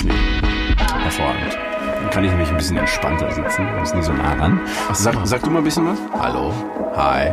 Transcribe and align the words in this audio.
aufnehmen. 0.00 0.76
Hervorragend. 1.02 1.58
Dann 2.00 2.10
kann 2.10 2.24
ich 2.24 2.30
nämlich 2.30 2.48
ein 2.48 2.56
bisschen 2.56 2.76
entspannter 2.78 3.30
sitzen. 3.32 3.66
Muss 3.78 3.94
nicht 3.94 4.04
so 4.04 4.12
nah 4.12 4.32
ran. 4.34 4.60
Sag, 4.94 5.14
sag 5.24 5.42
du 5.42 5.50
mal 5.50 5.58
ein 5.58 5.64
bisschen 5.64 5.86
was? 5.86 5.98
Hallo. 6.18 6.52
Hi. 6.96 7.32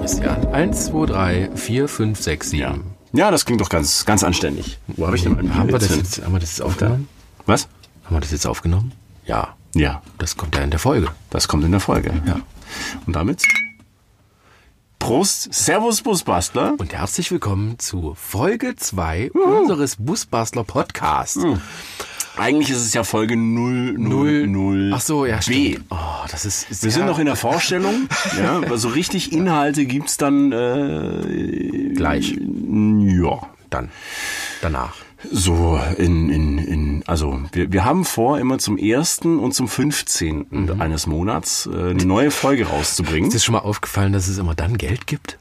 Christian. 0.00 0.46
Eins, 0.52 0.86
zwei, 0.86 1.06
drei, 1.06 1.50
vier, 1.54 1.88
fünf, 1.88 2.20
sechs, 2.20 2.50
sieben. 2.50 2.94
Ja, 3.12 3.30
das 3.30 3.44
klingt 3.44 3.60
doch 3.60 3.68
ganz, 3.68 4.04
ganz 4.04 4.24
anständig. 4.24 4.78
Wo 4.88 5.06
habe 5.06 5.16
ich 5.16 5.22
denn 5.22 5.34
mein 5.34 5.54
Haben 5.54 5.68
wir 5.70 5.78
das 5.78 5.94
jetzt, 5.94 6.22
haben 6.24 6.32
wir 6.32 6.40
das 6.40 6.50
jetzt 6.50 6.62
aufgenommen? 6.62 7.08
Was? 7.46 7.68
Haben 8.04 8.16
wir 8.16 8.20
das 8.20 8.30
jetzt 8.30 8.46
aufgenommen? 8.46 8.92
Ja. 9.26 9.54
Ja, 9.74 10.00
Das 10.16 10.36
kommt 10.38 10.54
ja 10.56 10.62
in 10.62 10.70
der 10.70 10.78
Folge. 10.78 11.08
das 11.28 11.48
kommt 11.48 11.64
in 11.64 11.70
der 11.70 11.80
Folge. 11.80 12.10
Ja. 12.26 12.36
Und 13.06 13.14
damit? 13.14 13.42
Prost, 15.06 15.54
Servus 15.54 16.02
Busbastler. 16.02 16.74
Und 16.78 16.92
herzlich 16.92 17.30
willkommen 17.30 17.78
zu 17.78 18.16
Folge 18.16 18.74
2 18.74 19.30
unseres 19.30 19.94
Busbastler 20.00 20.64
Podcasts. 20.64 21.38
Eigentlich 22.36 22.70
ist 22.70 22.84
es 22.84 22.92
ja 22.92 23.04
Folge 23.04 23.36
000. 23.36 24.92
Ach 24.92 25.00
so, 25.00 25.24
ja, 25.24 25.36
B. 25.36 25.42
stimmt. 25.74 25.86
Oh, 25.90 26.26
das 26.28 26.44
ist, 26.44 26.68
ist 26.72 26.82
Wir 26.82 26.90
sind 26.90 27.06
noch 27.06 27.20
in 27.20 27.26
der 27.26 27.36
Vorstellung. 27.36 28.08
ja, 28.36 28.56
aber 28.56 28.78
so 28.78 28.88
richtig 28.88 29.32
Inhalte 29.32 29.84
gibt's 29.86 30.16
dann 30.16 30.50
äh, 30.50 31.92
gleich. 31.94 32.32
ja. 32.32 33.48
Dann. 33.70 33.90
Danach. 34.60 35.05
So 35.30 35.80
in, 35.96 36.30
in, 36.30 36.58
in 36.58 37.02
also 37.06 37.40
wir, 37.52 37.72
wir 37.72 37.84
haben 37.84 38.04
vor, 38.04 38.38
immer 38.38 38.58
zum 38.58 38.76
ersten 38.76 39.38
und 39.38 39.52
zum 39.52 39.68
15. 39.68 40.46
Mhm. 40.50 40.80
eines 40.80 41.06
Monats 41.06 41.66
äh, 41.66 41.90
eine 41.90 42.04
neue 42.04 42.30
Folge 42.30 42.66
rauszubringen. 42.66 43.28
Ist 43.28 43.34
dir 43.34 43.40
schon 43.40 43.54
mal 43.54 43.60
aufgefallen, 43.60 44.12
dass 44.12 44.28
es 44.28 44.38
immer 44.38 44.54
dann 44.54 44.76
Geld 44.76 45.06
gibt? 45.06 45.38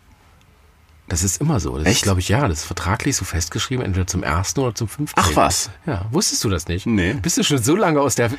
Das 1.08 1.24
ist 1.24 1.40
immer 1.40 1.60
so. 1.60 1.78
Das 1.78 1.86
Echt? 1.86 1.98
ist, 1.98 2.04
glaube 2.04 2.20
ich, 2.20 2.30
ja, 2.30 2.48
das 2.48 2.60
ist 2.60 2.66
vertraglich 2.66 3.16
so 3.16 3.26
festgeschrieben, 3.26 3.86
entweder 3.86 4.08
zum 4.08 4.24
ersten 4.24 4.62
oder 4.62 4.74
zum 4.74 4.88
15. 4.88 5.24
Ach 5.24 5.36
was. 5.36 5.70
Ja, 5.86 6.08
wusstest 6.12 6.44
du 6.44 6.49
das 6.49 6.68
nicht? 6.68 6.88
Nee. 6.88 7.14
Bist 7.14 7.38
du 7.38 7.44
schon 7.44 7.60
so 7.60 7.76
lange 7.76 8.02
aus 8.02 8.16
der 8.16 8.32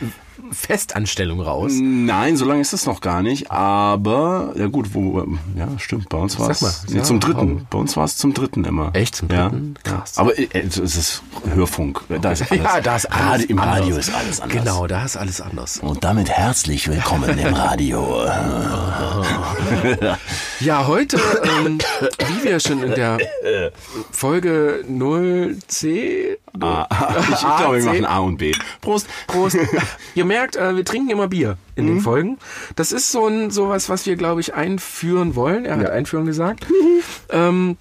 Festanstellung 0.52 1.40
raus? 1.40 1.72
Nein, 1.74 2.36
so 2.36 2.44
lange 2.44 2.60
ist 2.60 2.72
es 2.72 2.86
noch 2.86 3.00
gar 3.00 3.22
nicht. 3.22 3.50
Aber 3.50 4.52
ja 4.56 4.66
gut, 4.66 4.94
wo 4.94 5.26
ja 5.56 5.68
stimmt. 5.78 6.08
Bei 6.08 6.18
uns 6.18 6.38
war 6.38 6.50
es 6.50 6.60
Sag 6.60 6.68
mal, 6.68 6.92
nee, 6.92 6.98
ja, 6.98 7.02
zum 7.04 7.20
dritten. 7.20 7.60
hau. 7.60 7.66
Bei 7.70 7.78
uns 7.78 7.96
war 7.96 8.04
es 8.04 8.16
zum 8.16 8.34
dritten 8.34 8.64
immer. 8.64 8.90
Echt, 8.94 9.16
zum 9.16 9.28
dritten? 9.28 9.74
Ja. 9.84 9.92
Krass. 9.92 10.18
Aber 10.18 10.38
äh, 10.38 10.48
es 10.52 10.76
ist 10.78 11.22
Hörfunk. 11.54 12.02
Da 12.22 12.32
ist 12.32 12.50
alles, 12.50 12.64
Ja, 12.64 12.80
da 12.80 12.96
ist 12.96 13.06
alles 13.06 13.26
Radio, 13.26 13.46
im 13.48 13.58
Radio 13.58 13.84
anders. 13.86 14.08
ist 14.08 14.14
alles 14.14 14.40
anders. 14.40 14.58
Genau, 14.64 14.86
da 14.86 15.04
ist 15.04 15.16
alles 15.16 15.40
anders. 15.40 15.78
Und 15.78 16.04
damit 16.04 16.30
herzlich 16.30 16.88
willkommen 16.88 17.38
im 17.38 17.54
Radio. 17.54 18.24
Ja, 20.60 20.86
heute, 20.86 21.18
ähm, 21.64 21.78
wie 22.18 22.44
wir 22.48 22.60
schon 22.60 22.82
in 22.82 22.94
der 22.94 23.18
Folge 24.10 24.84
0C 24.88 26.36
Ah, 26.60 26.86
ich 27.30 27.38
glaube, 27.40 27.78
wir 27.78 27.84
machen 27.84 28.04
A 28.04 28.18
und 28.20 28.36
B. 28.38 28.52
Prost. 28.80 29.06
Prost. 29.26 29.56
Ihr 30.14 30.24
merkt, 30.24 30.56
äh, 30.56 30.76
wir 30.76 30.84
trinken 30.84 31.10
immer 31.10 31.28
Bier 31.28 31.56
in 31.74 31.84
Mhm. 31.84 31.88
den 31.88 32.00
Folgen. 32.00 32.38
Das 32.76 32.92
ist 32.92 33.12
so 33.12 33.26
ein 33.26 33.50
sowas, 33.50 33.88
was 33.88 34.06
wir, 34.06 34.16
glaube 34.16 34.40
ich, 34.40 34.54
einführen 34.54 35.34
wollen. 35.34 35.64
Er 35.64 35.76
hat 35.78 35.90
einführen 35.90 36.26
gesagt. 36.26 36.66
ähm, 37.30 37.76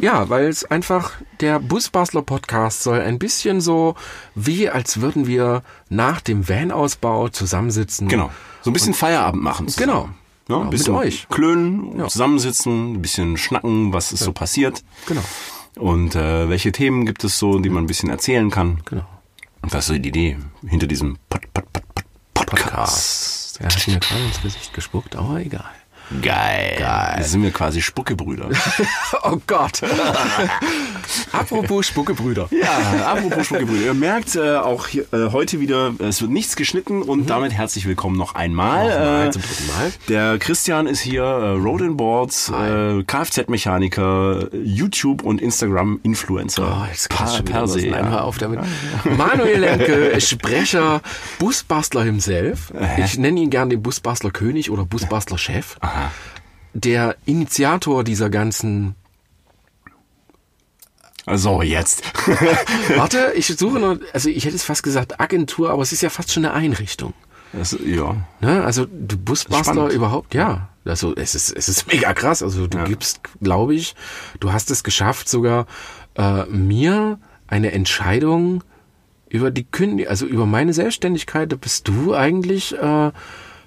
ja, 0.00 0.28
weil 0.28 0.46
es 0.48 0.64
einfach 0.64 1.12
der 1.40 1.60
Busbastler 1.60 2.22
Podcast 2.22 2.82
soll 2.82 3.00
ein 3.00 3.18
bisschen 3.20 3.60
so 3.60 3.94
wie 4.34 4.68
als 4.68 5.00
würden 5.00 5.26
wir 5.28 5.62
nach 5.88 6.20
dem 6.20 6.48
Van-Ausbau 6.48 7.28
zusammensitzen. 7.28 8.08
Genau. 8.08 8.30
So 8.62 8.70
ein 8.70 8.72
bisschen 8.72 8.94
Feierabend 8.94 9.42
machen. 9.42 9.68
zusammen. 9.68 9.86
Genau. 9.92 10.02
Ja, 10.02 10.14
Genau, 10.56 10.60
ein 10.62 10.64
mit 10.70 10.70
bisschen 10.78 10.94
euch. 10.96 11.28
klönen, 11.30 11.96
Ja. 12.00 12.08
zusammensitzen, 12.08 12.94
ein 12.94 13.02
bisschen 13.02 13.36
schnacken, 13.36 13.92
was 13.92 14.10
ist 14.10 14.24
so 14.24 14.32
passiert. 14.32 14.82
Genau. 15.06 15.22
Und 15.80 16.14
äh, 16.14 16.48
welche 16.50 16.72
Themen 16.72 17.06
gibt 17.06 17.24
es 17.24 17.38
so, 17.38 17.58
die 17.58 17.70
man 17.70 17.84
ein 17.84 17.86
bisschen 17.86 18.10
erzählen 18.10 18.50
kann. 18.50 18.80
Genau. 18.84 19.06
Und 19.62 19.72
das 19.72 19.84
ist 19.84 19.86
so 19.88 19.98
die 19.98 20.08
Idee 20.10 20.36
hinter 20.66 20.86
diesem 20.86 21.16
Pod, 21.30 21.40
Pod, 21.54 21.72
Pod, 21.72 21.84
Pod, 21.94 22.46
Podcast. 22.46 23.58
Podcast. 23.58 23.60
Er 23.60 23.66
hat 23.66 23.86
mir 23.88 23.98
gerade 23.98 24.24
ins 24.24 24.42
Gesicht 24.42 24.74
gespuckt, 24.74 25.16
aber 25.16 25.40
egal. 25.40 25.70
Geil. 26.20 26.76
Geil. 26.78 27.22
Sind 27.22 27.42
wir 27.42 27.50
quasi 27.52 27.80
Spuckebrüder. 27.80 28.50
Oh 29.22 29.40
Gott. 29.46 29.80
Apropos 31.32 31.86
Spuckebrüder. 31.86 32.48
ja, 32.50 33.06
apropos 33.06 33.46
Spuckebrüder. 33.46 33.86
Ihr 33.86 33.94
merkt 33.94 34.36
äh, 34.36 34.56
auch 34.56 34.86
hier, 34.86 35.04
äh, 35.12 35.30
heute 35.32 35.60
wieder, 35.60 35.92
es 35.98 36.20
wird 36.20 36.30
nichts 36.30 36.56
geschnitten 36.56 37.02
und 37.02 37.28
damit 37.30 37.52
herzlich 37.52 37.86
willkommen 37.86 38.16
noch 38.16 38.34
einmal. 38.34 38.88
Nochmal 38.88 39.26
Äh, 39.28 39.30
zum 39.30 39.42
dritten 39.42 39.66
Mal. 39.66 39.92
Der 40.08 40.38
Christian 40.38 40.86
ist 40.86 41.00
hier, 41.00 41.22
äh, 41.22 41.50
Road 41.52 41.82
and 41.82 41.96
Boards, 41.96 42.50
äh, 42.50 43.02
Kfz-Mechaniker, 43.04 44.48
YouTube 44.62 45.22
und 45.22 45.40
Instagram-Influencer. 45.40 46.80
Oh, 46.82 46.86
jetzt 46.90 47.08
das 47.18 47.36
per, 47.36 47.42
per 47.44 47.68
se. 47.68 47.80
Hör 47.90 48.00
Ja. 48.10 48.20
auf 48.22 48.38
damit. 48.38 48.60
Manuel 49.16 49.60
Lemke, 49.60 50.20
Sprecher, 50.20 51.00
Busbastler 51.38 52.04
himself. 52.04 52.72
Ich 52.98 53.18
nenne 53.18 53.40
ihn 53.40 53.50
gern 53.50 53.70
den 53.70 53.82
Busbastler 53.82 54.30
König 54.30 54.70
oder 54.70 54.84
Busbastler 54.84 55.38
Chef. 55.38 55.76
Der 56.74 57.16
Initiator 57.26 58.04
dieser 58.04 58.30
ganzen. 58.30 58.94
So, 61.26 61.62
jetzt. 61.62 62.02
Warte, 62.96 63.32
ich 63.36 63.46
suche 63.46 63.78
noch. 63.78 63.98
Also 64.12 64.28
ich 64.28 64.44
hätte 64.44 64.56
es 64.56 64.64
fast 64.64 64.82
gesagt 64.82 65.20
Agentur, 65.20 65.70
aber 65.70 65.82
es 65.82 65.92
ist 65.92 66.00
ja 66.00 66.10
fast 66.10 66.32
schon 66.32 66.44
eine 66.44 66.54
Einrichtung. 66.54 67.14
Das, 67.52 67.76
ja. 67.84 68.16
Ne? 68.40 68.64
Also 68.64 68.86
du 68.86 69.16
Busbastler 69.16 69.90
überhaupt, 69.90 70.34
ja. 70.34 70.68
Also 70.84 71.14
es 71.14 71.34
ist, 71.34 71.50
es 71.50 71.68
ist 71.68 71.86
mega 71.88 72.14
krass. 72.14 72.42
Also 72.42 72.66
du 72.66 72.82
gibst, 72.84 73.20
glaube 73.40 73.74
ich, 73.74 73.94
du 74.38 74.52
hast 74.52 74.70
es 74.70 74.82
geschafft, 74.82 75.28
sogar 75.28 75.66
äh, 76.16 76.44
mir 76.46 77.18
eine 77.46 77.72
Entscheidung 77.72 78.62
über 79.28 79.50
die 79.50 79.64
Kündigung, 79.64 80.10
also 80.10 80.26
über 80.26 80.46
meine 80.46 80.72
Selbstständigkeit, 80.72 81.52
da 81.52 81.56
bist 81.56 81.86
du 81.86 82.14
eigentlich 82.14 82.76
äh, 82.76 83.12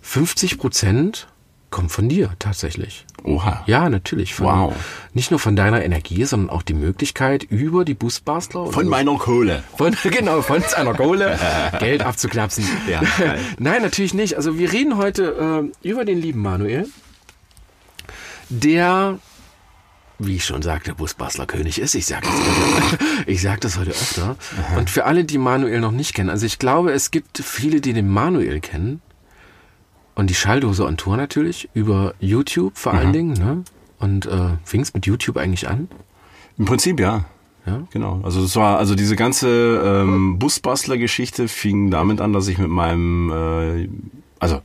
50 0.01 0.57
Prozent 0.57 1.27
kommt 1.69 1.91
von 1.91 2.09
dir 2.09 2.31
tatsächlich. 2.39 3.05
Oha. 3.23 3.63
Ja, 3.67 3.89
natürlich. 3.89 4.33
Von, 4.35 4.45
Wow. 4.47 4.73
Nicht 5.13 5.31
nur 5.31 5.39
von 5.39 5.55
deiner 5.55 5.83
Energie, 5.83 6.25
sondern 6.25 6.49
auch 6.49 6.61
die 6.61 6.73
Möglichkeit, 6.73 7.43
über 7.43 7.85
die 7.85 7.93
Busbastler 7.93 8.65
Von 8.67 8.87
meiner 8.87 9.17
Kohle. 9.17 9.63
von, 9.77 9.95
genau, 10.03 10.41
von 10.41 10.61
seiner 10.61 10.93
Kohle 10.93 11.39
Geld 11.79 12.01
abzuklapsen. 12.01 12.65
Ja. 12.89 13.01
Nein, 13.59 13.81
natürlich 13.81 14.13
nicht. 14.13 14.35
Also 14.35 14.57
wir 14.57 14.71
reden 14.73 14.97
heute 14.97 15.71
äh, 15.83 15.87
über 15.87 16.03
den 16.05 16.19
lieben 16.21 16.41
Manuel, 16.41 16.87
der, 18.49 19.19
wie 20.19 20.35
ich 20.35 20.45
schon 20.45 20.61
sagte, 20.61 20.93
Busbastler 20.95 21.45
König 21.45 21.79
ist. 21.79 21.95
Ich 21.95 22.05
sage 22.05 22.27
das, 22.27 22.91
heute- 22.91 23.29
ich 23.31 23.41
sag 23.41 23.61
das 23.61 23.77
heute 23.77 23.91
öfter. 23.91 24.35
Und 24.77 24.89
für 24.89 25.05
alle, 25.05 25.23
die 25.23 25.37
Manuel 25.37 25.79
noch 25.79 25.91
nicht 25.91 26.13
kennen, 26.13 26.29
also 26.29 26.45
ich 26.45 26.59
glaube, 26.59 26.91
es 26.91 27.11
gibt 27.11 27.37
viele, 27.39 27.81
die 27.81 27.93
den 27.93 28.09
Manuel 28.09 28.59
kennen. 28.59 29.01
Und 30.15 30.29
die 30.29 30.35
Schalldose 30.35 30.85
on 30.85 30.97
Tour 30.97 31.17
natürlich, 31.17 31.69
über 31.73 32.13
YouTube 32.19 32.77
vor 32.77 32.93
allen 32.93 33.13
Dingen. 33.13 33.33
Ne? 33.33 33.63
Und 33.99 34.25
äh, 34.25 34.57
fing 34.63 34.81
es 34.81 34.93
mit 34.93 35.05
YouTube 35.05 35.37
eigentlich 35.37 35.67
an? 35.67 35.87
Im 36.57 36.65
Prinzip 36.65 36.99
ja. 36.99 37.25
Ja. 37.65 37.81
Genau. 37.91 38.19
Also 38.23 38.43
es 38.43 38.55
war, 38.55 38.77
also 38.77 38.93
diese 38.93 39.15
ganze 39.15 39.81
ähm, 39.83 40.37
Busbastler-Geschichte 40.37 41.47
fing 41.47 41.89
damit 41.91 42.19
an, 42.19 42.33
dass 42.33 42.47
ich 42.47 42.57
mit 42.57 42.69
meinem, 42.69 43.31
äh, 43.31 43.89
also 44.39 44.61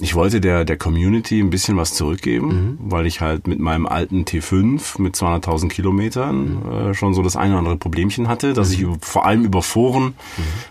ich 0.00 0.14
wollte 0.14 0.40
der 0.40 0.64
der 0.64 0.76
Community 0.76 1.40
ein 1.40 1.50
bisschen 1.50 1.76
was 1.76 1.94
zurückgeben, 1.94 2.78
weil 2.82 3.06
ich 3.06 3.20
halt 3.20 3.46
mit 3.46 3.60
meinem 3.60 3.86
alten 3.86 4.24
T5 4.24 5.00
mit 5.00 5.14
200.000 5.14 5.68
Kilometern 5.68 6.90
äh, 6.90 6.94
schon 6.94 7.14
so 7.14 7.22
das 7.22 7.36
eine 7.36 7.52
oder 7.52 7.60
andere 7.60 7.76
Problemchen 7.76 8.28
hatte, 8.28 8.52
das 8.52 8.70
ich 8.72 8.80
über, 8.80 8.96
vor 9.00 9.24
allem 9.24 9.44
über 9.44 9.62
Foren 9.62 10.14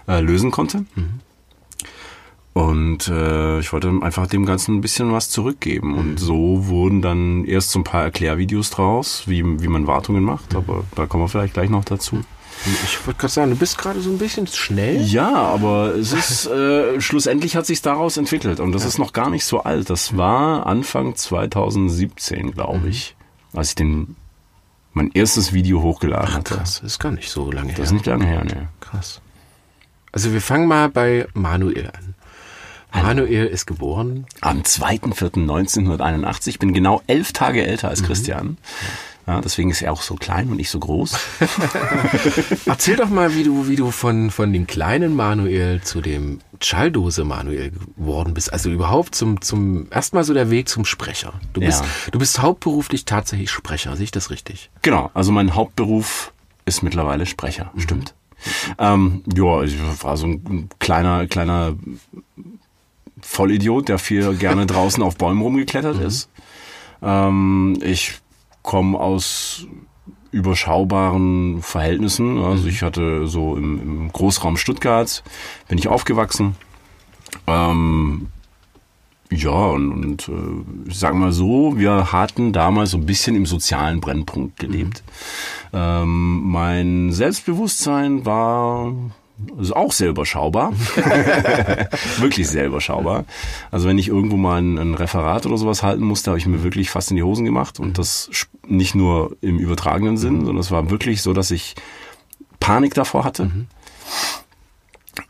äh, 0.07 0.21
lösen 0.21 0.51
konnte. 0.51 0.85
Und 2.55 3.09
äh, 3.09 3.59
ich 3.59 3.73
wollte 3.73 3.89
einfach 4.01 4.27
dem 4.27 4.45
Ganzen 4.45 4.75
ein 4.75 4.81
bisschen 4.81 5.11
was 5.11 5.29
zurückgeben. 5.29 5.93
Und 5.97 6.21
so 6.21 6.67
wurden 6.67 7.01
dann 7.01 7.43
erst 7.43 7.71
so 7.71 7.79
ein 7.79 7.83
paar 7.83 8.03
Erklärvideos 8.03 8.69
draus, 8.69 9.23
wie, 9.25 9.43
wie 9.61 9.67
man 9.67 9.87
Wartungen 9.87 10.23
macht. 10.23 10.55
Aber 10.55 10.85
da 10.95 11.05
kommen 11.05 11.25
wir 11.25 11.27
vielleicht 11.27 11.53
gleich 11.53 11.69
noch 11.69 11.83
dazu. 11.83 12.23
Ich 12.85 13.05
wollte 13.05 13.19
gerade 13.19 13.33
sagen, 13.33 13.51
du 13.51 13.57
bist 13.57 13.77
gerade 13.77 13.99
so 13.99 14.09
ein 14.09 14.17
bisschen 14.17 14.47
schnell. 14.47 15.01
Ja, 15.01 15.33
aber 15.35 15.95
es 15.95 16.13
ist 16.13 16.45
äh, 16.49 17.01
schlussendlich 17.01 17.57
hat 17.57 17.65
sich 17.65 17.81
daraus 17.81 18.15
entwickelt 18.15 18.61
und 18.61 18.71
das 18.71 18.85
ist 18.85 18.99
noch 18.99 19.11
gar 19.11 19.29
nicht 19.29 19.43
so 19.43 19.63
alt. 19.63 19.89
Das 19.89 20.15
war 20.15 20.65
Anfang 20.65 21.13
2017, 21.13 22.51
glaube 22.51 22.87
ich, 22.87 23.17
als 23.51 23.69
ich 23.69 23.75
den 23.75 24.15
mein 24.93 25.11
erstes 25.11 25.51
Video 25.51 25.83
hochgeladen 25.83 26.33
hatte. 26.33 26.55
Krass, 26.55 26.79
ist 26.79 26.99
gar 26.99 27.11
nicht 27.11 27.29
so 27.29 27.51
lange 27.51 27.67
her. 27.67 27.77
Das 27.79 27.87
ist 27.87 27.91
nicht 27.91 28.05
lange 28.05 28.25
her, 28.25 28.45
ne? 28.45 28.69
krass. 28.79 29.19
Also 30.13 30.31
wir 30.31 30.39
fangen 30.39 30.69
mal 30.69 30.87
bei 30.87 31.27
Manuel 31.33 31.87
an. 31.87 32.14
Manuel 33.03 33.45
ist 33.47 33.65
geboren. 33.65 34.25
Am 34.41 34.61
2.4.1981. 34.61 36.47
Ich 36.49 36.59
bin 36.59 36.73
genau 36.73 37.01
elf 37.07 37.33
Tage 37.33 37.65
älter 37.65 37.89
als 37.89 38.03
Christian. 38.03 38.57
Ja, 39.27 39.41
deswegen 39.41 39.71
ist 39.71 39.81
er 39.81 39.91
auch 39.91 40.03
so 40.03 40.13
klein 40.15 40.49
und 40.49 40.59
ich 40.59 40.69
so 40.69 40.77
groß. 40.79 41.17
Erzähl 42.65 42.95
doch 42.95 43.09
mal, 43.09 43.33
wie 43.35 43.43
du, 43.43 43.67
wie 43.67 43.75
du 43.75 43.89
von, 43.89 44.29
von 44.29 44.53
dem 44.53 44.67
kleinen 44.67 45.15
Manuel 45.15 45.81
zu 45.81 45.99
dem 46.01 46.39
Schalldose 46.61 47.23
Manuel 47.23 47.71
geworden 47.97 48.33
bist. 48.35 48.53
Also 48.53 48.69
überhaupt 48.69 49.15
zum, 49.15 49.41
zum, 49.41 49.87
erstmal 49.91 50.23
so 50.23 50.33
der 50.35 50.51
Weg 50.51 50.69
zum 50.69 50.85
Sprecher. 50.85 51.33
Du 51.53 51.61
bist, 51.61 51.81
Ja. 51.81 51.87
du 52.11 52.19
bist 52.19 52.39
hauptberuflich 52.41 53.05
tatsächlich 53.05 53.49
Sprecher. 53.49 53.95
Sehe 53.95 54.03
ich 54.05 54.11
das 54.11 54.29
richtig? 54.29 54.69
Genau, 54.83 55.09
also 55.15 55.31
mein 55.31 55.55
Hauptberuf 55.55 56.31
ist 56.65 56.83
mittlerweile 56.83 57.25
Sprecher, 57.25 57.71
stimmt. 57.77 58.13
Ähm, 58.77 59.23
ja, 59.35 59.63
ich 59.63 59.75
war 60.03 60.17
so 60.17 60.27
ein 60.27 60.69
kleiner, 60.79 61.25
kleiner 61.25 61.73
Vollidiot, 63.25 63.89
der 63.89 63.99
viel 63.99 64.35
gerne 64.35 64.65
draußen 64.67 65.01
auf 65.03 65.17
Bäumen 65.17 65.41
rumgeklettert 65.41 65.99
ist. 65.99 66.29
Ähm, 67.01 67.77
ich 67.81 68.19
komme 68.61 68.99
aus 68.99 69.67
überschaubaren 70.31 71.61
Verhältnissen. 71.61 72.39
Also 72.39 72.67
ich 72.67 72.81
hatte 72.81 73.27
so 73.27 73.55
im, 73.55 73.81
im 73.81 74.11
Großraum 74.11 74.57
Stuttgart, 74.57 75.23
bin 75.67 75.77
ich 75.77 75.87
aufgewachsen. 75.87 76.55
Ähm, 77.47 78.27
ja, 79.31 79.49
und, 79.49 79.91
und 79.91 80.29
äh, 80.29 80.89
ich 80.89 80.99
sag 80.99 81.15
mal 81.15 81.31
so, 81.31 81.77
wir 81.77 82.11
hatten 82.11 82.53
damals 82.53 82.91
so 82.91 82.97
ein 82.97 83.05
bisschen 83.05 83.35
im 83.35 83.45
sozialen 83.45 84.01
Brennpunkt 84.01 84.59
gelebt. 84.59 85.03
Mhm. 85.71 85.77
Ähm, 85.77 86.51
mein 86.51 87.11
Selbstbewusstsein 87.11 88.25
war 88.25 88.93
also 89.57 89.75
auch 89.75 89.91
sehr 89.91 90.09
überschaubar. 90.09 90.71
wirklich 92.17 92.47
sehr 92.47 92.65
überschaubar. 92.65 93.25
Also 93.71 93.87
wenn 93.87 93.97
ich 93.97 94.07
irgendwo 94.07 94.37
mal 94.37 94.61
ein, 94.61 94.77
ein 94.77 94.93
Referat 94.95 95.45
oder 95.45 95.57
sowas 95.57 95.83
halten 95.83 96.03
musste, 96.03 96.31
habe 96.31 96.37
ich 96.37 96.47
mir 96.47 96.63
wirklich 96.63 96.89
fast 96.89 97.11
in 97.11 97.17
die 97.17 97.23
Hosen 97.23 97.45
gemacht. 97.45 97.79
Und 97.79 97.97
das 97.97 98.29
nicht 98.67 98.95
nur 98.95 99.35
im 99.41 99.59
übertragenen 99.59 100.17
Sinn, 100.17 100.45
sondern 100.45 100.61
es 100.61 100.71
war 100.71 100.89
wirklich 100.89 101.21
so, 101.21 101.33
dass 101.33 101.51
ich 101.51 101.75
Panik 102.59 102.93
davor 102.93 103.23
hatte. 103.23 103.45
Mhm. 103.45 103.67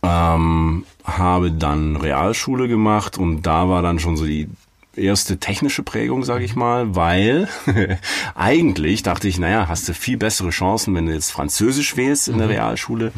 Ähm, 0.02 0.86
habe 1.04 1.52
dann 1.52 1.96
Realschule 1.96 2.68
gemacht 2.68 3.18
und 3.18 3.44
da 3.44 3.70
war 3.70 3.82
dann 3.82 4.00
schon 4.00 4.18
so 4.18 4.26
die 4.26 4.50
erste 4.98 5.38
technische 5.38 5.84
Prägung, 5.84 6.24
sage 6.24 6.44
ich 6.46 6.56
mal, 6.56 6.96
weil 6.96 7.48
eigentlich 8.36 9.04
dachte 9.04 9.28
ich, 9.28 9.40
naja, 9.40 9.68
hast 9.68 9.88
du 9.88 9.94
viel 9.94 10.18
bessere 10.18 10.50
Chancen, 10.50 10.96
wenn 10.96 11.06
du 11.06 11.14
jetzt 11.14 11.32
Französisch 11.32 11.98
wählst 11.98 12.28
in 12.28 12.38
der 12.38 12.48
mhm. 12.48 12.54
Realschule. 12.54 13.12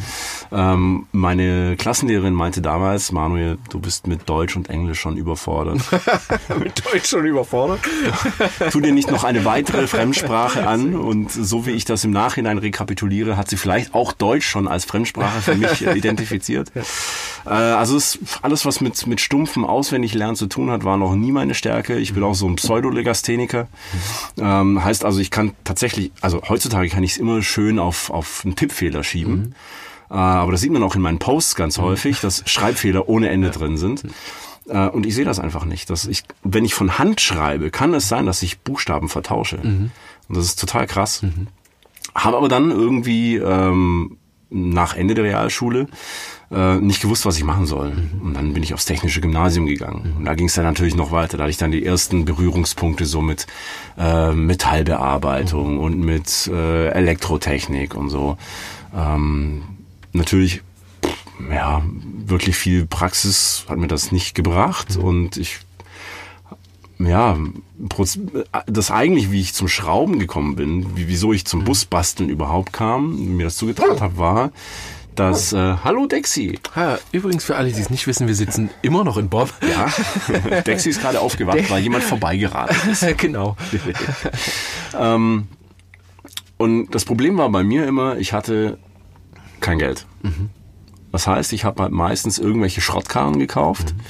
Ähm, 0.52 1.08
meine 1.12 1.76
Klassenlehrerin 1.78 2.34
meinte 2.34 2.62
damals, 2.62 3.12
Manuel, 3.12 3.58
du 3.70 3.80
bist 3.80 4.08
mit 4.08 4.28
Deutsch 4.30 4.56
und 4.56 4.70
Englisch 4.70 5.00
schon 5.00 5.18
überfordert. 5.18 5.80
mit 6.60 6.84
Deutsch 6.86 7.10
schon 7.10 7.26
überfordert? 7.26 7.80
tu 8.72 8.80
dir 8.80 8.92
nicht 8.92 9.12
noch 9.12 9.24
eine 9.24 9.46
weitere 9.46 9.88
Fremdsprache 9.88 10.68
an 10.68 10.96
und 10.96 11.32
so 11.32 11.66
wie 11.66 11.72
ich 11.72 11.86
das 11.86 12.04
im 12.04 12.12
Nachhinein 12.12 12.58
rekapituliere, 12.58 13.38
hat 13.38 13.50
sie 13.50 13.58
vielleicht 13.58 13.94
auch 13.94 14.14
Deutsch 14.14 14.48
schon 14.48 14.68
als 14.68 14.86
Fremdsprache 14.86 15.42
für 15.42 15.56
mich 15.56 15.86
identifiziert. 15.86 16.72
Äh, 17.48 17.54
also 17.54 17.96
es, 17.96 18.20
alles, 18.42 18.66
was 18.66 18.82
mit, 18.82 19.08
mit 19.08 19.22
stumpfem 19.22 19.66
Auswendiglernen 19.66 20.36
zu 20.36 20.48
tun 20.48 20.70
hat, 20.70 20.84
war 20.84 20.98
noch 20.98 21.16
nie 21.16 21.32
meine 21.32 21.54
Stärke. 21.54 21.98
Ich 21.98 22.14
bin 22.14 22.24
auch 22.24 22.36
so 22.36 22.48
ein 22.48 22.56
Pseudolegastheniker. 22.56 23.68
Ähm, 24.38 24.84
heißt 24.84 25.06
also, 25.06 25.20
ich 25.20 25.32
kann 25.32 25.54
tatsächlich, 25.64 26.12
also 26.22 26.42
heutzutage 26.48 26.90
kann 26.90 27.04
ich 27.04 27.12
es 27.14 27.18
immer 27.18 27.42
schön 27.42 27.80
auf, 27.80 28.10
auf 28.10 28.42
einen 28.44 28.56
Tippfehler 28.56 29.04
schieben. 29.04 29.36
Mhm. 29.36 29.54
Äh, 30.10 30.16
aber 30.16 30.52
das 30.52 30.62
sieht 30.62 30.72
man 30.72 30.84
auch 30.84 30.96
in 30.96 31.02
meinen 31.02 31.20
Posts 31.20 31.56
ganz 31.56 31.78
häufig, 31.78 32.20
dass 32.22 32.44
Schreibfehler 32.50 33.08
ohne 33.10 33.30
Ende 33.30 33.50
drin 33.50 33.78
sind. 33.78 34.04
Äh, 34.68 34.88
und 34.88 35.06
ich 35.06 35.16
sehe 35.16 35.26
das 35.26 35.40
einfach 35.40 35.66
nicht. 35.66 35.90
Dass 35.90 36.06
ich, 36.06 36.24
wenn 36.44 36.66
ich 36.66 36.74
von 36.74 36.98
Hand 36.98 37.22
schreibe, 37.22 37.72
kann 37.72 37.94
es 37.94 38.10
sein, 38.10 38.26
dass 38.26 38.44
ich 38.44 38.60
Buchstaben 38.60 39.10
vertausche. 39.10 39.58
Mhm. 39.58 39.92
Und 40.28 40.38
das 40.38 40.46
ist 40.46 40.60
total 40.60 40.88
krass. 40.88 41.24
Mhm. 41.24 41.48
Habe 42.14 42.38
aber 42.38 42.50
dann 42.50 42.72
irgendwie 42.72 43.36
ähm, 43.36 44.18
nach 44.50 44.96
Ende 44.96 45.14
der 45.14 45.26
Realschule 45.26 45.88
äh, 46.52 46.76
nicht 46.78 47.02
gewusst, 47.02 47.26
was 47.26 47.38
ich 47.38 47.44
machen 47.44 47.66
soll. 47.66 47.92
Und 48.24 48.34
dann 48.34 48.54
bin 48.54 48.64
ich 48.64 48.74
aufs 48.74 48.86
technische 48.86 49.22
Gymnasium 49.22 49.66
gegangen. 49.66 50.16
Und 50.18 50.26
da 50.26 50.34
ging 50.36 50.48
es 50.48 50.54
dann 50.54 50.66
natürlich 50.66 50.96
noch 50.96 51.12
weiter. 51.12 51.38
Da 51.38 51.44
hatte 51.44 51.52
ich 51.52 51.58
dann 51.58 51.72
die 51.72 51.86
ersten 51.86 52.26
Berührungspunkte 52.26 53.06
so 53.06 53.22
mit 53.22 53.48
äh, 53.98 54.32
Metallbearbeitung 54.32 55.80
und 55.80 56.00
mit 56.00 56.48
äh, 56.48 56.88
Elektrotechnik 56.90 57.96
und 57.96 58.10
so. 58.10 58.38
Ähm, 58.96 59.64
natürlich, 60.14 60.62
ja, 61.52 61.82
wirklich 62.26 62.56
viel 62.56 62.86
Praxis 62.86 63.66
hat 63.68 63.78
mir 63.78 63.88
das 63.88 64.12
nicht 64.12 64.34
gebracht. 64.34 64.96
Und 64.96 65.38
ich 65.38 65.60
ja, 67.00 67.38
das 68.66 68.92
eigentlich, 68.92 69.32
wie 69.32 69.42
ich 69.42 69.54
zum 69.54 69.68
Schrauben 69.68 70.20
gekommen 70.20 70.56
bin, 70.56 70.88
wieso 70.96 71.34
ich 71.34 71.46
zum 71.46 71.64
Busbasteln 71.64 72.30
überhaupt 72.30 72.74
kam, 72.74 73.36
mir 73.38 73.46
das 73.46 73.58
zugetraut 73.58 74.02
habe, 74.02 74.18
war, 74.18 74.52
dass 75.18 75.52
äh, 75.54 75.76
Hallo 75.84 76.06
Dexi. 76.06 76.60
Ha, 76.76 77.00
übrigens 77.12 77.44
für 77.44 77.56
alle, 77.56 77.72
die 77.72 77.82
es 77.82 77.90
nicht 77.90 78.08
wissen, 78.08 78.28
wir 78.28 78.36
sitzen 78.36 78.70
immer 78.82 79.04
noch 79.04 79.18
in 79.18 79.30
Bob. 79.30 79.52
Ja, 79.62 80.62
Dexi 80.62 80.90
ist 80.90 81.02
gerade 81.02 81.20
aufgewacht, 81.20 81.58
De 81.58 81.70
weil 81.70 81.82
jemand 81.82 82.04
vorbeigeraten 82.04 82.92
ist. 82.92 83.06
genau. 83.18 83.58
ähm, 85.00 85.48
und 86.58 86.90
das 86.92 87.06
Problem 87.06 87.38
war 87.38 87.50
bei 87.50 87.64
mir 87.64 87.88
immer, 87.88 88.18
ich 88.18 88.34
hatte 88.34 88.78
kein 89.60 89.80
Geld. 89.80 90.06
Mhm. 90.22 90.50
Das 91.12 91.26
heißt, 91.26 91.54
ich 91.54 91.64
habe 91.64 91.82
halt 91.82 91.92
meistens 91.92 92.38
irgendwelche 92.38 92.82
Schrottkarren 92.82 93.40
gekauft, 93.40 93.94
mhm. 93.94 94.02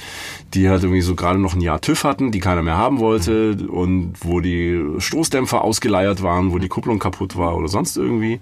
Die 0.54 0.68
halt 0.68 0.82
irgendwie 0.82 1.02
so 1.02 1.14
gerade 1.14 1.38
noch 1.38 1.54
ein 1.54 1.60
Jahr 1.60 1.80
TÜV 1.80 2.04
hatten, 2.04 2.32
die 2.32 2.40
keiner 2.40 2.62
mehr 2.62 2.76
haben 2.76 2.98
wollte 3.00 3.56
und 3.68 4.14
wo 4.20 4.40
die 4.40 4.82
Stoßdämpfer 4.98 5.62
ausgeleiert 5.62 6.22
waren, 6.22 6.52
wo 6.52 6.58
die 6.58 6.68
Kupplung 6.68 6.98
kaputt 6.98 7.36
war 7.36 7.56
oder 7.56 7.68
sonst 7.68 7.96
irgendwie. 7.96 8.40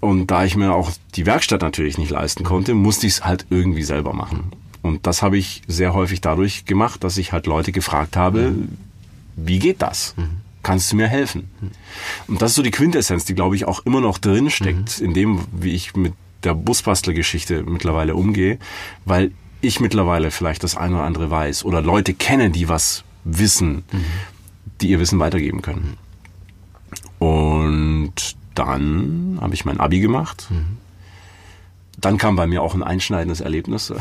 Und 0.00 0.30
da 0.30 0.44
ich 0.44 0.56
mir 0.56 0.72
auch 0.72 0.90
die 1.14 1.26
Werkstatt 1.26 1.62
natürlich 1.62 1.98
nicht 1.98 2.10
leisten 2.10 2.42
konnte, 2.42 2.74
musste 2.74 3.06
ich 3.06 3.14
es 3.14 3.24
halt 3.24 3.46
irgendwie 3.50 3.82
selber 3.82 4.12
machen. 4.12 4.52
Und 4.82 5.06
das 5.06 5.22
habe 5.22 5.36
ich 5.36 5.62
sehr 5.68 5.92
häufig 5.92 6.20
dadurch 6.20 6.64
gemacht, 6.64 7.04
dass 7.04 7.18
ich 7.18 7.32
halt 7.32 7.46
Leute 7.46 7.70
gefragt 7.70 8.16
habe, 8.16 8.54
wie 9.36 9.58
geht 9.58 9.82
das? 9.82 10.14
Kannst 10.62 10.92
du 10.92 10.96
mir 10.96 11.06
helfen? 11.06 11.50
Und 12.28 12.42
das 12.42 12.52
ist 12.52 12.56
so 12.56 12.62
die 12.62 12.70
Quintessenz, 12.70 13.24
die 13.24 13.34
glaube 13.34 13.56
ich 13.56 13.66
auch 13.66 13.84
immer 13.86 14.00
noch 14.00 14.18
drin 14.18 14.50
steckt, 14.50 15.00
mhm. 15.00 15.06
in 15.06 15.14
dem, 15.14 15.40
wie 15.52 15.74
ich 15.74 15.94
mit 15.96 16.14
der 16.44 16.54
Busbastler-Geschichte 16.54 17.62
mittlerweile 17.62 18.14
umgehe, 18.14 18.58
weil 19.04 19.32
ich 19.60 19.80
mittlerweile 19.80 20.30
vielleicht 20.30 20.64
das 20.64 20.76
eine 20.76 20.96
oder 20.96 21.04
andere 21.04 21.30
weiß 21.30 21.64
oder 21.64 21.82
Leute 21.82 22.14
kenne, 22.14 22.50
die 22.50 22.68
was 22.68 23.04
wissen, 23.24 23.84
mhm. 23.92 24.04
die 24.80 24.90
ihr 24.90 25.00
Wissen 25.00 25.18
weitergeben 25.18 25.62
können. 25.62 25.96
Und 27.18 28.36
dann 28.54 29.38
habe 29.40 29.54
ich 29.54 29.64
mein 29.64 29.80
Abi 29.80 30.00
gemacht. 30.00 30.46
Mhm. 30.50 30.78
Dann 32.00 32.18
kam 32.18 32.36
bei 32.36 32.46
mir 32.46 32.62
auch 32.62 32.74
ein 32.74 32.82
einschneidendes 32.82 33.40
Erlebnis. 33.40 33.92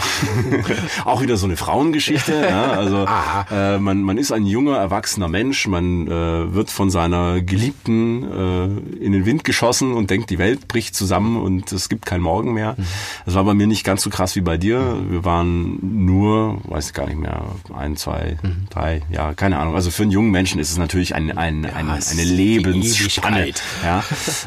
auch 1.05 1.21
wieder 1.21 1.37
so 1.37 1.45
eine 1.45 1.57
Frauengeschichte. 1.57 2.33
ja, 2.49 2.71
also 2.71 3.05
äh, 3.51 3.77
man, 3.79 4.01
man 4.03 4.17
ist 4.17 4.31
ein 4.31 4.45
junger, 4.45 4.77
erwachsener 4.77 5.27
Mensch, 5.27 5.67
man 5.67 6.07
äh, 6.07 6.53
wird 6.53 6.69
von 6.69 6.89
seiner 6.89 7.41
Geliebten 7.41 8.23
äh, 8.23 9.03
in 9.03 9.11
den 9.11 9.25
Wind 9.25 9.43
geschossen 9.43 9.94
und 9.94 10.09
denkt, 10.09 10.29
die 10.29 10.37
Welt 10.37 10.68
bricht 10.68 10.95
zusammen 10.95 11.37
und 11.37 11.71
es 11.71 11.89
gibt 11.89 12.06
kein 12.06 12.21
Morgen 12.21 12.53
mehr. 12.53 12.75
Mhm. 12.77 12.85
Das 13.25 13.35
war 13.35 13.44
bei 13.44 13.53
mir 13.53 13.68
nicht 13.68 13.83
ganz 13.83 14.03
so 14.03 14.09
krass 14.09 14.35
wie 14.35 14.41
bei 14.41 14.57
dir. 14.57 14.97
Wir 15.09 15.25
waren 15.25 16.06
nur, 16.06 16.61
weiß 16.65 16.87
ich 16.87 16.94
gar 16.94 17.07
nicht 17.07 17.19
mehr, 17.19 17.44
ein, 17.75 17.97
zwei, 17.97 18.37
mhm. 18.41 18.68
drei, 18.69 19.01
ja, 19.11 19.33
keine 19.33 19.59
Ahnung. 19.59 19.75
Also 19.75 19.91
für 19.91 20.03
einen 20.03 20.11
jungen 20.11 20.31
Menschen 20.31 20.59
ist 20.59 20.71
es 20.71 20.77
natürlich 20.77 21.15
ein, 21.15 21.37
ein, 21.37 21.65
ein, 21.65 21.87
ja, 21.87 21.99
eine 22.11 22.23
Lebensspanne. 22.23 23.51
Ja. 23.83 24.03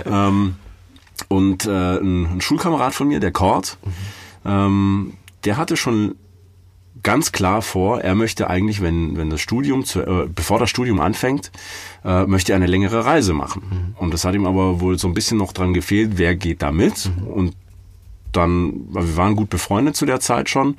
ähm, 0.07 0.57
und 1.29 1.67
äh, 1.67 1.99
ein, 1.99 2.37
ein 2.37 2.41
Schulkamerad 2.41 2.95
von 2.95 3.09
mir, 3.09 3.21
der 3.21 3.33
Kort, 3.33 3.79
mhm. 3.85 4.51
ähm, 4.51 5.13
der 5.45 5.57
hatte 5.57 5.77
schon 5.77 6.15
ganz 7.03 7.33
klar 7.33 7.63
vor, 7.63 8.01
er 8.01 8.15
möchte 8.15 8.49
eigentlich, 8.49 8.81
wenn, 8.81 9.17
wenn 9.17 9.31
das 9.31 9.41
Studium, 9.41 9.85
zu, 9.85 10.01
äh, 10.01 10.29
bevor 10.33 10.59
das 10.59 10.71
Studium 10.71 11.01
anfängt, 11.01 11.51
äh, 12.05 12.27
möchte 12.27 12.53
er 12.53 12.57
eine 12.57 12.67
längere 12.67 13.05
Reise 13.05 13.33
machen. 13.33 13.63
Mhm. 13.69 13.97
Und 13.99 14.15
das 14.15 14.25
hat 14.25 14.35
ihm 14.35 14.47
aber 14.47 14.81
wohl 14.81 14.99
so 14.99 15.09
ein 15.09 15.15
bisschen 15.15 15.39
noch 15.39 15.53
dran 15.53 15.75
gefehlt, 15.75 16.13
wer 16.17 16.37
geht 16.37 16.63
da 16.63 16.71
mit? 16.71 17.11
Mhm. 17.17 17.27
Und 17.27 17.57
dann, 18.33 18.87
wir 18.91 19.17
waren 19.17 19.37
gut 19.37 19.51
befreundet 19.51 19.97
zu 19.97 20.07
der 20.07 20.21
Zeit 20.21 20.49
schon. 20.49 20.77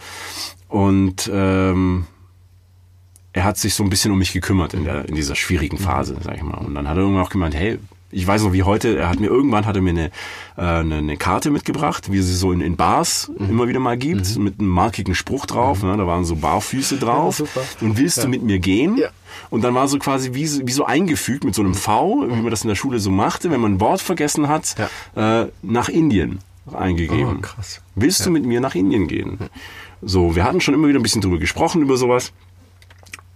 Und 0.70 1.30
ähm, 1.32 2.06
er 3.34 3.44
hat 3.44 3.58
sich 3.58 3.74
so 3.74 3.84
ein 3.84 3.90
bisschen 3.90 4.12
um 4.12 4.18
mich 4.18 4.34
gekümmert 4.34 4.74
in, 4.74 4.86
der, 4.86 5.08
in 5.08 5.16
dieser 5.16 5.36
schwierigen 5.36 5.78
Phase, 5.78 6.18
sag 6.24 6.36
ich 6.36 6.44
mal. 6.44 6.58
Und 6.58 6.74
dann 6.76 6.88
hat 6.88 6.96
er 6.96 7.02
irgendwann 7.02 7.24
auch 7.24 7.30
gemeint, 7.30 7.56
hey, 7.56 7.80
ich 8.13 8.25
weiß 8.25 8.43
noch 8.43 8.53
wie 8.53 8.63
heute, 8.63 8.98
er 8.98 9.10
hat 9.10 9.20
mir 9.20 9.27
irgendwann 9.27 9.65
hat 9.65 9.75
er 9.75 9.82
mir 9.82 9.89
eine, 9.89 10.05
äh, 10.58 10.62
eine, 10.62 10.98
eine 10.98 11.17
Karte 11.17 11.50
mitgebracht, 11.50 12.12
wie 12.12 12.22
sie 12.22 12.36
so 12.36 12.51
in, 12.51 12.62
in 12.62 12.75
Bars 12.75 13.32
mhm. 13.38 13.50
immer 13.50 13.67
wieder 13.67 13.79
mal 13.79 13.98
gibt, 13.98 14.36
mhm. 14.36 14.43
mit 14.43 14.60
einem 14.60 14.70
markigen 14.70 15.15
Spruch 15.15 15.46
drauf. 15.46 15.84
Mhm. 15.84 15.91
Ne, 15.91 15.98
da 15.98 16.08
waren 16.08 16.25
so 16.25 16.36
Barfüße 16.36 16.98
drauf. 16.98 17.39
Ja, 17.39 17.46
und 17.82 17.98
willst 17.98 18.17
ja. 18.17 18.24
du 18.24 18.29
mit 18.29 18.43
mir 18.43 18.60
gehen? 18.60 18.98
Ja. 18.98 19.10
Und 19.50 19.63
dann 19.63 19.74
war 19.74 19.88
so 19.88 19.98
quasi 20.00 20.34
wie, 20.34 20.67
wie 20.67 20.72
so 20.72 20.86
eingefügt 20.86 21.43
mit 21.43 21.55
so 21.55 21.62
einem 21.62 21.74
V, 21.74 22.25
wie 22.27 22.41
man 22.41 22.51
das 22.51 22.63
in 22.63 22.67
der 22.67 22.75
Schule 22.75 23.00
so 23.00 23.12
machte, 23.12 23.51
wenn 23.51 23.62
man 23.62 23.75
ein 23.75 23.79
Wort 23.79 24.01
vergessen 24.01 24.48
hat, 24.48 24.75
äh, 25.15 25.46
nach 25.62 25.89
Indien 25.89 26.39
eingegeben. 26.72 27.38
Oh, 27.39 27.41
krass. 27.41 27.82
Willst 27.96 28.25
du 28.25 28.29
mit 28.29 28.46
mir 28.46 28.62
nach 28.62 28.75
Indien 28.75 29.08
gehen? 29.08 29.38
So, 30.01 30.36
wir 30.36 30.43
hatten 30.43 30.62
schon 30.62 30.74
immer 30.74 30.88
wieder 30.88 31.00
ein 31.00 31.03
bisschen 31.03 31.22
drüber 31.22 31.39
gesprochen, 31.39 31.82
über 31.82 31.98
sowas. 31.98 32.32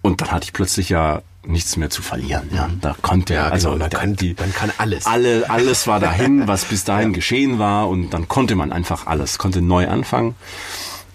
Und 0.02 0.22
dann 0.22 0.32
hatte 0.32 0.46
ich 0.46 0.54
plötzlich 0.54 0.90
ja 0.90 1.22
nichts 1.48 1.78
mehr 1.78 1.90
zu 1.90 2.02
verlieren. 2.02 2.50
Ja, 2.54 2.70
da 2.82 2.96
konnte 3.02 3.34
ja, 3.34 3.48
also 3.48 3.72
genau, 3.72 3.88
dann, 3.88 4.00
kann, 4.00 4.16
die, 4.16 4.34
dann 4.34 4.54
kann 4.54 4.72
alles. 4.78 5.06
Alle, 5.06 5.50
alles 5.50 5.88
war 5.88 6.00
dahin, 6.00 6.48
was 6.48 6.66
bis 6.66 6.84
dahin 6.84 7.10
ja. 7.10 7.16
geschehen 7.16 7.60
war 7.60 7.90
und 7.90 8.12
dann 8.12 8.28
konnte 8.28 8.56
man 8.56 8.72
einfach 8.72 9.08
alles, 9.08 9.38
konnte 9.38 9.62
neu 9.62 9.88
anfangen. 9.88 10.36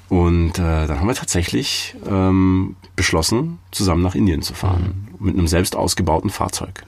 Und 0.08 0.58
äh, 0.58 0.86
dann 0.86 1.00
haben 1.00 1.06
wir 1.06 1.14
tatsächlich 1.14 1.94
ähm, 2.06 2.76
beschlossen, 2.96 3.58
zusammen 3.70 4.02
nach 4.02 4.14
Indien 4.14 4.42
zu 4.42 4.52
fahren 4.52 5.08
mhm. 5.18 5.26
mit 5.26 5.38
einem 5.38 5.46
selbst 5.46 5.74
ausgebauten 5.74 6.28
Fahrzeug. 6.28 6.84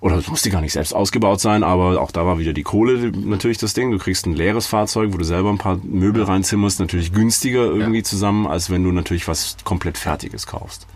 oder 0.00 0.16
es 0.16 0.28
musste 0.28 0.50
gar 0.50 0.60
nicht 0.60 0.74
selbst 0.74 0.94
ausgebaut 0.94 1.40
sein, 1.40 1.64
aber 1.64 2.00
auch 2.00 2.12
da 2.12 2.24
war 2.24 2.38
wieder 2.38 2.52
die 2.52 2.62
Kohle 2.62 3.10
natürlich 3.10 3.58
das 3.58 3.74
Ding. 3.74 3.90
Du 3.90 3.98
kriegst 3.98 4.26
ein 4.26 4.34
leeres 4.34 4.68
Fahrzeug, 4.68 5.12
wo 5.12 5.16
du 5.16 5.24
selber 5.24 5.50
ein 5.50 5.58
paar 5.58 5.80
Möbel 5.82 6.22
reinzimmerst, 6.22 6.78
natürlich 6.78 7.12
günstiger 7.12 7.64
irgendwie 7.64 8.04
zusammen, 8.04 8.46
als 8.46 8.70
wenn 8.70 8.84
du 8.84 8.92
natürlich 8.92 9.26
was 9.26 9.56
komplett 9.64 9.98
Fertiges 9.98 10.46
kaufst. 10.46 10.86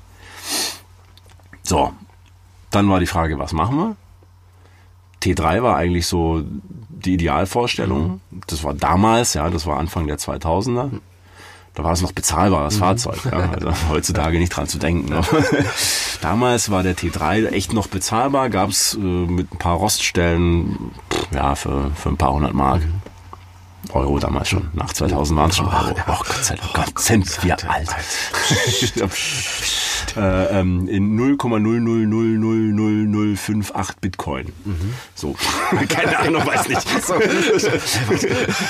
So, 1.69 1.93
dann 2.71 2.89
war 2.89 2.99
die 2.99 3.07
Frage, 3.07 3.39
was 3.39 3.53
machen 3.53 3.77
wir? 3.77 3.97
T3 5.23 5.63
war 5.63 5.77
eigentlich 5.77 6.07
so 6.07 6.43
die 6.89 7.13
Idealvorstellung. 7.13 8.23
Mhm. 8.31 8.41
Das 8.47 8.65
war 8.65 8.73
damals, 8.73 9.35
ja, 9.35 9.51
das 9.51 9.67
war 9.67 9.79
Anfang 9.79 10.07
der 10.07 10.19
2000er. 10.19 10.89
Da 11.75 11.85
war 11.85 11.93
es 11.93 12.01
noch 12.01 12.13
bezahlbares 12.13 12.77
mhm. 12.77 12.79
Fahrzeug. 12.79 13.19
Ja, 13.27 13.51
also 13.51 13.71
heutzutage 13.91 14.39
nicht 14.39 14.49
dran 14.49 14.67
zu 14.67 14.79
denken. 14.79 15.11
Ne? 15.11 15.21
Damals 16.23 16.71
war 16.71 16.83
der 16.83 16.97
T3 16.97 17.49
echt 17.49 17.75
noch 17.75 17.89
bezahlbar, 17.89 18.49
gab 18.49 18.71
es 18.71 18.95
äh, 18.95 18.99
mit 18.99 19.53
ein 19.53 19.59
paar 19.59 19.77
Roststellen 19.77 20.93
ja, 21.33 21.55
für, 21.55 21.91
für 21.91 22.09
ein 22.09 22.17
paar 22.17 22.33
hundert 22.33 22.55
Mark. 22.55 22.81
Mhm. 22.81 23.03
Euro 23.93 24.19
damals 24.19 24.49
schon. 24.49 24.69
Nach 24.75 24.93
2000 24.93 25.39
waren 25.39 25.51
es 25.51 25.57
schon 25.57 25.67
Euro. 25.67 25.95
Oh, 26.07 26.17
Gott 26.19 26.45
sei 26.45 26.57
Dank, 26.57 26.75
Gott, 26.75 26.99
sind 26.99 27.45
wir 27.45 27.57
alt. 27.71 27.89
äh, 30.17 30.61
ähm, 30.61 30.89
in 30.89 31.17
0,0000058 31.19 33.93
Bitcoin. 34.01 34.47
Mhm. 34.65 34.95
So, 35.15 35.37
keine 35.89 36.19
Ahnung, 36.19 36.45
weiß 36.47 36.69
nicht. 36.69 36.87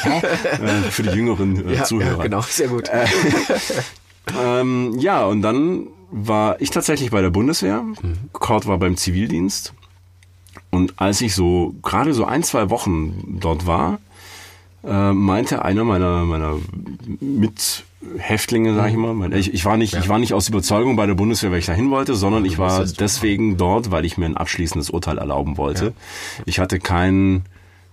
Äh, 0.06 0.90
für 0.90 1.02
die 1.02 1.10
jüngeren 1.10 1.68
äh, 1.68 1.74
ja, 1.76 1.84
Zuhörer. 1.84 2.18
Ja, 2.18 2.22
genau, 2.24 2.40
sehr 2.42 2.68
gut. 2.68 2.88
Äh, 2.88 3.06
ähm, 4.40 4.96
ja, 4.98 5.24
und 5.24 5.42
dann 5.42 5.86
war 6.10 6.60
ich 6.60 6.70
tatsächlich 6.70 7.10
bei 7.10 7.22
der 7.22 7.30
Bundeswehr. 7.30 7.82
Mhm. 7.82 8.30
Kurt 8.32 8.66
war 8.66 8.78
beim 8.78 8.96
Zivildienst. 8.96 9.74
Und 10.70 11.00
als 11.00 11.20
ich 11.20 11.34
so 11.34 11.74
gerade 11.82 12.14
so 12.14 12.24
ein, 12.24 12.42
zwei 12.42 12.70
Wochen 12.70 13.38
dort 13.40 13.66
war, 13.66 13.98
äh, 14.84 15.12
meinte 15.12 15.64
einer 15.64 15.84
meiner, 15.84 16.24
meiner 16.24 16.56
Mithäftlinge, 17.20 18.74
sag 18.74 18.90
ich 18.90 18.96
mhm. 18.96 19.18
mal, 19.18 19.32
ich, 19.34 19.52
ich, 19.52 19.64
war 19.64 19.76
nicht, 19.76 19.94
ich 19.94 20.08
war 20.08 20.18
nicht 20.18 20.34
aus 20.34 20.48
Überzeugung 20.48 20.96
bei 20.96 21.06
der 21.06 21.14
Bundeswehr, 21.14 21.50
weil 21.50 21.58
ich 21.58 21.66
dahin 21.66 21.90
wollte, 21.90 22.14
sondern 22.14 22.44
ich 22.44 22.58
war 22.58 22.84
deswegen 22.84 23.56
dort, 23.56 23.90
weil 23.90 24.04
ich 24.04 24.18
mir 24.18 24.26
ein 24.26 24.36
abschließendes 24.36 24.90
Urteil 24.90 25.18
erlauben 25.18 25.56
wollte. 25.56 25.92
Ich 26.46 26.58
hatte 26.58 26.78
kein 26.78 27.44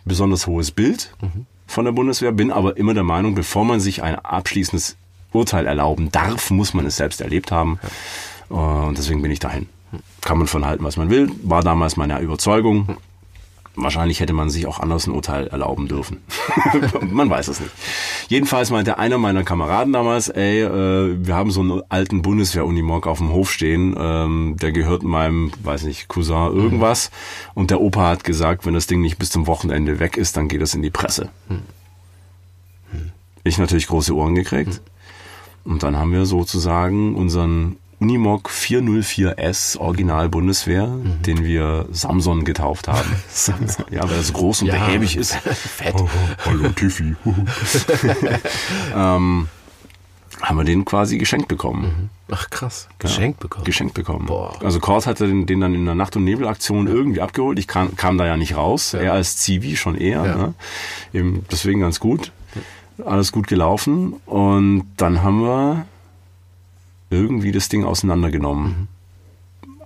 besonders 0.06 0.48
hohes 0.48 0.72
Bild 0.72 1.16
mhm. 1.22 1.46
von 1.68 1.86
der 1.86 1.92
Bundeswehr, 1.92 2.32
bin 2.32 2.52
aber 2.52 2.78
immer 2.78 2.94
der 2.94 3.04
Meinung, 3.04 3.36
bevor 3.36 3.66
man 3.66 3.80
sich 3.80 4.04
ein 4.04 4.16
abschließendes 4.16 4.98
Urteil 5.32 5.66
erlauben 5.68 6.12
darf, 6.12 6.50
muss 6.52 6.74
man 6.74 6.86
es 6.86 6.98
selbst 6.98 7.22
erlebt 7.22 7.52
haben. 7.52 7.80
Ja. 8.50 8.56
Und 8.56 8.98
deswegen 8.98 9.22
bin 9.22 9.32
ich 9.32 9.40
dahin. 9.40 9.68
Kann 10.22 10.38
man 10.38 10.48
von 10.48 10.66
halten, 10.66 10.84
was 10.84 10.98
man 10.98 11.10
will. 11.10 11.32
War 11.44 11.64
damals 11.64 11.98
meine 11.98 12.20
Überzeugung. 12.20 12.98
Wahrscheinlich 13.78 14.22
hätte 14.22 14.34
man 14.34 14.50
sich 14.50 14.68
auch 14.68 14.80
anders 14.80 15.06
ein 15.06 15.12
Urteil 15.12 15.48
erlauben 15.48 15.88
dürfen. 15.88 16.22
man 17.02 17.30
weiß 17.30 17.50
es 17.50 17.60
nicht. 17.60 17.72
Jedenfalls 18.30 18.72
meinte 18.72 18.98
einer 18.98 19.18
meiner 19.18 19.44
Kameraden 19.44 19.92
damals, 19.92 20.30
ey, 20.30 20.62
äh, 20.62 21.18
wir 21.20 21.36
haben 21.36 21.52
so 21.52 21.62
einen 21.62 21.82
alten 21.90 22.22
Bundeswehr-Unimog 22.22 23.06
auf 23.06 23.18
dem 23.18 23.32
Hof 23.32 23.52
stehen, 23.52 23.96
ähm, 23.98 24.56
der 24.62 24.72
gehört 24.72 25.04
meinem, 25.04 25.52
weiß 25.62 25.84
nicht, 25.84 26.08
Cousin 26.08 26.56
irgendwas. 26.56 27.12
Mhm. 27.12 27.52
Und 27.60 27.72
der 27.72 27.82
Opa 27.82 28.10
hat 28.10 28.24
gesagt, 28.24 28.66
wenn 28.66 28.74
das 28.74 28.88
Ding 28.88 29.02
nicht 29.02 29.18
bis 29.18 29.30
zum 29.30 29.46
Wochenende 29.48 30.00
weg 30.00 30.16
ist, 30.16 30.38
dann 30.38 30.48
geht 30.48 30.62
es 30.62 30.74
in 30.74 30.82
die 30.82 30.92
Presse. 30.92 31.30
Mhm. 31.50 31.62
Ich 33.44 33.58
natürlich 33.58 33.88
große 33.88 34.16
Ohren 34.16 34.36
gekriegt. 34.36 34.82
Mhm. 35.66 35.72
Und 35.72 35.84
dann 35.84 35.98
haben 35.98 36.12
wir 36.12 36.26
sozusagen 36.26 37.16
unseren 37.16 37.78
Unimog 38.00 38.50
404S 38.50 39.78
Original 39.78 40.28
Bundeswehr, 40.30 40.88
mhm. 40.88 41.22
den 41.22 41.44
wir 41.46 41.88
Samson 41.92 42.44
getauft 42.44 42.88
haben. 42.88 43.10
Samson. 43.30 43.86
Ja, 43.90 44.04
weil 44.04 44.18
er 44.18 44.24
so 44.24 44.34
groß 44.34 44.64
und 44.64 44.68
ja, 44.68 44.74
behäbig 44.74 45.16
ist. 45.16 45.36
Fett. 45.36 45.96
Oh, 45.98 46.10
hallo 46.46 46.70
Tiffy. 46.70 47.16
ähm, 48.96 49.48
haben 50.42 50.58
wir 50.58 50.66
den 50.66 50.84
quasi 50.84 51.18
geschenkt 51.18 51.48
bekommen. 51.48 51.84
Mhm. 51.84 52.10
Ach 52.32 52.50
krass, 52.50 52.90
geschenkt 53.00 53.40
ja, 53.40 53.44
bekommen. 53.44 53.66
Geschenkt 53.66 53.94
bekommen. 53.94 54.26
Boah. 54.26 54.54
Also 54.62 54.80
Kort 54.80 55.08
hatte 55.08 55.28
den, 55.28 55.46
den, 55.46 55.62
dann 55.62 55.74
in 55.74 55.86
der 55.86 55.96
Nacht- 55.96 56.16
und 56.16 56.26
Nebelaktion 56.26 56.88
ja. 56.88 56.94
irgendwie 56.94 57.22
abgeholt. 57.22 57.60
Ich 57.60 57.68
kam, 57.68 57.96
kam 57.96 58.18
da 58.18 58.26
ja 58.26 58.36
nicht 58.36 58.58
raus. 58.58 58.92
Ja. 58.92 59.00
Er 59.00 59.14
als 59.14 59.38
Zivi 59.38 59.78
schon 59.78 59.96
eher. 59.96 60.24
Ne? 60.24 60.54
Eben 61.14 61.46
deswegen 61.52 61.80
ganz 61.80 62.00
gut. 62.00 62.32
Alles 63.06 63.32
gut 63.32 63.48
gelaufen. 63.48 64.14
Und 64.26 64.88
dann 64.98 65.24
haben 65.24 65.42
wir 65.42 65.86
irgendwie 67.10 67.52
das 67.52 67.70
Ding 67.70 67.84
auseinandergenommen. 67.84 68.66
Mhm. 68.66 68.88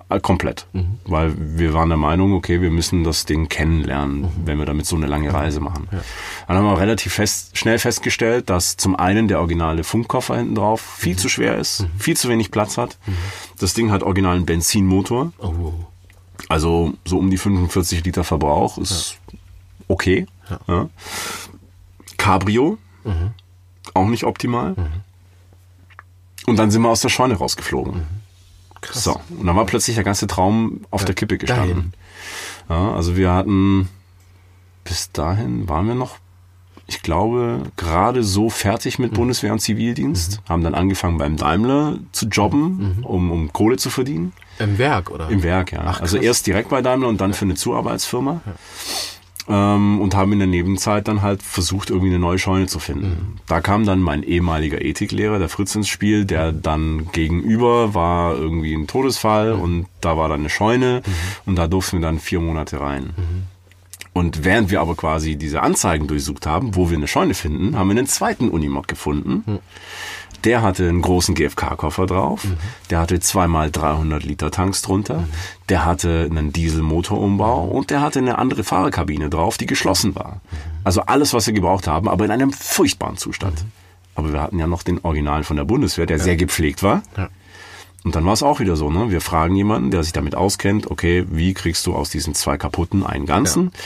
Äh, 0.09 0.19
komplett. 0.19 0.65
Mhm. 0.73 0.97
Weil 1.05 1.33
wir 1.38 1.75
waren 1.75 1.89
der 1.89 1.97
Meinung, 1.97 2.33
okay, 2.33 2.61
wir 2.61 2.71
müssen 2.71 3.03
das 3.03 3.25
Ding 3.25 3.47
kennenlernen, 3.47 4.21
mhm. 4.21 4.29
wenn 4.45 4.57
wir 4.57 4.65
damit 4.65 4.88
so 4.88 4.95
eine 4.95 5.05
lange 5.05 5.31
Reise 5.31 5.59
machen. 5.59 5.88
Ja. 5.91 5.99
Dann 6.47 6.57
haben 6.57 6.65
wir 6.65 6.79
relativ 6.79 7.13
fest, 7.13 7.55
schnell 7.55 7.77
festgestellt, 7.77 8.49
dass 8.49 8.75
zum 8.75 8.95
einen 8.95 9.27
der 9.27 9.39
originale 9.39 9.83
Funkkoffer 9.83 10.38
hinten 10.38 10.55
drauf 10.55 10.81
viel 10.81 11.13
mhm. 11.13 11.17
zu 11.19 11.29
schwer 11.29 11.57
ist, 11.59 11.81
mhm. 11.81 11.99
viel 11.99 12.17
zu 12.17 12.27
wenig 12.27 12.49
Platz 12.49 12.77
hat. 12.77 12.97
Mhm. 13.05 13.17
Das 13.59 13.75
Ding 13.75 13.91
hat 13.91 14.01
originalen 14.01 14.47
Benzinmotor. 14.47 15.31
Oh. 15.38 15.73
Also 16.47 16.93
so 17.05 17.19
um 17.19 17.29
die 17.29 17.38
45 17.38 18.03
Liter 18.03 18.23
Verbrauch 18.23 18.79
ist 18.79 19.19
ja. 19.31 19.38
okay. 19.88 20.25
Ja. 20.67 20.89
Cabrio, 22.17 22.79
auch 23.93 24.07
nicht 24.07 24.23
optimal. 24.23 24.75
Und 26.50 26.58
dann 26.58 26.72
sind 26.72 26.82
wir 26.82 26.89
aus 26.89 27.01
der 27.01 27.10
Scheune 27.10 27.36
rausgeflogen. 27.36 27.94
Mhm. 27.94 28.06
Krass. 28.82 29.03
So, 29.03 29.20
und 29.38 29.46
dann 29.46 29.56
war 29.56 29.65
plötzlich 29.65 29.96
der 29.96 30.06
ganze 30.06 30.27
Traum 30.27 30.82
auf 30.89 31.01
ja, 31.01 31.08
der 31.08 31.15
Kippe 31.15 31.38
gestanden. 31.38 31.94
Ja, 32.70 32.94
also 32.94 33.18
wir 33.18 33.32
hatten 33.32 33.89
bis 34.84 35.12
dahin 35.12 35.68
waren 35.68 35.88
wir 35.88 35.96
noch, 35.96 36.18
ich 36.88 37.01
glaube, 37.01 37.63
gerade 37.75 38.24
so 38.24 38.50
fertig 38.50 38.98
mit 38.98 39.12
mhm. 39.12 39.18
Bundeswehr 39.18 39.51
und 39.51 39.60
Zivildienst, 39.60 40.39
mhm. 40.39 40.50
haben 40.50 40.63
dann 40.63 40.75
angefangen 40.75 41.18
beim 41.18 41.36
Daimler 41.36 42.00
zu 42.12 42.27
jobben, 42.27 42.96
mhm. 42.98 43.06
um, 43.06 43.32
um 43.32 43.53
Kohle 43.53 43.77
zu 43.77 43.89
verdienen. 43.89 44.34
Im 44.58 44.77
Werk, 44.77 45.12
oder? 45.12 45.29
Im 45.29 45.44
Werk, 45.44 45.72
ja. 45.72 45.82
Ach, 45.86 46.01
also 46.01 46.18
erst 46.18 46.48
direkt 46.48 46.70
bei 46.70 46.82
Daimler 46.82 47.08
und 47.08 47.22
dann 47.22 47.34
für 47.34 47.46
eine 47.46 47.56
Zuarbeitsfirma. 47.56 48.41
Ja 48.46 48.53
ähm, 49.50 50.00
und 50.00 50.15
haben 50.15 50.32
in 50.32 50.39
der 50.39 50.48
Nebenzeit 50.48 51.08
dann 51.08 51.22
halt 51.22 51.41
versucht, 51.41 51.89
irgendwie 51.89 52.10
eine 52.10 52.20
neue 52.20 52.38
Scheune 52.38 52.68
zu 52.68 52.79
finden. 52.79 53.10
Mhm. 53.10 53.39
Da 53.48 53.62
kam 53.62 53.86
dann 53.86 54.00
mein 54.00 54.24
ehemaliger 54.24 54.82
Ethiklehrer, 54.82 55.39
der 55.39 55.50
Fritz, 55.50 55.75
ins 55.75 55.88
Spiel, 55.88 56.25
der 56.25 56.51
dann 56.51 57.12
gegenüber 57.12 57.94
war 57.94 58.36
irgendwie 58.36 58.74
ein 58.74 58.88
Todesfall 58.88 59.56
mhm. 59.56 59.62
und 59.62 59.86
da 60.01 60.15
war 60.18 60.29
dann 60.29 60.41
eine 60.41 60.50
Scheune 60.50 61.01
mhm. 61.06 61.12
und 61.48 61.56
da 61.56 61.68
durften 61.68 61.98
wir 61.98 62.08
dann 62.08 62.20
vier 62.20 62.39
Monate 62.39 62.79
rein. 62.79 63.13
Mhm. 63.18 63.44
Und 64.13 64.44
während 64.44 64.70
wir 64.70 64.82
aber 64.82 64.96
quasi 64.96 65.36
diese 65.36 65.62
Anzeigen 65.62 66.08
durchsucht 66.08 66.46
haben, 66.46 66.75
wo 66.75 66.89
wir 66.89 66.98
eine 66.98 67.08
Scheune 67.08 67.34
finden, 67.34 67.77
haben 67.77 67.89
wir 67.89 67.98
einen 67.98 68.08
zweiten 68.08 68.50
Unimog 68.50 68.88
gefunden. 68.88 69.60
Der 70.43 70.62
hatte 70.62 70.88
einen 70.88 71.01
großen 71.01 71.36
GFK-Koffer 71.36 72.05
drauf. 72.05 72.43
Mhm. 72.43 72.58
Der 72.89 73.00
hatte 73.00 73.19
zweimal 73.19 73.72
300 73.72 74.24
Liter 74.24 74.51
Tanks 74.51 74.81
drunter. 74.81 75.19
Mhm. 75.19 75.29
Der 75.69 75.86
hatte 75.86 76.27
einen 76.29 76.53
Dieselmotorumbau 76.53 77.65
und 77.65 77.89
der 77.89 78.01
hatte 78.01 78.19
eine 78.19 78.38
andere 78.38 78.63
Fahrerkabine 78.63 79.29
drauf, 79.29 79.58
die 79.58 79.65
geschlossen 79.65 80.15
war. 80.15 80.41
Mhm. 80.51 80.58
Also 80.84 81.01
alles, 81.01 81.34
was 81.34 81.48
wir 81.48 81.53
gebraucht 81.53 81.88
haben, 81.88 82.08
aber 82.08 82.25
in 82.25 82.31
einem 82.31 82.53
furchtbaren 82.53 83.17
Zustand. 83.17 83.63
Mhm. 83.63 83.72
Aber 84.15 84.34
wir 84.34 84.41
hatten 84.41 84.60
ja 84.60 84.67
noch 84.67 84.84
den 84.84 85.00
Original 85.03 85.43
von 85.43 85.55
der 85.55 85.65
Bundeswehr, 85.65 86.05
der 86.05 86.17
ja. 86.17 86.24
sehr 86.24 86.36
gepflegt 86.36 86.84
war. 86.84 87.03
Ja. 87.15 87.29
Und 88.03 88.15
dann 88.15 88.25
war 88.25 88.34
es 88.34 88.43
auch 88.43 88.60
wieder 88.60 88.75
so, 88.75 88.89
ne? 88.89 89.12
Wir 89.12 89.22
fragen 89.22 89.55
jemanden, 89.55 89.91
der 89.91 90.03
sich 90.03 90.13
damit 90.13 90.36
auskennt, 90.36 90.89
okay, 90.89 91.25
wie 91.29 91.53
kriegst 91.53 91.86
du 91.86 91.96
aus 91.96 92.10
diesen 92.10 92.34
zwei 92.34 92.58
kaputten 92.58 93.05
einen 93.05 93.25
ganzen? 93.25 93.65
Ja. 93.65 93.79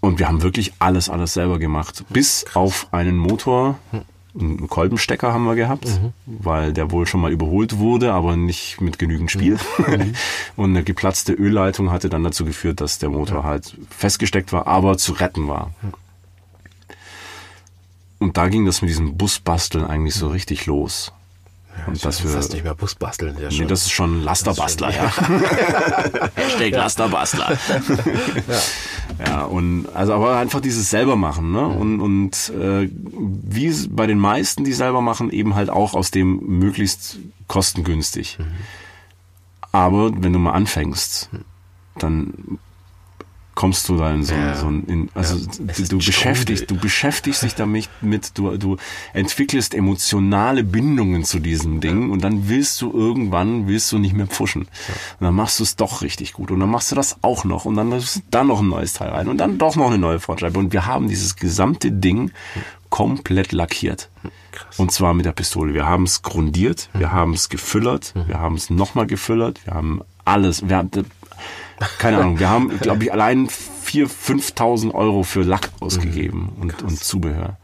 Und 0.00 0.18
wir 0.18 0.26
haben 0.26 0.42
wirklich 0.42 0.72
alles, 0.80 1.08
alles 1.08 1.32
selber 1.32 1.60
gemacht. 1.60 2.04
Bis 2.08 2.44
auf 2.54 2.88
einen 2.90 3.16
Motor, 3.16 3.78
hm. 3.92 4.02
Einen 4.38 4.66
Kolbenstecker 4.66 5.32
haben 5.32 5.44
wir 5.44 5.54
gehabt, 5.54 5.86
mhm. 5.86 6.12
weil 6.26 6.72
der 6.72 6.90
wohl 6.90 7.06
schon 7.06 7.20
mal 7.20 7.30
überholt 7.30 7.78
wurde, 7.78 8.14
aber 8.14 8.36
nicht 8.36 8.80
mit 8.80 8.98
genügend 8.98 9.30
Spiel. 9.30 9.58
Mhm. 9.78 10.14
Und 10.56 10.70
eine 10.70 10.84
geplatzte 10.84 11.32
Ölleitung 11.32 11.90
hatte 11.90 12.08
dann 12.08 12.22
dazu 12.22 12.44
geführt, 12.44 12.80
dass 12.80 12.98
der 12.98 13.10
Motor 13.10 13.38
ja. 13.38 13.44
halt 13.44 13.76
festgesteckt 13.90 14.52
war, 14.52 14.66
aber 14.66 14.96
zu 14.96 15.12
retten 15.12 15.48
war. 15.48 15.72
Und 18.18 18.36
da 18.36 18.48
ging 18.48 18.64
das 18.64 18.80
mit 18.80 18.88
diesem 18.90 19.16
Busbasteln 19.16 19.84
eigentlich 19.84 20.14
so 20.14 20.28
richtig 20.28 20.66
los. 20.66 21.12
Ja, 21.78 21.86
und 21.86 22.04
das 22.04 22.22
wir 22.22 22.30
fast 22.30 22.52
nicht 22.52 22.64
mehr 22.64 22.74
Bus 22.74 22.94
basteln. 22.94 23.36
Ja 23.40 23.48
nee, 23.48 23.64
das 23.64 23.82
ist 23.82 23.92
schon 23.92 24.22
Lasterbastler. 24.22 24.90
Ja. 24.94 25.12
Hashtag 26.34 26.72
Lasterbastler. 26.72 27.52
ja. 28.48 28.60
Ja, 29.18 29.44
und 29.44 29.86
also 29.94 30.14
aber 30.14 30.36
einfach 30.36 30.60
dieses 30.60 30.90
selber 30.90 31.16
machen, 31.16 31.52
ne? 31.52 31.66
Und, 31.66 32.00
und 32.00 32.52
äh, 32.58 32.88
wie 32.92 33.88
bei 33.88 34.06
den 34.06 34.18
meisten, 34.18 34.64
die 34.64 34.72
selber 34.72 35.00
machen, 35.00 35.30
eben 35.30 35.54
halt 35.54 35.70
auch 35.70 35.94
aus 35.94 36.10
dem 36.10 36.40
möglichst 36.58 37.18
kostengünstig. 37.48 38.38
Mhm. 38.38 38.44
Aber 39.72 40.12
wenn 40.22 40.32
du 40.32 40.38
mal 40.38 40.52
anfängst, 40.52 41.30
dann 41.98 42.58
kommst 43.54 43.88
du 43.88 43.96
da 43.98 44.12
in 44.12 44.24
so, 44.24 44.34
Ja. 44.34 44.54
so 44.54 44.66
ein, 44.66 44.84
in, 44.84 45.08
also 45.14 45.36
Ja. 45.36 45.86
Du, 45.88 45.98
beschäftigst, 45.98 46.70
du 46.70 46.76
beschäftigst 46.76 47.42
dich 47.42 47.54
damit, 47.54 47.88
mit, 48.00 48.36
du, 48.38 48.56
du 48.56 48.76
entwickelst 49.12 49.74
emotionale 49.74 50.64
Bindungen 50.64 51.24
zu 51.24 51.38
diesem 51.38 51.80
Ding 51.80 52.10
und 52.10 52.24
dann 52.24 52.48
willst 52.48 52.80
du 52.80 52.92
irgendwann, 52.92 53.68
willst 53.68 53.92
du 53.92 53.98
nicht 53.98 54.14
mehr 54.14 54.26
pfuschen. 54.26 54.62
Und 54.62 54.68
dann 55.20 55.34
machst 55.34 55.58
du 55.60 55.64
es 55.64 55.76
doch 55.76 56.02
richtig 56.02 56.32
gut 56.32 56.50
und 56.50 56.60
dann 56.60 56.70
machst 56.70 56.90
du 56.90 56.96
das 56.96 57.16
auch 57.22 57.44
noch 57.44 57.64
und 57.64 57.76
dann 57.76 57.92
dann 58.30 58.46
noch 58.46 58.60
ein 58.60 58.68
neues 58.68 58.94
Teil 58.94 59.10
rein 59.10 59.28
und 59.28 59.38
dann 59.38 59.58
doch 59.58 59.76
noch 59.76 59.88
eine 59.88 59.98
neue 59.98 60.20
Frontscheibe 60.20 60.58
und 60.58 60.72
wir 60.72 60.86
haben 60.86 61.08
dieses 61.08 61.36
gesamte 61.36 61.92
Ding 61.92 62.30
komplett 62.88 63.52
lackiert. 63.52 64.10
Krass. 64.52 64.78
Und 64.78 64.92
zwar 64.92 65.14
mit 65.14 65.24
der 65.24 65.32
Pistole. 65.32 65.72
Wir 65.72 65.86
haben 65.86 66.04
es 66.04 66.20
grundiert, 66.22 66.90
wir 66.92 67.10
haben 67.10 67.32
es 67.32 67.48
gefüllert, 67.48 68.12
wir 68.26 68.38
haben 68.38 68.54
es 68.56 68.68
nochmal 68.70 69.06
gefüllert, 69.06 69.64
wir 69.64 69.74
haben 69.74 70.02
alles, 70.26 70.68
wir 70.68 70.76
haben, 70.76 70.90
keine 71.98 72.18
Ahnung, 72.18 72.38
wir 72.38 72.48
haben, 72.48 72.78
glaube 72.80 73.04
ich, 73.04 73.12
allein 73.12 73.48
4.000, 73.48 74.08
5.000 74.54 74.94
Euro 74.94 75.22
für 75.22 75.42
Lack 75.42 75.70
ausgegeben 75.80 76.52
und, 76.60 76.82
und 76.82 77.02
Zubehör. 77.02 77.58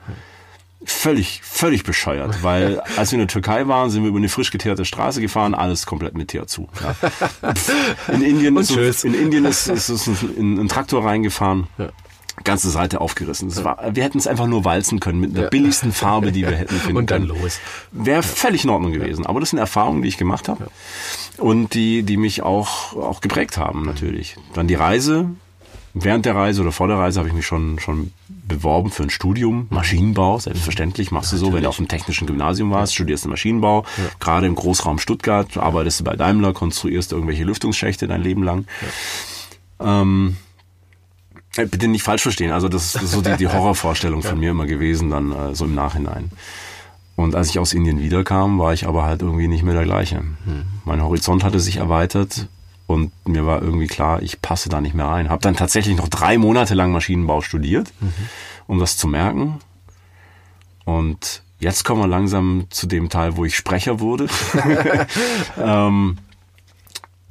Völlig, 0.85 1.43
völlig 1.43 1.83
bescheuert, 1.83 2.43
weil 2.43 2.81
als 2.97 3.11
wir 3.11 3.17
in 3.17 3.27
der 3.27 3.29
Türkei 3.29 3.67
waren, 3.67 3.91
sind 3.91 4.03
wir 4.03 4.09
über 4.09 4.19
eine 4.19 4.29
frisch 4.29 4.50
geteerte 4.50 4.85
Straße 4.85 5.21
gefahren, 5.21 5.55
alles 5.55 5.87
komplett 5.87 6.17
mit 6.17 6.29
Teer 6.29 6.47
zu. 6.47 6.69
Ja. 6.83 6.95
In 8.12 8.23
Indien, 8.23 8.57
ist, 8.57 8.73
tschüss. 8.73 9.05
in 9.05 9.12
Indien 9.12 9.45
ist, 9.45 9.67
ist 9.67 9.91
uns 9.91 10.09
ein, 10.09 10.59
ein 10.59 10.69
Traktor 10.69 11.05
reingefahren, 11.05 11.67
ganze 12.49 12.71
Seite 12.71 13.00
aufgerissen. 13.00 13.55
War, 13.64 13.78
wir 13.95 14.02
hätten 14.02 14.19
es 14.19 14.26
einfach 14.26 14.47
nur 14.47 14.64
walzen 14.64 14.99
können 15.00 15.21
mit 15.21 15.37
der 15.37 15.45
Ja. 15.45 15.49
billigsten 15.50 15.93
Farbe, 15.93 16.33
die 16.33 16.43
wir 16.43 16.57
hätten 16.57 16.75
finden 16.76 16.97
Und 16.97 17.11
dann 17.11 17.28
können. 17.28 17.40
los. 17.40 17.61
Wäre 17.93 18.23
völlig 18.23 18.64
in 18.64 18.71
Ordnung 18.71 18.93
gewesen. 18.93 19.25
Aber 19.26 19.40
das 19.40 19.50
sind 19.50 19.59
Erfahrungen, 19.59 20.02
die 20.02 20.09
ich 20.09 20.17
gemacht 20.19 20.49
habe 20.49 20.67
und 21.38 21.75
die, 21.75 22.02
die 22.02 22.17
mich 22.17 22.43
auch, 22.43 22.95
auch 22.97 23.21
geprägt 23.21 23.57
haben, 23.59 23.85
natürlich. 23.85 24.37
Dann 24.55 24.67
die 24.67 24.75
Reise. 24.75 25.26
Während 25.95 26.26
der 26.26 26.37
Reise 26.37 26.61
oder 26.61 26.71
vor 26.71 26.87
der 26.87 26.99
Reise 26.99 27.19
habe 27.19 27.28
ich 27.28 27.35
mich 27.35 27.47
schon, 27.47 27.78
schon 27.81 28.12
beworben 28.28 28.90
für 28.90 29.02
ein 29.02 29.11
Studium. 29.11 29.67
Maschinenbau, 29.71 30.38
selbstverständlich. 30.38 31.11
Machst 31.11 31.33
du 31.33 31.37
so, 31.38 31.52
wenn 31.52 31.62
du 31.62 31.69
auf 31.69 31.76
dem 31.78 31.88
technischen 31.88 32.26
Gymnasium 32.26 32.71
warst, 32.71 32.95
studierst 32.95 33.25
du 33.25 33.28
Maschinenbau. 33.31 33.85
Gerade 34.21 34.47
im 34.47 34.55
Großraum 34.55 34.99
Stuttgart 34.99 35.57
arbeitest 35.57 36.00
du 36.00 36.05
bei 36.05 36.14
Daimler, 36.14 36.52
konstruierst 36.52 37.11
irgendwelche 37.12 37.43
Lüftungsschächte 37.45 38.07
dein 38.07 38.23
Leben 38.23 38.43
lang. 38.45 38.67
Ähm, 39.81 40.37
äh, 40.37 40.48
Bitte 41.57 41.88
nicht 41.88 42.02
falsch 42.02 42.23
verstehen. 42.23 42.52
Also 42.52 42.69
das 42.69 42.95
ist 42.95 43.11
so 43.11 43.21
die, 43.21 43.37
die 43.37 43.49
Horrorvorstellung 43.52 44.23
von 44.23 44.38
mir 44.38 44.50
immer 44.50 44.67
gewesen, 44.67 45.11
dann 45.11 45.33
äh, 45.33 45.55
so 45.55 45.64
im 45.64 45.75
Nachhinein. 45.75 46.31
Und 47.17 47.35
als 47.35 47.50
ich 47.50 47.59
aus 47.59 47.73
Indien 47.73 48.00
wiederkam, 48.00 48.61
war 48.61 48.73
ich 48.73 48.87
aber 48.87 49.05
halt 49.05 49.23
irgendwie 49.23 49.49
nicht 49.49 49.64
mehr 49.64 49.75
der 49.75 49.83
gleiche. 49.83 50.23
Mein 50.85 51.02
Horizont 51.02 51.43
hatte 51.43 51.59
sich 51.59 51.78
erweitert 51.78 52.47
und 52.87 53.11
mir 53.26 53.45
war 53.45 53.61
irgendwie 53.61 53.88
klar, 53.88 54.23
ich 54.23 54.40
passe 54.40 54.69
da 54.69 54.81
nicht 54.81 54.95
mehr 54.95 55.07
rein. 55.07 55.28
Habe 55.28 55.43
dann 55.43 55.57
tatsächlich 55.57 55.97
noch 55.97 56.07
drei 56.07 56.38
Monate 56.38 56.75
lang 56.75 56.93
Maschinenbau 56.93 57.40
studiert, 57.40 57.93
um 58.69 58.78
das 58.78 58.97
zu 58.97 59.09
merken. 59.09 59.59
Und 60.85 61.43
jetzt 61.59 61.85
kommen 61.85 62.00
wir 62.00 62.07
langsam 62.07 62.67
zu 62.71 62.87
dem 62.87 63.09
Teil, 63.09 63.37
wo 63.37 63.45
ich 63.45 63.57
Sprecher 63.57 63.99
wurde. 63.99 64.28
ähm, 65.59 66.19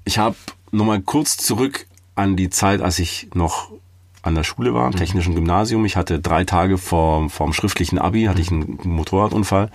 ich 0.03 0.17
habe 0.17 0.35
nochmal 0.71 1.01
kurz 1.01 1.37
zurück 1.37 1.87
an 2.13 2.35
die 2.35 2.49
Zeit, 2.49 2.81
als 2.81 2.99
ich 2.99 3.29
noch 3.33 3.71
an 4.27 4.35
der 4.35 4.43
Schule 4.43 4.73
war, 4.73 4.85
am 4.85 4.95
technischen 4.95 5.35
Gymnasium. 5.35 5.85
Ich 5.85 5.95
hatte 5.95 6.19
drei 6.19 6.43
Tage 6.43 6.77
vor, 6.77 7.29
vor 7.29 7.47
dem 7.47 7.53
schriftlichen 7.53 7.97
Abi, 7.97 8.25
hatte 8.25 8.41
ich 8.41 8.51
einen 8.51 8.79
Motorradunfall, 8.83 9.71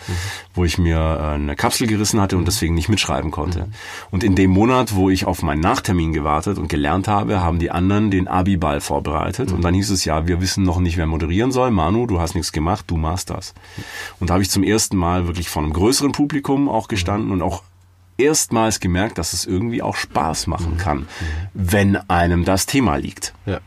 wo 0.54 0.64
ich 0.64 0.78
mir 0.78 0.99
äh, 0.99 1.35
eine 1.35 1.56
Kapsel 1.56 1.87
gerissen 1.87 2.21
hatte 2.21 2.37
und 2.37 2.47
deswegen 2.47 2.75
nicht 2.75 2.88
mitschreiben 2.88 3.30
konnte. 3.30 3.68
Und 4.11 4.23
in 4.23 4.35
dem 4.35 4.50
Monat, 4.50 4.94
wo 4.94 5.11
ich 5.11 5.26
auf 5.26 5.42
meinen 5.42 5.61
Nachtermin 5.61 6.12
gewartet 6.12 6.59
und 6.59 6.68
gelernt 6.68 7.09
habe, 7.09 7.40
haben 7.40 7.59
die 7.59 7.71
anderen 7.71 8.11
den 8.11 8.28
Abi-Ball 8.28 8.80
vorbereitet. 8.80 9.52
Und 9.52 9.62
dann 9.62 9.75
hieß 9.75 9.90
es 9.90 10.04
ja, 10.04 10.26
wir 10.26 10.40
wissen 10.40 10.64
noch 10.64 10.78
nicht, 10.78 10.97
wer 10.97 11.06
moderieren 11.06 11.52
soll. 11.52 11.71
Manu, 11.71 12.06
du 12.06 12.21
hast 12.21 12.35
nichts 12.35 12.52
gemacht, 12.52 12.85
du 12.88 12.97
machst 12.97 13.30
das. 13.30 13.54
Und 14.21 14.30
da 14.30 14.35
habe 14.35 14.42
ich 14.42 14.50
zum 14.50 14.62
ersten 14.62 14.97
Mal 14.97 15.26
wirklich 15.26 15.49
vor 15.49 15.62
einem 15.62 15.73
größeren 15.73 16.12
Publikum 16.12 16.68
auch 16.68 16.88
gestanden 16.88 17.30
und 17.30 17.42
auch 17.42 17.62
erstmals 18.18 18.80
gemerkt, 18.80 19.18
dass 19.18 19.32
es 19.32 19.47
irgendwie 19.47 19.82
auch 19.82 19.97
Spaß 19.97 20.47
machen 20.47 20.76
kann, 20.76 21.09
wenn 21.54 21.97
einem 22.09 22.44
das 22.44 22.66
Thema 22.66 22.97
liegt. 22.97 23.35
Ja. 23.47 23.61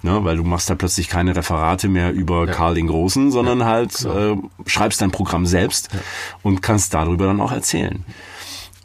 Ne, 0.00 0.22
weil 0.22 0.36
du 0.36 0.44
machst 0.44 0.70
da 0.70 0.76
plötzlich 0.76 1.08
keine 1.08 1.34
Referate 1.34 1.88
mehr 1.88 2.12
über 2.12 2.46
Karl 2.46 2.76
den 2.76 2.86
Großen, 2.86 3.32
sondern 3.32 3.64
halt 3.64 4.04
äh, 4.04 4.36
schreibst 4.64 5.00
dein 5.00 5.10
Programm 5.10 5.44
selbst 5.44 5.88
und 6.42 6.62
kannst 6.62 6.94
darüber 6.94 7.26
dann 7.26 7.40
auch 7.40 7.50
erzählen. 7.50 8.04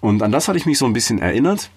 Und 0.01 0.23
an 0.23 0.31
das 0.31 0.47
hatte 0.47 0.57
ich 0.57 0.65
mich 0.65 0.79
so 0.79 0.85
ein 0.85 0.93
bisschen 0.93 1.19
erinnert 1.19 1.69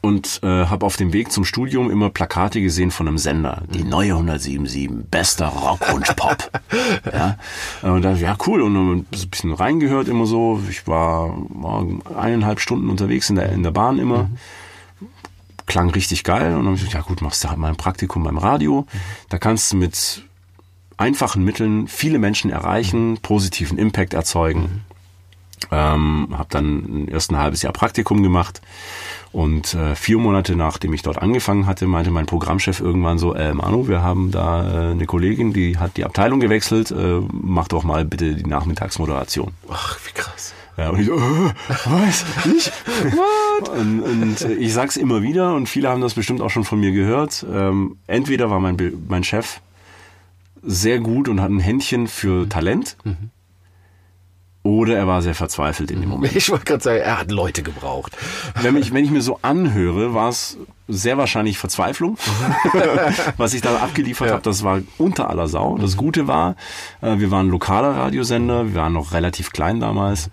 und 0.00 0.40
äh, 0.42 0.66
habe 0.66 0.86
auf 0.86 0.96
dem 0.96 1.12
Weg 1.12 1.32
zum 1.32 1.44
Studium 1.44 1.90
immer 1.90 2.10
Plakate 2.10 2.60
gesehen 2.60 2.92
von 2.92 3.08
einem 3.08 3.18
Sender. 3.18 3.62
Die 3.74 3.82
neue 3.82 4.12
177, 4.12 4.88
bester 5.10 5.48
Rock 5.48 5.92
und 5.92 6.16
Pop. 6.16 6.50
ja, 7.12 7.36
und 7.82 8.02
dann, 8.02 8.18
ja 8.18 8.36
cool 8.46 8.62
und 8.62 8.76
ein 8.76 9.04
bisschen 9.04 9.52
reingehört 9.52 10.08
immer 10.08 10.26
so. 10.26 10.62
Ich 10.70 10.86
war, 10.86 11.36
war 11.48 11.84
eineinhalb 12.16 12.60
Stunden 12.60 12.88
unterwegs 12.88 13.30
in 13.30 13.36
der, 13.36 13.50
in 13.50 13.64
der 13.64 13.72
Bahn 13.72 13.98
immer. 13.98 14.30
Klang 15.66 15.90
richtig 15.90 16.24
geil 16.24 16.52
und 16.52 16.58
dann 16.58 16.66
habe 16.66 16.76
ich 16.76 16.84
gesagt, 16.84 16.94
ja 16.94 17.02
gut, 17.02 17.22
machst 17.22 17.42
du 17.42 17.48
halt 17.48 17.58
mal 17.58 17.68
ein 17.68 17.76
Praktikum 17.76 18.22
beim 18.22 18.38
Radio. 18.38 18.86
Da 19.28 19.38
kannst 19.38 19.72
du 19.72 19.76
mit 19.76 20.22
einfachen 20.96 21.44
Mitteln 21.44 21.88
viele 21.88 22.18
Menschen 22.18 22.50
erreichen, 22.50 23.18
positiven 23.20 23.78
Impact 23.78 24.14
erzeugen. 24.14 24.84
Ähm, 25.70 26.28
habe 26.36 26.48
dann 26.50 27.08
erst 27.08 27.30
ein 27.30 27.38
halbes 27.38 27.62
Jahr 27.62 27.72
Praktikum 27.72 28.22
gemacht 28.22 28.60
und 29.32 29.74
äh, 29.74 29.94
vier 29.94 30.18
Monate 30.18 30.54
nachdem 30.54 30.92
ich 30.92 31.02
dort 31.02 31.20
angefangen 31.20 31.66
hatte, 31.66 31.86
meinte 31.86 32.10
mein 32.10 32.26
Programmchef 32.26 32.80
irgendwann 32.80 33.18
so, 33.18 33.34
äh, 33.34 33.52
Manu, 33.54 33.88
wir 33.88 34.02
haben 34.02 34.30
da 34.30 34.88
äh, 34.88 34.90
eine 34.92 35.06
Kollegin, 35.06 35.52
die 35.52 35.78
hat 35.78 35.96
die 35.96 36.04
Abteilung 36.04 36.40
gewechselt, 36.40 36.90
äh, 36.90 37.20
mach 37.32 37.68
doch 37.68 37.84
mal 37.84 38.04
bitte 38.04 38.34
die 38.34 38.46
Nachmittagsmoderation. 38.46 39.52
Ach, 39.70 39.98
wie 40.06 40.12
krass. 40.12 40.54
Ja, 40.76 40.90
und 40.90 41.00
ich 41.00 41.06
so, 41.06 41.14
äh, 41.14 41.52
was? 41.68 42.24
Ich? 42.54 42.70
und, 43.72 44.00
und 44.02 44.40
ich 44.42 44.72
sag's 44.72 44.96
immer 44.96 45.22
wieder 45.22 45.54
und 45.54 45.68
viele 45.68 45.88
haben 45.88 46.02
das 46.02 46.14
bestimmt 46.14 46.40
auch 46.40 46.50
schon 46.50 46.64
von 46.64 46.80
mir 46.80 46.92
gehört. 46.92 47.46
Ähm, 47.50 47.96
entweder 48.06 48.50
war 48.50 48.60
mein, 48.60 48.76
mein 49.08 49.24
Chef 49.24 49.60
sehr 50.62 50.98
gut 50.98 51.28
und 51.28 51.40
hat 51.40 51.50
ein 51.50 51.60
Händchen 51.60 52.08
für 52.08 52.48
Talent 52.48 52.96
oder 54.66 54.96
er 54.96 55.06
war 55.06 55.22
sehr 55.22 55.34
verzweifelt 55.34 55.90
in 55.90 56.00
dem 56.00 56.10
Moment. 56.10 56.34
Ich 56.36 56.50
wollte 56.50 56.64
gerade 56.64 56.82
sagen, 56.82 57.00
er 57.00 57.20
hat 57.20 57.30
Leute 57.30 57.62
gebraucht. 57.62 58.16
Wenn 58.60 58.76
ich, 58.76 58.92
wenn 58.92 59.04
ich 59.04 59.10
mir 59.10 59.22
so 59.22 59.38
anhöre, 59.42 60.12
war 60.12 60.28
es 60.28 60.58
sehr 60.88 61.16
wahrscheinlich 61.18 61.58
Verzweiflung, 61.58 62.18
was 63.36 63.54
ich 63.54 63.62
da 63.62 63.76
abgeliefert 63.78 64.28
Ja. 64.28 64.34
habe. 64.34 64.42
Das 64.42 64.62
war 64.64 64.80
unter 64.98 65.30
aller 65.30 65.48
Sau. 65.48 65.78
Das 65.78 65.96
Gute 65.96 66.26
war, 66.26 66.56
äh, 67.00 67.18
wir 67.18 67.30
waren 67.30 67.48
lokaler 67.48 67.96
Radiosender, 67.96 68.66
wir 68.68 68.74
waren 68.74 68.92
noch 68.92 69.12
relativ 69.12 69.52
klein 69.52 69.80
damals. 69.80 70.30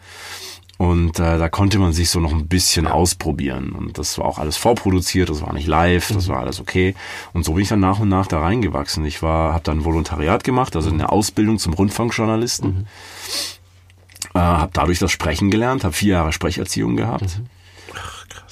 Und 0.78 1.20
äh, 1.20 1.38
da 1.38 1.50
konnte 1.50 1.78
man 1.80 1.94
sich 1.94 2.10
so 2.10 2.20
noch 2.20 2.34
ein 2.34 2.48
bisschen 2.48 2.88
ausprobieren. 2.88 3.72
Und 3.72 3.98
das 4.00 4.18
war 4.18 4.26
auch 4.26 4.40
alles 4.40 4.58
vorproduziert, 4.58 5.30
das 5.30 5.42
war 5.42 5.54
nicht 5.54 5.68
live, 5.68 6.12
das 6.12 6.28
war 6.28 6.40
alles 6.40 6.60
okay. 6.60 6.96
Und 7.32 7.46
so 7.46 7.54
bin 7.54 7.62
ich 7.62 7.70
dann 7.70 7.80
nach 7.80 8.00
und 8.00 8.10
nach 8.10 8.28
da 8.28 8.40
reingewachsen. 8.42 9.06
Ich 9.06 9.22
war, 9.22 9.54
habe 9.54 9.64
dann 9.64 9.80
ein 9.80 9.86
Volontariat 9.86 10.44
gemacht, 10.44 10.76
also 10.76 10.90
eine 10.90 11.12
Ausbildung 11.12 11.58
zum 11.60 11.74
Rundfunkjournalisten. 11.74 12.88
Äh, 14.34 14.40
habe 14.40 14.72
dadurch 14.74 15.00
das 15.00 15.12
Sprechen 15.12 15.50
gelernt, 15.52 15.84
habe 15.84 15.94
vier 15.94 16.14
Jahre 16.14 16.34
Sprecherziehung 16.34 16.96
gehabt. 16.96 17.42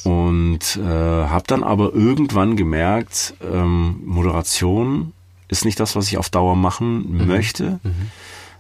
Und 0.04 0.78
äh, 0.78 0.82
habe 0.84 1.44
dann 1.48 1.64
aber 1.64 1.94
irgendwann 1.94 2.56
gemerkt, 2.56 3.36
ähm, 3.42 4.02
Moderation 4.06 5.14
ist 5.48 5.66
nicht 5.66 5.80
das, 5.80 5.96
was 5.96 6.08
ich 6.08 6.18
auf 6.18 6.30
Dauer 6.30 6.56
machen 6.56 7.28
möchte. 7.28 7.80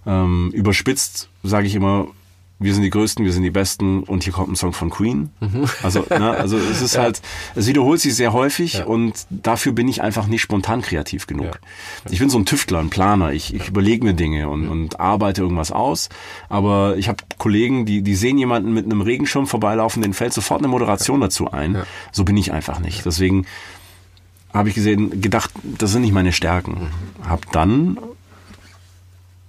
Ähm, 0.05 0.51
überspitzt 0.53 1.29
sage 1.43 1.67
ich 1.67 1.75
immer, 1.75 2.07
wir 2.61 2.73
sind 2.73 2.83
die 2.83 2.89
Größten, 2.91 3.25
wir 3.25 3.33
sind 3.33 3.43
die 3.43 3.51
Besten 3.51 4.03
und 4.03 4.23
hier 4.23 4.33
kommt 4.33 4.51
ein 4.51 4.55
Song 4.55 4.71
von 4.71 4.89
Queen. 4.91 5.31
Also, 5.81 6.05
ne, 6.09 6.31
also 6.31 6.57
es 6.57 6.81
ist 6.81 6.97
halt, 6.99 7.21
es 7.55 7.67
wiederholt 7.67 7.99
sich 7.99 8.15
sehr 8.15 8.33
häufig 8.33 8.85
und 8.85 9.25
dafür 9.29 9.71
bin 9.71 9.87
ich 9.87 10.01
einfach 10.01 10.27
nicht 10.27 10.41
spontan 10.41 10.81
kreativ 10.81 11.25
genug. 11.25 11.59
Ich 12.09 12.19
bin 12.19 12.29
so 12.29 12.37
ein 12.37 12.45
Tüftler, 12.45 12.79
ein 12.79 12.89
Planer. 12.89 13.31
Ich, 13.33 13.53
ich 13.53 13.67
überlege 13.67 14.05
mir 14.05 14.13
Dinge 14.13 14.47
und, 14.47 14.69
und 14.69 14.99
arbeite 14.99 15.41
irgendwas 15.41 15.71
aus. 15.71 16.09
Aber 16.49 16.97
ich 16.97 17.07
habe 17.09 17.23
Kollegen, 17.39 17.85
die, 17.85 18.03
die 18.03 18.15
sehen 18.15 18.37
jemanden 18.37 18.73
mit 18.73 18.85
einem 18.85 19.01
Regenschirm 19.01 19.47
vorbeilaufen, 19.47 20.01
denen 20.01 20.13
fällt 20.13 20.33
sofort 20.33 20.61
eine 20.61 20.67
Moderation 20.67 21.19
dazu 21.19 21.51
ein. 21.51 21.77
So 22.11 22.23
bin 22.23 22.37
ich 22.37 22.51
einfach 22.51 22.79
nicht. 22.79 23.05
Deswegen 23.05 23.45
habe 24.53 24.69
ich 24.69 24.75
gesehen, 24.75 25.21
gedacht, 25.21 25.51
das 25.63 25.91
sind 25.91 26.01
nicht 26.01 26.13
meine 26.13 26.31
Stärken. 26.31 26.89
Hab 27.27 27.51
dann, 27.51 27.97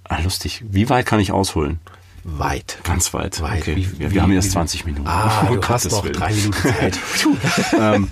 ah, 0.05 0.19
lustig, 0.23 0.63
wie 0.67 0.89
weit 0.89 1.05
kann 1.05 1.19
ich 1.19 1.31
ausholen? 1.31 1.79
Weit. 2.23 2.77
Ganz 2.83 3.13
weit. 3.13 3.41
Weit. 3.41 3.61
Okay. 3.61 3.75
Wie- 3.75 3.99
wir, 3.99 4.11
wie- 4.11 4.21
haben 4.21 4.31
erst 4.31 4.49
wie- 4.49 4.53
20 4.53 4.85
Minuten. 4.85 5.07
Ah, 5.07 5.47
Oh, 5.49 5.55
du 5.55 5.67
hast 5.67 5.91
noch 5.91 6.03
Willen. 6.03 6.13
drei 6.15 6.31
Minuten 6.33 6.53
Zeit. 6.61 6.99
ähm, 7.79 8.09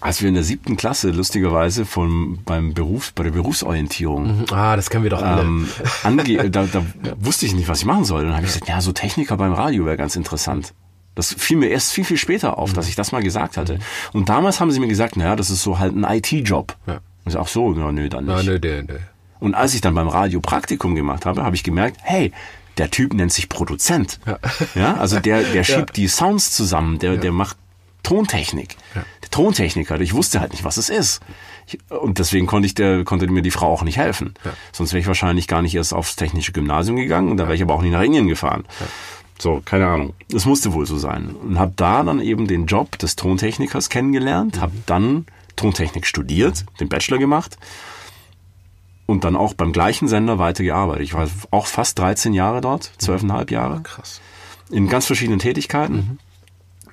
als 0.00 0.22
wir 0.22 0.28
in 0.28 0.34
der 0.34 0.44
siebten 0.44 0.76
Klasse 0.76 1.10
lustigerweise 1.10 1.84
vom, 1.84 2.38
beim 2.44 2.72
Berufs, 2.72 3.10
bei 3.12 3.24
der 3.24 3.32
Berufsorientierung 3.32 4.44
ah, 4.52 4.76
das 4.76 4.90
können 4.90 5.02
wir 5.02 5.10
doch 5.10 5.22
alle. 5.22 5.42
ähm, 5.42 5.68
ange 6.04 6.22
da, 6.50 6.64
da 6.64 6.82
wusste 7.18 7.46
ich 7.46 7.54
nicht, 7.54 7.68
was 7.68 7.80
ich 7.80 7.84
machen 7.84 8.04
soll. 8.04 8.20
Und 8.20 8.26
dann 8.28 8.36
habe 8.36 8.46
ich 8.46 8.52
gesagt, 8.52 8.68
ja, 8.68 8.80
so 8.80 8.92
Techniker 8.92 9.36
beim 9.36 9.52
Radio 9.52 9.84
wäre 9.84 9.96
ganz 9.96 10.14
interessant. 10.16 10.72
Das 11.16 11.34
fiel 11.36 11.56
mir 11.56 11.68
erst 11.68 11.92
viel, 11.92 12.04
viel 12.04 12.16
später 12.16 12.58
auf, 12.58 12.72
dass 12.72 12.88
ich 12.88 12.94
das 12.94 13.10
mal 13.10 13.22
gesagt 13.24 13.56
hatte. 13.56 13.80
Und 14.12 14.28
damals 14.28 14.60
haben 14.60 14.70
sie 14.70 14.78
mir 14.78 14.86
gesagt, 14.86 15.16
naja, 15.16 15.34
das 15.34 15.50
ist 15.50 15.62
so 15.64 15.80
halt 15.80 15.96
ein 15.96 16.04
IT-Job. 16.04 16.76
Ja. 16.86 17.00
Ich 17.26 17.32
sag, 17.32 17.42
ach 17.42 17.48
so, 17.48 17.74
ja, 17.74 17.90
nö, 17.90 18.08
dann 18.08 18.26
nicht. 18.26 18.36
Ah, 18.38 18.42
nö, 18.44 18.58
nö, 18.62 18.82
nö. 18.86 18.98
Und 19.40 19.54
als 19.54 19.74
ich 19.74 19.80
dann 19.80 19.94
beim 19.94 20.06
Radio 20.08 20.40
Praktikum 20.40 20.94
gemacht 20.94 21.26
habe, 21.26 21.42
habe 21.42 21.56
ich 21.56 21.64
gemerkt, 21.64 21.98
hey, 22.02 22.32
der 22.78 22.90
Typ 22.90 23.14
nennt 23.14 23.32
sich 23.32 23.48
Produzent. 23.48 24.20
Ja. 24.26 24.38
Ja, 24.74 24.96
also 24.96 25.18
der, 25.20 25.42
der 25.42 25.64
schiebt 25.64 25.96
die 25.96 26.08
Sounds 26.08 26.52
zusammen, 26.52 26.98
der, 26.98 27.16
der 27.16 27.32
macht 27.32 27.56
Tontechnik. 28.02 28.76
Der 28.94 29.30
Tontechniker, 29.30 30.00
ich 30.00 30.14
wusste 30.14 30.40
halt 30.40 30.52
nicht, 30.52 30.64
was 30.64 30.76
es 30.76 30.88
ist. 30.88 31.20
Ich, 31.66 31.78
und 31.90 32.18
deswegen 32.18 32.46
konnte 32.46 32.66
ich 32.66 32.74
der, 32.74 33.04
konnte 33.04 33.26
mir 33.26 33.42
die 33.42 33.50
Frau 33.50 33.72
auch 33.72 33.82
nicht 33.82 33.98
helfen. 33.98 34.34
Sonst 34.72 34.92
wäre 34.92 35.00
ich 35.00 35.06
wahrscheinlich 35.06 35.46
gar 35.46 35.60
nicht 35.60 35.74
erst 35.74 35.92
aufs 35.92 36.16
technische 36.16 36.52
Gymnasium 36.52 36.96
gegangen 36.96 37.30
und 37.30 37.36
da 37.36 37.44
wäre 37.44 37.54
ich 37.54 37.62
aber 37.62 37.74
auch 37.74 37.82
nicht 37.82 37.92
nach 37.92 38.02
Indien 38.02 38.28
gefahren. 38.28 38.64
So, 39.38 39.60
keine 39.64 39.86
Ahnung. 39.86 40.14
Es 40.34 40.46
musste 40.46 40.72
wohl 40.72 40.86
so 40.86 40.96
sein. 40.96 41.36
Und 41.42 41.58
habe 41.58 41.72
da 41.76 42.02
dann 42.02 42.20
eben 42.20 42.48
den 42.48 42.66
Job 42.66 42.98
des 42.98 43.14
Tontechnikers 43.14 43.88
kennengelernt, 43.88 44.60
habe 44.60 44.72
dann 44.86 45.26
Tontechnik 45.56 46.06
studiert, 46.06 46.64
den 46.80 46.88
Bachelor 46.88 47.18
gemacht 47.18 47.58
und 49.08 49.24
dann 49.24 49.36
auch 49.36 49.54
beim 49.54 49.72
gleichen 49.72 50.06
Sender 50.06 50.38
weitergearbeitet. 50.38 51.02
Ich 51.02 51.14
war 51.14 51.26
auch 51.50 51.66
fast 51.66 51.98
13 51.98 52.34
Jahre 52.34 52.60
dort, 52.60 52.92
zwölfeinhalb 52.98 53.50
Jahre, 53.50 53.80
Krass. 53.82 54.20
in 54.70 54.86
ganz 54.86 55.06
verschiedenen 55.06 55.38
Tätigkeiten. 55.38 56.18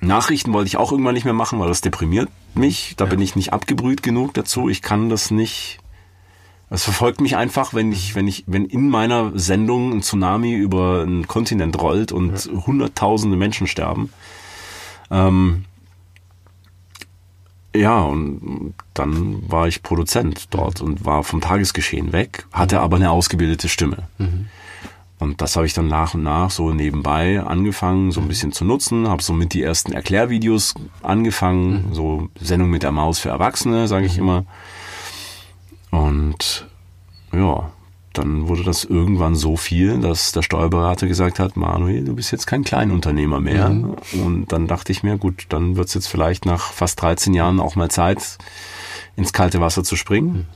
Nachrichten 0.00 0.54
wollte 0.54 0.68
ich 0.68 0.78
auch 0.78 0.92
irgendwann 0.92 1.12
nicht 1.12 1.26
mehr 1.26 1.34
machen, 1.34 1.60
weil 1.60 1.68
das 1.68 1.82
deprimiert 1.82 2.30
mich. 2.54 2.94
Da 2.96 3.04
bin 3.04 3.20
ich 3.20 3.36
nicht 3.36 3.52
abgebrüht 3.52 4.02
genug 4.02 4.32
dazu. 4.32 4.70
Ich 4.70 4.80
kann 4.80 5.10
das 5.10 5.30
nicht. 5.30 5.78
Es 6.70 6.84
verfolgt 6.84 7.20
mich 7.20 7.36
einfach, 7.36 7.74
wenn 7.74 7.92
ich, 7.92 8.14
wenn 8.14 8.26
ich, 8.26 8.44
wenn 8.46 8.64
in 8.64 8.88
meiner 8.88 9.38
Sendung 9.38 9.92
ein 9.92 10.02
Tsunami 10.02 10.54
über 10.54 11.02
einen 11.02 11.26
Kontinent 11.28 11.78
rollt 11.80 12.12
und 12.12 12.32
hunderttausende 12.66 13.36
Menschen 13.36 13.66
sterben. 13.66 14.10
Ähm, 15.10 15.66
ja, 17.76 18.00
und 18.00 18.74
dann 18.94 19.50
war 19.50 19.68
ich 19.68 19.82
Produzent 19.82 20.46
dort 20.50 20.80
und 20.80 21.04
war 21.04 21.22
vom 21.22 21.40
Tagesgeschehen 21.40 22.12
weg, 22.12 22.46
hatte 22.52 22.80
aber 22.80 22.96
eine 22.96 23.10
ausgebildete 23.10 23.68
Stimme. 23.68 24.08
Und 25.18 25.40
das 25.40 25.56
habe 25.56 25.64
ich 25.64 25.72
dann 25.72 25.88
nach 25.88 26.14
und 26.14 26.22
nach 26.22 26.50
so 26.50 26.72
nebenbei 26.72 27.40
angefangen, 27.40 28.12
so 28.12 28.20
ein 28.20 28.28
bisschen 28.28 28.52
zu 28.52 28.64
nutzen, 28.64 29.08
habe 29.08 29.22
so 29.22 29.32
mit 29.32 29.54
die 29.54 29.62
ersten 29.62 29.92
Erklärvideos 29.92 30.74
angefangen, 31.02 31.88
so 31.92 32.28
Sendung 32.38 32.68
mit 32.68 32.82
der 32.82 32.92
Maus 32.92 33.18
für 33.18 33.30
Erwachsene, 33.30 33.88
sage 33.88 34.06
ich 34.06 34.18
immer. 34.18 34.44
Und 35.90 36.66
ja, 37.32 37.70
dann 38.18 38.48
wurde 38.48 38.64
das 38.64 38.84
irgendwann 38.84 39.34
so 39.34 39.56
viel, 39.56 40.00
dass 40.00 40.32
der 40.32 40.42
Steuerberater 40.42 41.06
gesagt 41.06 41.38
hat, 41.38 41.56
Manuel, 41.56 42.04
du 42.04 42.14
bist 42.14 42.32
jetzt 42.32 42.46
kein 42.46 42.64
Kleinunternehmer 42.64 43.40
mehr. 43.40 43.68
Und 44.12 44.46
dann 44.48 44.66
dachte 44.66 44.92
ich 44.92 45.02
mir, 45.02 45.18
gut, 45.18 45.46
dann 45.50 45.76
wird 45.76 45.88
es 45.88 45.94
jetzt 45.94 46.08
vielleicht 46.08 46.46
nach 46.46 46.72
fast 46.72 47.00
13 47.02 47.34
Jahren 47.34 47.60
auch 47.60 47.76
mal 47.76 47.90
Zeit, 47.90 48.38
ins 49.16 49.32
kalte 49.32 49.60
Wasser 49.60 49.84
zu 49.84 49.96
springen. 49.96 50.46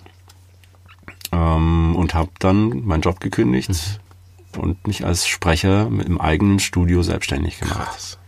Ähm, 1.33 1.95
und 1.97 2.15
habe 2.15 2.31
dann 2.39 2.85
meinen 2.85 3.03
Job 3.03 3.21
gekündigt 3.21 4.01
und 4.59 4.87
mich 4.87 5.05
als 5.05 5.29
Sprecher 5.29 5.87
im 5.87 6.21
eigenen 6.21 6.59
Studio 6.59 7.03
selbstständig 7.03 7.61
gemacht. 7.61 7.91
Krass. 7.91 8.19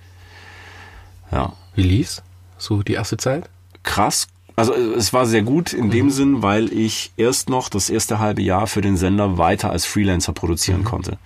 Ja. 1.32 1.52
Wie 1.74 1.82
lief's? 1.82 2.22
So 2.58 2.82
die 2.82 2.92
erste 2.92 3.16
Zeit? 3.16 3.50
krass. 3.82 4.26
Also 4.56 4.74
äh, 4.74 4.94
es 4.94 5.12
war 5.12 5.26
sehr 5.26 5.42
gut 5.42 5.72
in 5.72 5.90
dem 5.90 6.10
Sinn, 6.10 6.42
weil 6.42 6.72
ich 6.72 7.12
erst 7.16 7.48
noch 7.48 7.68
das 7.68 7.90
erste 7.90 8.18
halbe 8.18 8.42
Jahr 8.42 8.66
für 8.66 8.80
den 8.80 8.96
Sender 8.96 9.38
weiter 9.38 9.70
als 9.70 9.86
Freelancer 9.86 10.32
produzieren 10.32 10.84
konnte. 10.84 11.18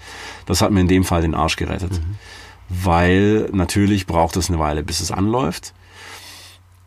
Das 0.47 0.62
hat 0.62 0.71
mir 0.71 0.81
in 0.81 0.89
dem 0.89 1.05
Fall 1.05 1.23
den 1.23 1.35
Arsch 1.35 1.57
gerettet. 1.57 2.01
Weil 2.69 3.49
natürlich 3.53 4.07
braucht 4.07 4.37
es 4.37 4.49
eine 4.49 4.59
Weile, 4.59 4.83
bis 4.83 5.01
es 5.01 5.12
anläuft. 5.12 5.73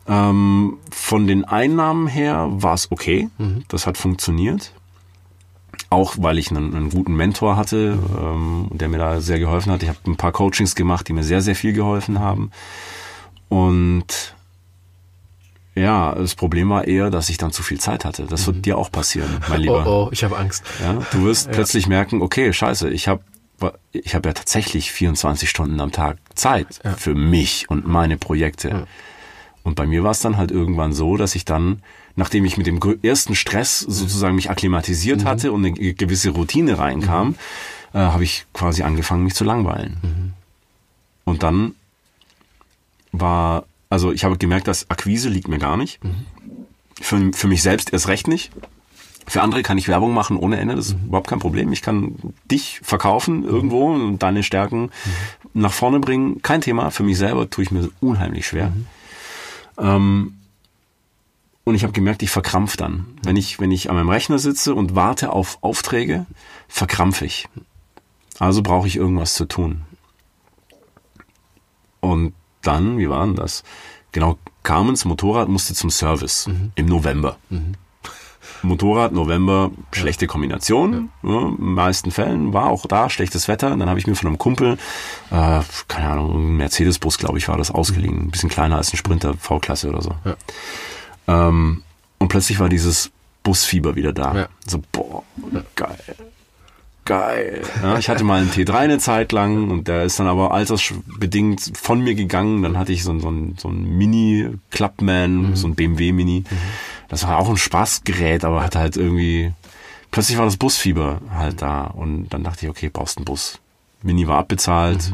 Ähm, 0.06 0.78
von 0.90 1.26
den 1.26 1.44
Einnahmen 1.44 2.06
her 2.06 2.48
war 2.50 2.74
es 2.74 2.90
okay. 2.90 3.28
Das 3.68 3.86
hat 3.86 3.96
funktioniert. 3.96 4.72
Auch 5.88 6.14
weil 6.18 6.38
ich 6.38 6.50
einen, 6.50 6.74
einen 6.74 6.90
guten 6.90 7.14
Mentor 7.14 7.56
hatte, 7.56 7.98
ähm, 8.20 8.68
der 8.70 8.88
mir 8.88 8.98
da 8.98 9.20
sehr 9.20 9.38
geholfen 9.38 9.72
hat. 9.72 9.82
Ich 9.82 9.88
habe 9.88 9.98
ein 10.06 10.16
paar 10.16 10.32
Coachings 10.32 10.74
gemacht, 10.74 11.08
die 11.08 11.12
mir 11.12 11.24
sehr, 11.24 11.40
sehr 11.40 11.56
viel 11.56 11.72
geholfen 11.72 12.18
haben. 12.18 12.50
Und 13.48 14.34
ja, 15.74 16.14
das 16.14 16.34
Problem 16.34 16.68
war 16.70 16.86
eher, 16.86 17.10
dass 17.10 17.28
ich 17.30 17.36
dann 17.38 17.52
zu 17.52 17.62
viel 17.62 17.78
Zeit 17.80 18.04
hatte. 18.04 18.24
Das 18.26 18.46
wird 18.46 18.66
dir 18.66 18.76
auch 18.78 18.90
passieren, 18.90 19.28
mein 19.48 19.60
Lieber. 19.62 19.86
Oh, 19.86 20.06
oh, 20.06 20.08
ich 20.12 20.24
habe 20.24 20.36
Angst. 20.36 20.64
Ja, 20.82 20.94
du 21.12 21.24
wirst 21.24 21.50
plötzlich 21.52 21.86
merken, 21.86 22.22
okay, 22.22 22.52
scheiße, 22.52 22.90
ich 22.90 23.08
habe 23.08 23.22
ich 23.92 24.14
hab 24.14 24.24
ja 24.24 24.32
tatsächlich 24.32 24.90
24 24.90 25.48
Stunden 25.50 25.78
am 25.80 25.92
Tag 25.92 26.16
Zeit 26.34 26.80
für 26.96 27.14
mich 27.14 27.68
und 27.68 27.86
meine 27.86 28.16
Projekte. 28.16 28.86
Und 29.62 29.74
bei 29.74 29.86
mir 29.86 30.02
war 30.02 30.12
es 30.12 30.20
dann 30.20 30.38
halt 30.38 30.50
irgendwann 30.50 30.94
so, 30.94 31.18
dass 31.18 31.34
ich 31.34 31.44
dann, 31.44 31.82
nachdem 32.16 32.46
ich 32.46 32.56
mit 32.56 32.66
dem 32.66 32.80
ersten 33.02 33.34
Stress 33.34 33.80
sozusagen 33.80 34.34
mich 34.36 34.48
akklimatisiert 34.48 35.26
hatte 35.26 35.52
und 35.52 35.60
eine 35.66 35.72
ge- 35.74 35.92
gewisse 35.92 36.30
Routine 36.30 36.78
reinkam, 36.78 37.34
äh, 37.92 37.98
habe 37.98 38.24
ich 38.24 38.46
quasi 38.54 38.82
angefangen, 38.82 39.24
mich 39.24 39.34
zu 39.34 39.44
langweilen. 39.44 40.32
Und 41.24 41.42
dann 41.42 41.74
war, 43.12 43.64
also 43.90 44.12
ich 44.12 44.24
habe 44.24 44.38
gemerkt, 44.38 44.68
dass 44.68 44.88
Akquise 44.88 45.28
liegt 45.28 45.48
mir 45.48 45.58
gar 45.58 45.76
nicht. 45.76 46.00
Für, 47.00 47.32
für 47.32 47.48
mich 47.48 47.62
selbst 47.62 47.92
erst 47.92 48.08
recht 48.08 48.28
nicht. 48.28 48.50
Für 49.26 49.42
andere 49.42 49.62
kann 49.62 49.78
ich 49.78 49.88
Werbung 49.88 50.14
machen 50.14 50.36
ohne 50.36 50.58
Ende, 50.58 50.74
das 50.74 50.88
ist 50.88 50.96
überhaupt 51.06 51.28
kein 51.28 51.38
Problem. 51.38 51.72
Ich 51.72 51.82
kann 51.82 52.16
dich 52.50 52.80
verkaufen 52.82 53.44
irgendwo 53.44 53.92
und 53.92 54.18
deine 54.18 54.42
Stärken 54.42 54.90
nach 55.54 55.72
vorne 55.72 56.00
bringen, 56.00 56.42
kein 56.42 56.60
Thema. 56.60 56.90
Für 56.90 57.02
mich 57.02 57.18
selber 57.18 57.48
tue 57.50 57.64
ich 57.64 57.70
mir 57.70 57.90
unheimlich 58.00 58.46
schwer. 58.46 58.72
Ähm, 59.78 60.38
und 61.64 61.74
ich 61.74 61.82
habe 61.82 61.92
gemerkt, 61.92 62.22
ich 62.22 62.30
verkrampf 62.30 62.76
dann. 62.76 63.06
Wenn 63.22 63.36
ich, 63.36 63.60
wenn 63.60 63.70
ich 63.70 63.88
an 63.88 63.96
meinem 63.96 64.08
Rechner 64.08 64.38
sitze 64.38 64.74
und 64.74 64.94
warte 64.94 65.30
auf 65.30 65.58
Aufträge, 65.60 66.26
verkrampfe 66.68 67.26
ich. 67.26 67.48
Also 68.38 68.62
brauche 68.62 68.88
ich 68.88 68.96
irgendwas 68.96 69.34
zu 69.34 69.44
tun. 69.44 69.82
Und 72.00 72.32
dann, 72.62 72.98
wie 72.98 73.08
war 73.08 73.24
denn 73.24 73.36
das? 73.36 73.62
Genau, 74.12 74.38
Carmens 74.62 75.04
Motorrad 75.04 75.48
musste 75.48 75.74
zum 75.74 75.90
Service 75.90 76.48
im 76.74 76.86
November. 76.86 77.36
Motorrad, 78.62 79.12
November, 79.12 79.70
schlechte 79.92 80.26
Kombination. 80.26 81.10
Ja. 81.22 81.28
in 81.28 81.56
den 81.56 81.74
meisten 81.74 82.10
Fällen 82.10 82.52
war 82.52 82.66
auch 82.66 82.86
da 82.86 83.08
schlechtes 83.08 83.48
Wetter. 83.48 83.72
Und 83.72 83.78
dann 83.80 83.88
habe 83.88 83.98
ich 83.98 84.06
mir 84.06 84.14
von 84.14 84.28
einem 84.28 84.38
Kumpel, 84.38 84.76
äh, 85.30 85.60
keine 85.88 86.08
Ahnung, 86.08 86.56
Mercedes-Bus, 86.56 87.18
glaube 87.18 87.38
ich, 87.38 87.48
war 87.48 87.56
das 87.56 87.70
ausgeliehen. 87.70 88.26
Ein 88.26 88.30
bisschen 88.30 88.50
kleiner 88.50 88.76
als 88.76 88.92
ein 88.92 88.96
Sprinter 88.96 89.34
V-Klasse 89.34 89.88
oder 89.88 90.02
so. 90.02 90.14
Ja. 90.24 91.48
Ähm, 91.48 91.82
und 92.18 92.28
plötzlich 92.28 92.58
war 92.58 92.68
dieses 92.68 93.10
Busfieber 93.42 93.94
wieder 93.96 94.12
da. 94.12 94.48
So, 94.66 94.82
boah, 94.92 95.22
geil. 95.74 95.96
Geil. 97.10 97.62
Ja, 97.82 97.98
ich 97.98 98.08
hatte 98.08 98.22
mal 98.22 98.40
einen 98.40 98.50
T3 98.52 98.72
eine 98.72 98.98
Zeit 98.98 99.32
lang 99.32 99.68
und 99.68 99.88
der 99.88 100.04
ist 100.04 100.20
dann 100.20 100.28
aber 100.28 100.52
altersbedingt 100.54 101.72
von 101.76 102.00
mir 102.00 102.14
gegangen. 102.14 102.62
Dann 102.62 102.78
hatte 102.78 102.92
ich 102.92 103.02
so, 103.02 103.10
ein- 103.10 103.18
so 103.18 103.28
ein, 103.30 103.56
so 103.58 103.68
ein 103.68 103.98
Mini-Clubman, 103.98 105.56
so 105.56 105.66
ein 105.66 105.74
BMW 105.74 106.12
Mini. 106.12 106.44
Das 107.08 107.26
war 107.26 107.38
auch 107.38 107.48
ein 107.48 107.56
Spaßgerät, 107.56 108.44
aber 108.44 108.62
hatte 108.62 108.78
halt 108.78 108.96
irgendwie, 108.96 109.52
plötzlich 110.12 110.38
war 110.38 110.44
das 110.44 110.56
Busfieber 110.56 111.20
halt 111.34 111.62
da. 111.62 111.82
Und 111.84 112.28
dann 112.28 112.44
dachte 112.44 112.64
ich, 112.66 112.70
okay, 112.70 112.90
brauchst 112.92 113.18
einen 113.18 113.24
Bus. 113.24 113.58
Mini 114.02 114.28
war 114.28 114.38
abbezahlt, 114.38 115.12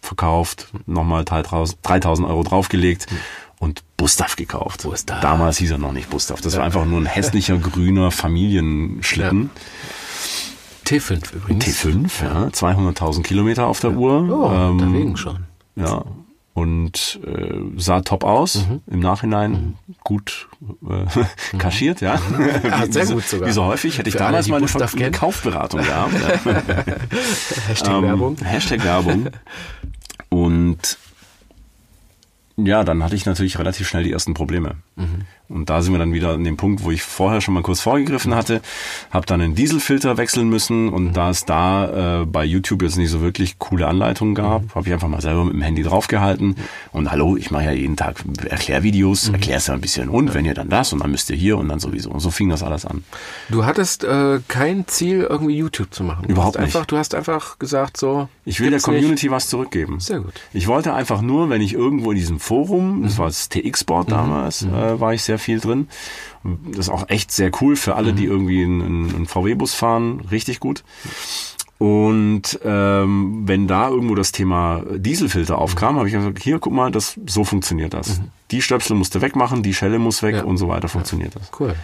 verkauft, 0.00 0.68
nochmal 0.86 1.24
3000 1.26 1.78
3000 1.82 2.26
Euro 2.26 2.42
draufgelegt 2.42 3.06
und 3.58 3.82
Bustav 3.98 4.36
gekauft. 4.36 4.82
Bustav. 4.84 5.20
Damals 5.20 5.58
hieß 5.58 5.72
er 5.72 5.78
noch 5.78 5.92
nicht 5.92 6.08
Bustav. 6.08 6.40
Das 6.40 6.56
war 6.56 6.64
einfach 6.64 6.86
nur 6.86 7.00
ein 7.00 7.06
hässlicher 7.06 7.58
grüner 7.58 8.10
Familienschlitten. 8.10 9.50
T5 10.84 11.34
übrigens. 11.34 11.64
T5, 11.64 12.24
ja, 12.24 12.46
200.000 12.48 13.22
Kilometer 13.22 13.66
auf 13.66 13.80
der 13.80 13.92
Uhr. 13.92 14.28
Oh, 14.30 14.52
Ähm, 14.54 14.70
unterwegs 14.80 15.20
schon. 15.20 15.38
ja. 15.76 16.04
Und 16.56 17.18
äh, 17.26 17.52
sah 17.78 18.00
top 18.02 18.22
aus. 18.22 18.64
Mhm. 18.68 18.80
Im 18.86 19.00
Nachhinein 19.00 19.74
gut 20.04 20.46
äh, 20.88 21.58
kaschiert, 21.58 22.00
ja. 22.00 22.14
Ja, 22.62 22.86
Wie- 22.86 22.92
sehr 22.92 23.06
gut 23.06 23.24
sogar. 23.24 23.48
Wie 23.48 23.52
so 23.52 23.64
häufig 23.64 23.98
hätte 23.98 24.08
ich 24.08 24.14
Für 24.14 24.20
alle, 24.20 24.28
damals 24.28 24.44
die 24.46 24.52
mal 24.52 24.58
eine. 24.58 25.10
Kaufberatung 25.10 25.82
gehabt. 25.82 26.12
ja. 26.46 26.84
Hashtag 27.66 27.94
Ähm, 27.96 28.02
Werbung. 28.04 28.36
Hashtag 28.44 28.84
Werbung. 28.84 29.26
Und 30.28 30.96
ja, 32.56 32.84
dann 32.84 33.02
hatte 33.02 33.16
ich 33.16 33.26
natürlich 33.26 33.58
relativ 33.58 33.88
schnell 33.88 34.04
die 34.04 34.12
ersten 34.12 34.34
Probleme. 34.34 34.76
Mhm. 34.96 35.22
Und 35.48 35.68
da 35.68 35.82
sind 35.82 35.92
wir 35.92 35.98
dann 35.98 36.12
wieder 36.14 36.30
an 36.32 36.42
dem 36.44 36.56
Punkt, 36.56 36.84
wo 36.84 36.90
ich 36.90 37.02
vorher 37.02 37.40
schon 37.42 37.52
mal 37.52 37.62
kurz 37.62 37.80
vorgegriffen 37.80 38.34
hatte, 38.34 38.62
habe 39.10 39.26
dann 39.26 39.40
einen 39.42 39.54
Dieselfilter 39.54 40.16
wechseln 40.16 40.48
müssen 40.48 40.88
und 40.88 41.08
Mhm. 41.08 41.12
da 41.12 41.30
es 41.30 41.44
da 41.44 42.22
äh, 42.22 42.24
bei 42.26 42.44
YouTube 42.44 42.82
jetzt 42.82 42.96
nicht 42.96 43.10
so 43.10 43.20
wirklich 43.20 43.58
coole 43.58 43.86
Anleitungen 43.86 44.34
gab, 44.34 44.62
Mhm. 44.62 44.74
habe 44.74 44.86
ich 44.88 44.92
einfach 44.94 45.08
mal 45.08 45.20
selber 45.20 45.44
mit 45.44 45.52
dem 45.54 45.60
Handy 45.62 45.82
draufgehalten 45.82 46.56
und 46.92 47.10
hallo, 47.10 47.36
ich 47.36 47.50
mache 47.50 47.64
ja 47.64 47.72
jeden 47.72 47.96
Tag 47.96 48.24
Erklärvideos, 48.48 49.28
Mhm. 49.28 49.34
erklär's 49.34 49.66
ja 49.66 49.74
ein 49.74 49.80
bisschen 49.80 50.08
und 50.08 50.32
wenn 50.32 50.44
ihr 50.46 50.54
dann 50.54 50.68
das 50.70 50.92
und 50.92 51.00
dann 51.02 51.10
müsst 51.10 51.28
ihr 51.30 51.36
hier 51.36 51.58
und 51.58 51.68
dann 51.68 51.78
sowieso. 51.80 52.10
Und 52.10 52.20
so 52.20 52.30
fing 52.30 52.48
das 52.48 52.62
alles 52.62 52.86
an. 52.86 53.04
Du 53.50 53.64
hattest 53.66 54.04
äh, 54.04 54.40
kein 54.48 54.86
Ziel, 54.86 55.26
irgendwie 55.28 55.56
YouTube 55.56 55.92
zu 55.92 56.04
machen. 56.04 56.24
Du 56.26 56.32
Überhaupt 56.32 56.56
nicht. 56.56 56.64
Einfach, 56.66 56.86
du 56.86 56.96
hast 56.96 57.14
einfach 57.14 57.58
gesagt, 57.58 57.96
so. 57.98 58.28
Ich 58.46 58.60
will 58.60 58.70
der 58.70 58.78
gibt's 58.78 58.86
nicht. 58.86 58.96
Community 59.00 59.30
was 59.30 59.48
zurückgeben. 59.48 60.00
Sehr 60.00 60.20
gut. 60.20 60.34
Ich 60.52 60.66
wollte 60.68 60.94
einfach 60.94 61.20
nur, 61.20 61.50
wenn 61.50 61.60
ich 61.60 61.74
irgendwo 61.74 62.10
in 62.12 62.16
diesem 62.16 62.40
Forum, 62.44 63.02
das 63.02 63.16
war 63.18 63.26
das 63.26 63.48
TX-Board 63.48 64.10
damals, 64.12 64.62
äh, 64.62 65.00
war 65.00 65.14
ich 65.14 65.22
sehr 65.22 65.38
viel 65.38 65.60
drin. 65.60 65.88
Das 66.70 66.86
ist 66.86 66.88
auch 66.90 67.08
echt 67.08 67.32
sehr 67.32 67.50
cool 67.62 67.74
für 67.76 67.94
alle, 67.94 68.12
die 68.12 68.24
irgendwie 68.26 68.62
einen, 68.62 69.14
einen 69.14 69.26
VW-Bus 69.26 69.72
fahren, 69.74 70.20
richtig 70.30 70.60
gut. 70.60 70.84
Und 71.78 72.58
ähm, 72.64 73.42
wenn 73.46 73.66
da 73.66 73.88
irgendwo 73.88 74.14
das 74.14 74.30
Thema 74.32 74.82
Dieselfilter 74.96 75.58
aufkam, 75.58 75.96
habe 75.96 76.06
ich 76.06 76.14
gesagt, 76.14 76.38
hier, 76.42 76.58
guck 76.58 76.72
mal, 76.72 76.90
das 76.90 77.18
so 77.26 77.44
funktioniert 77.44 77.94
das. 77.94 78.20
Die 78.52 78.62
Stöpsel 78.62 78.96
musst 78.96 79.14
du 79.14 79.20
wegmachen, 79.22 79.62
die 79.62 79.74
Schelle 79.74 79.98
muss 79.98 80.22
weg 80.22 80.36
Ja. 80.36 80.44
und 80.44 80.56
so 80.56 80.68
weiter 80.68 80.88
funktioniert 80.88 81.34
das. 81.34 81.50
Cool. 81.58 81.74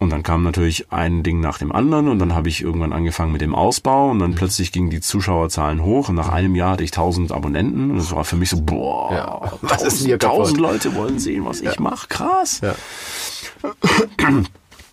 Und 0.00 0.10
dann 0.10 0.22
kam 0.22 0.44
natürlich 0.44 0.92
ein 0.92 1.24
Ding 1.24 1.40
nach 1.40 1.58
dem 1.58 1.72
anderen 1.72 2.06
und 2.08 2.20
dann 2.20 2.32
habe 2.32 2.48
ich 2.48 2.62
irgendwann 2.62 2.92
angefangen 2.92 3.32
mit 3.32 3.40
dem 3.40 3.52
Ausbau 3.54 4.10
und 4.10 4.18
Mhm. 4.18 4.20
dann 4.20 4.34
plötzlich 4.36 4.70
gingen 4.70 4.90
die 4.90 5.00
Zuschauerzahlen 5.00 5.82
hoch 5.82 6.08
und 6.08 6.14
nach 6.14 6.28
einem 6.28 6.54
Jahr 6.54 6.72
hatte 6.72 6.84
ich 6.84 6.92
1000 6.92 7.32
Abonnenten 7.32 7.90
und 7.90 7.96
das 7.96 8.12
war 8.12 8.24
für 8.24 8.36
mich 8.36 8.50
so, 8.50 8.60
boah, 8.62 9.12
Ja. 9.12 9.52
Was 9.62 9.82
ist 9.82 9.98
denn 10.00 10.06
hier 10.06 10.14
1000, 10.18 10.20
kaputt? 10.20 10.38
1000 10.46 10.60
Leute 10.60 10.94
wollen 10.94 11.18
sehen, 11.18 11.44
was 11.44 11.60
ich 11.62 11.80
mache, 11.80 12.06
krass. 12.06 12.60
Ja. 12.62 12.74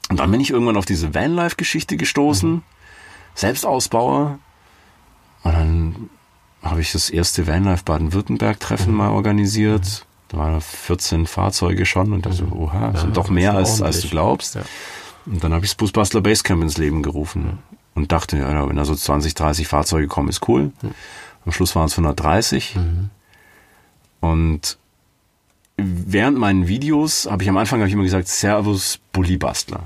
Und 0.10 0.20
dann 0.20 0.32
bin 0.32 0.40
ich 0.42 0.50
irgendwann 0.52 0.78
auf 0.78 0.86
diese 0.86 1.14
Vanlife-Geschichte 1.14 1.98
gestoßen, 1.98 2.64
Selbstausbauer. 3.36 4.40
Und 5.44 5.54
dann 5.54 6.10
habe 6.64 6.82
ich 6.82 6.92
das 6.92 7.10
erste 7.12 7.46
Vanlife 7.48 7.84
Baden-Württemberg-Treffen 7.84 8.94
mal 8.94 9.10
organisiert. 9.12 10.06
Waren 10.36 10.62
14 10.62 11.28
Fahrzeuge 11.28 11.86
schon 11.86 12.14
und 12.14 12.26
dachte, 12.26 12.38
so, 12.38 12.46
oha, 12.46 12.92
das 12.92 13.02
sind 13.02 13.18
doch 13.18 13.30
mehr 13.30 13.54
als, 13.54 13.82
als 13.82 14.02
du 14.02 14.10
glaubst. 14.10 14.56
Ja. 14.56 14.62
Und 15.26 15.44
dann 15.44 15.54
habe 15.54 15.66
ich 15.66 15.72
das 15.72 15.76
Busbastler 15.76 16.22
Basecamp 16.22 16.62
ins 16.62 16.78
Leben 16.78 17.02
gerufen 17.02 17.60
und 17.96 18.12
dachte, 18.12 18.38
ja, 18.38 18.68
wenn 18.68 18.76
da 18.76 18.86
so 18.86 18.96
20, 18.96 19.34
30 19.34 19.68
Fahrzeuge 19.68 20.08
kommen, 20.08 20.30
ist 20.30 20.48
cool. 20.48 20.72
Am 21.46 21.52
Schluss 21.52 21.76
waren 21.76 21.86
es 21.86 21.94
130. 21.94 22.76
Und 24.20 24.78
während 25.78 26.38
meinen 26.38 26.68
Videos 26.68 27.28
habe 27.30 27.44
ich 27.44 27.50
am 27.50 27.58
Anfang 27.58 27.86
ich 27.86 27.94
immer 27.94 28.04
gesagt, 28.04 28.28
Servus 28.28 29.00
Bullybastler. 29.12 29.84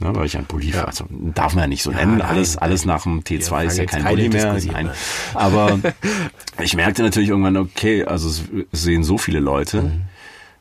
Ne, 0.00 0.14
weil 0.14 0.26
ich 0.26 0.36
ein 0.36 0.44
Bulli, 0.44 0.70
Ja. 0.70 0.84
also 0.84 1.06
darf 1.10 1.54
man 1.54 1.62
ja 1.64 1.68
nicht 1.68 1.82
so 1.82 1.90
nennen. 1.90 2.18
nein, 2.18 2.22
alles, 2.28 2.56
alles 2.56 2.84
nach 2.84 3.02
dem 3.02 3.20
T2 3.22 3.64
ist 3.64 3.78
ja 3.78 3.84
kein 3.84 4.04
Bulli 4.04 4.28
mehr. 4.28 4.52
Nein. 4.54 4.88
an. 4.88 4.92
Aber 5.34 5.78
ich 6.62 6.76
merkte 6.76 7.02
natürlich 7.02 7.30
irgendwann, 7.30 7.56
okay, 7.56 8.04
also 8.04 8.28
es 8.28 8.44
sehen 8.70 9.02
so 9.02 9.18
viele 9.18 9.40
Leute, 9.40 9.82
Mhm. 9.82 10.02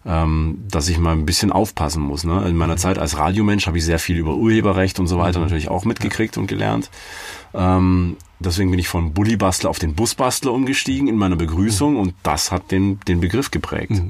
ähm, 0.07 0.63
dass 0.71 0.89
ich 0.89 0.97
mal 0.97 1.11
ein 1.11 1.25
bisschen 1.27 1.51
aufpassen 1.51 2.01
muss. 2.01 2.23
Ne? 2.23 2.41
In 2.47 2.53
Mhm. 2.53 2.57
meiner 2.57 2.77
Zeit 2.77 2.97
als 2.97 3.17
Radiomensch 3.17 3.67
habe 3.67 3.77
ich 3.77 3.85
sehr 3.85 3.99
viel 3.99 4.17
über 4.17 4.33
Urheberrecht 4.35 4.99
und 4.99 5.05
so 5.07 5.19
weiter 5.19 5.39
natürlich 5.39 5.69
auch 5.69 5.85
mitgekriegt 5.85 6.37
und 6.37 6.47
gelernt. 6.47 6.89
Ähm, 7.53 8.17
deswegen 8.39 8.71
bin 8.71 8.79
ich 8.79 8.87
von 8.87 9.13
Bullybastler 9.13 9.69
auf 9.69 9.77
den 9.79 9.93
Busbastler 9.93 10.51
umgestiegen 10.51 11.07
in 11.07 11.15
meiner 11.15 11.35
Begrüßung 11.35 11.95
und 11.97 12.15
das 12.23 12.51
hat 12.51 12.71
den, 12.71 12.99
den 13.07 13.19
Begriff 13.19 13.51
geprägt. 13.51 14.01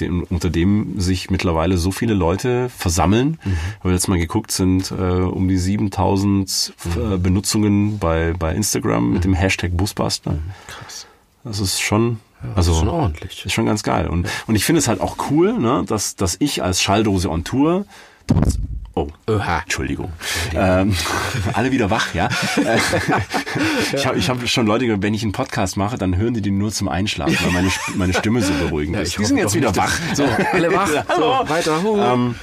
Den, 0.00 0.24
unter 0.24 0.50
dem 0.50 1.00
sich 1.00 1.30
mittlerweile 1.30 1.76
so 1.78 1.92
viele 1.92 2.14
Leute 2.14 2.68
versammeln. 2.68 3.38
Ich 3.44 3.80
habe 3.80 3.92
jetzt 3.92 4.08
mal 4.08 4.18
geguckt, 4.18 4.50
sind 4.50 4.90
äh, 4.90 4.94
um 4.94 5.46
die 5.46 5.56
7000 5.56 6.74
äh, 6.96 7.16
Benutzungen 7.16 7.98
bei, 7.98 8.32
bei 8.36 8.54
Instagram 8.54 9.12
mit 9.12 9.24
dem 9.24 9.34
Hashtag 9.34 9.76
Busbastler. 9.76 10.38
Krass. 10.66 11.06
Das 11.44 11.60
ist 11.60 11.80
schon, 11.80 12.18
Das 12.42 12.56
also 12.56 12.72
ist 12.72 12.78
schon 12.78 12.88
ordentlich. 12.88 13.44
ist 13.46 13.52
schon 13.52 13.66
ganz 13.66 13.82
geil. 13.82 14.08
Und, 14.08 14.28
und 14.46 14.56
ich 14.56 14.64
finde 14.64 14.80
es 14.80 14.88
halt 14.88 15.00
auch 15.00 15.16
cool, 15.30 15.58
ne, 15.58 15.84
dass, 15.86 16.16
dass 16.16 16.36
ich 16.40 16.62
als 16.62 16.82
Schalldose 16.82 17.30
on 17.30 17.44
Tour 17.44 17.86
trotz, 18.26 18.58
oh, 18.94 19.08
Oha. 19.28 19.60
Entschuldigung. 19.60 20.12
Ähm, 20.54 20.94
alle 21.52 21.70
wieder 21.72 21.90
wach, 21.90 22.14
ja. 22.14 22.28
Ich 23.92 24.06
habe 24.06 24.18
ich 24.18 24.28
hab 24.28 24.48
schon 24.48 24.66
Leute 24.66 24.86
gehört, 24.86 25.02
wenn 25.02 25.14
ich 25.14 25.22
einen 25.22 25.32
Podcast 25.32 25.76
mache, 25.76 25.96
dann 25.96 26.16
hören 26.16 26.34
die 26.34 26.42
den 26.42 26.58
nur 26.58 26.72
zum 26.72 26.88
Einschlafen, 26.88 27.36
weil 27.42 27.52
meine, 27.52 27.70
meine 27.94 28.12
Stimme 28.12 28.42
so 28.42 28.52
beruhigend 28.54 28.96
ist. 28.96 29.10
ich 29.10 29.16
Die 29.16 29.24
sind 29.24 29.36
jetzt 29.36 29.54
wieder 29.54 29.74
wach. 29.76 29.92
So, 30.14 30.24
alle 30.52 30.72
wach. 30.72 30.88
So, 30.88 31.48
weiter. 31.48 31.80
Ähm, 32.12 32.34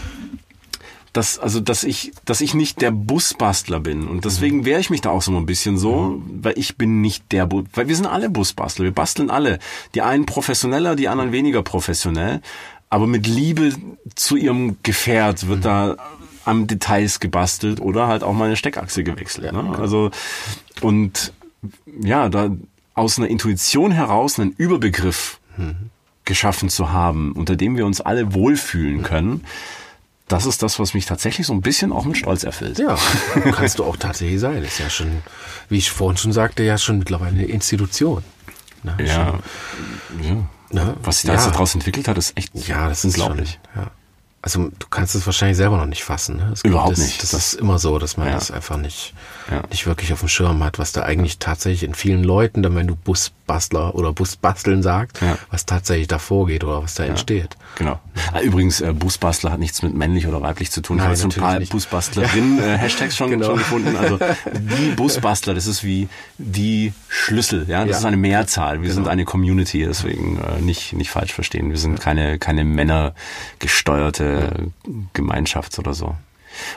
dass, 1.14 1.38
also, 1.40 1.60
dass 1.60 1.84
ich, 1.84 2.14
dass 2.26 2.42
ich 2.42 2.54
nicht 2.54 2.82
der 2.82 2.92
Busbastler 2.92 3.80
bin. 3.80 4.08
Und 4.08 4.24
deswegen 4.24 4.66
wehre 4.66 4.80
ich 4.80 4.90
mich 4.90 5.02
da 5.02 5.10
auch 5.10 5.22
so 5.22 5.36
ein 5.36 5.46
bisschen 5.46 5.78
so, 5.78 6.22
weil 6.26 6.58
ich 6.58 6.78
bin 6.78 7.02
nicht 7.02 7.32
der, 7.32 7.46
Bu 7.46 7.64
weil 7.74 7.88
wir 7.88 7.96
sind 7.96 8.06
alle 8.08 8.30
Busbastler. 8.30 8.86
Wir 8.86 8.94
basteln 8.94 9.30
alle. 9.30 9.60
Die 9.94 10.02
einen 10.02 10.26
professioneller, 10.26 10.96
die 10.96 11.10
anderen 11.10 11.32
weniger 11.32 11.64
professionell. 11.64 12.42
Aber 12.90 13.08
mit 13.08 13.28
Liebe 13.28 13.74
zu 14.16 14.36
ihrem 14.36 14.78
Gefährt 14.84 15.48
wird 15.48 15.66
da 15.66 15.98
am 16.46 16.68
Details 16.68 17.20
gebastelt 17.20 17.80
oder 17.80 18.08
halt 18.08 18.24
auch 18.24 18.34
mal 18.34 18.46
eine 18.46 18.56
Steckachse 18.56 19.04
gewechselt. 19.04 19.54
ne? 19.54 19.78
Also, 19.78 20.12
und 20.82 21.34
ja, 22.02 22.30
da 22.30 22.50
aus 22.94 23.18
einer 23.18 23.28
Intuition 23.28 23.92
heraus 23.92 24.40
einen 24.40 24.52
Überbegriff 24.52 25.40
geschaffen 26.26 26.70
zu 26.70 26.92
haben, 26.92 27.34
unter 27.34 27.56
dem 27.56 27.78
wir 27.78 27.86
uns 27.86 28.02
alle 28.02 28.34
wohlfühlen 28.34 29.04
können, 29.04 29.44
das 30.28 30.46
ist 30.46 30.64
das, 30.64 30.80
was 30.80 30.94
mich 30.94 31.06
tatsächlich 31.06 31.46
so 31.46 31.54
ein 31.54 31.62
bisschen 31.62 31.92
auch 31.92 32.06
mit 32.06 32.18
Stolz 32.18 32.44
erfüllt. 32.44 32.80
Ja, 32.80 32.98
kannst 33.52 33.80
du 33.80 33.84
auch 33.84 33.98
tatsächlich 33.98 34.40
sein. 34.40 34.64
Ist 34.64 34.80
ja 34.80 34.90
schon, 34.90 35.22
wie 35.68 35.78
ich 35.78 35.92
vorhin 35.92 36.18
schon 36.18 36.32
sagte, 36.32 36.64
ja 36.64 36.78
schon 36.78 37.00
mittlerweile 37.00 37.32
eine 37.32 37.46
Institution. 37.46 38.24
Ne? 38.84 38.96
Ja, 39.00 39.40
ja. 40.22 40.36
Ne? 40.72 40.96
Was 41.04 41.18
sich 41.20 41.28
da 41.28 41.34
ja. 41.34 41.40
jetzt 41.44 41.54
daraus 41.54 41.76
entwickelt 41.76 42.08
hat, 42.08 42.18
ist 42.18 42.38
echt 42.38 42.52
Ja, 42.68 42.88
das 42.88 43.04
unglaublich. 43.04 43.60
ist 43.62 43.74
schon, 43.74 43.84
ja. 43.84 43.92
Also 44.44 44.70
du 44.80 44.88
kannst 44.90 45.14
es 45.14 45.26
wahrscheinlich 45.28 45.58
selber 45.58 45.78
noch 45.78 45.86
nicht 45.86 46.04
fassen. 46.04 46.38
Ne? 46.38 46.50
Es 46.54 46.64
gibt 46.64 46.74
Überhaupt 46.74 46.94
das, 46.94 47.00
nicht. 47.06 47.22
Das, 47.22 47.30
Das- 47.32 47.54
ist 47.54 47.60
immer 47.60 47.78
so, 47.78 48.00
dass 48.00 48.18
man 48.18 48.28
Ja. 48.28 48.34
das 48.34 48.50
einfach 48.50 48.78
nicht, 48.78 49.14
Ja. 49.52 49.62
nicht 49.70 49.86
wirklich 49.86 50.12
auf 50.14 50.20
dem 50.22 50.30
Schirm 50.30 50.64
hat, 50.64 50.80
was 50.80 50.92
da 50.94 51.04
eigentlich 51.04 51.38
tatsächlich 51.38 51.84
in 51.84 51.94
vielen 51.94 52.24
Leuten, 52.24 52.64
dann 52.64 52.76
wenn 52.76 52.88
du 52.88 52.96
Busbastler 53.52 53.96
oder 53.96 54.14
Busbasteln 54.14 54.82
sagst, 54.82 55.20
Ja. 55.22 55.38
was 55.50 55.66
tatsächlich 55.66 56.08
da 56.08 56.20
vorgeht 56.20 56.64
oder 56.64 56.82
was 56.84 56.94
da 56.96 57.04
entsteht. 57.04 57.58
Genau. 57.78 58.00
Ah, 58.32 58.40
Übrigens, 58.40 58.80
äh, 58.80 58.94
Busbastler 58.94 59.52
hat 59.52 59.60
nichts 59.60 59.82
mit 59.82 59.94
männlich 59.94 60.26
oder 60.28 60.42
weiblich 60.42 60.72
zu 60.72 60.82
tun. 60.82 60.96
Ich 60.98 61.04
Nein, 61.04 61.10
habe 61.12 61.20
jetzt 61.20 61.36
so 61.36 61.42
ein 61.42 61.58
paar. 61.58 61.60
Busbastlerinnen-Hashtags 61.60 63.12
schon, 63.18 63.30
Genau. 63.32 63.48
schon 63.48 63.58
gefunden. 63.58 63.98
Also 63.98 64.20
die 64.54 64.92
Busbastler, 64.96 65.54
das 65.54 65.68
ist 65.68 65.84
wie 65.84 66.08
die 66.38 66.94
Schlüssel. 67.10 67.66
Ja, 67.68 67.82
das 67.82 67.90
Ja. 67.92 67.98
ist 68.00 68.06
eine 68.06 68.16
Mehrzahl. 68.18 68.82
Wir 68.82 68.92
sind 68.94 69.04
Genau. 69.04 69.12
eine 69.12 69.26
Community, 69.26 69.84
deswegen 69.86 70.40
äh, 70.40 70.62
nicht 70.62 70.94
nicht 70.94 71.10
falsch 71.12 71.34
verstehen. 71.34 71.70
Wir 71.72 71.78
sind 71.78 72.00
keine 72.00 72.40
keine 72.40 72.64
männergesteuerte 72.64 74.72
Gemeinschaft 75.14 75.78
oder 75.78 75.94
so. 75.94 76.16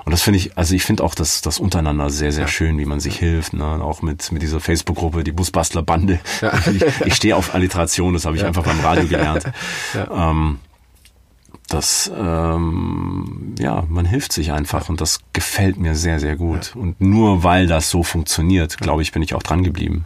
Und 0.05 0.13
das 0.13 0.23
finde 0.23 0.39
ich, 0.39 0.57
also 0.57 0.75
ich 0.75 0.85
finde 0.85 1.03
auch 1.05 1.15
das, 1.15 1.41
das 1.43 1.59
untereinander 1.59 2.11
sehr, 2.11 2.33
sehr 2.33 2.49
schön, 2.49 2.79
wie 2.79 2.85
man 2.85 3.01
sich 3.01 3.17
hilft, 3.19 3.53
ne? 3.55 3.65
Auch 3.65 4.03
mit, 4.03 4.31
mit 4.33 4.43
dieser 4.43 4.61
Facebook-Gruppe, 4.61 5.25
die 5.25 5.33
Busbastler-Bande. 5.33 6.21
Ich, 6.75 7.07
ich 7.07 7.15
stehe 7.15 7.37
auf 7.37 7.55
Alliteration, 7.55 8.15
das 8.15 8.25
habe 8.25 8.37
ich 8.37 8.45
einfach 8.45 8.65
beim 8.65 8.81
Radio 8.81 9.07
gelernt. 9.07 9.45
Ähm, 10.11 10.59
das, 11.69 12.11
ähm, 12.17 13.55
ja, 13.59 13.85
man 13.89 14.05
hilft 14.05 14.33
sich 14.33 14.53
einfach 14.53 14.89
und 14.91 15.01
das 15.01 15.21
gefällt 15.33 15.77
mir 15.79 15.95
sehr, 15.95 16.21
sehr 16.21 16.37
gut. 16.37 16.75
Und 16.77 17.01
nur 17.01 17.43
weil 17.43 17.67
das 17.67 17.91
so 17.91 18.03
funktioniert, 18.03 18.77
glaube 18.79 19.03
ich, 19.03 19.13
bin 19.13 19.23
ich 19.23 19.35
auch 19.35 19.43
dran 19.43 19.65
geblieben. 19.65 20.05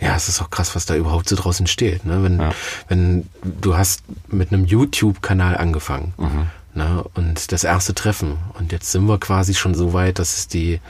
Ja, 0.00 0.16
es 0.16 0.28
ist 0.30 0.40
auch 0.40 0.48
krass, 0.48 0.74
was 0.74 0.86
da 0.86 0.96
überhaupt 0.96 1.28
so 1.28 1.36
draus 1.36 1.60
entsteht. 1.60 2.06
Ne? 2.06 2.22
Wenn, 2.22 2.40
Ja. 2.40 2.52
wenn 2.88 3.28
du 3.42 3.76
hast 3.76 4.02
mit 4.28 4.52
einem 4.52 4.64
YouTube-Kanal 4.64 5.56
angefangen 5.56 6.14
Mhm. 6.16 6.46
Ne? 6.74 7.04
und 7.14 7.52
das 7.52 7.64
erste 7.64 7.94
Treffen 7.94 8.36
und 8.58 8.72
jetzt 8.72 8.92
sind 8.92 9.06
wir 9.06 9.18
quasi 9.18 9.54
schon 9.54 9.74
so 9.74 9.92
weit, 9.92 10.18
dass 10.18 10.36
es 10.38 10.48
die 10.48 10.80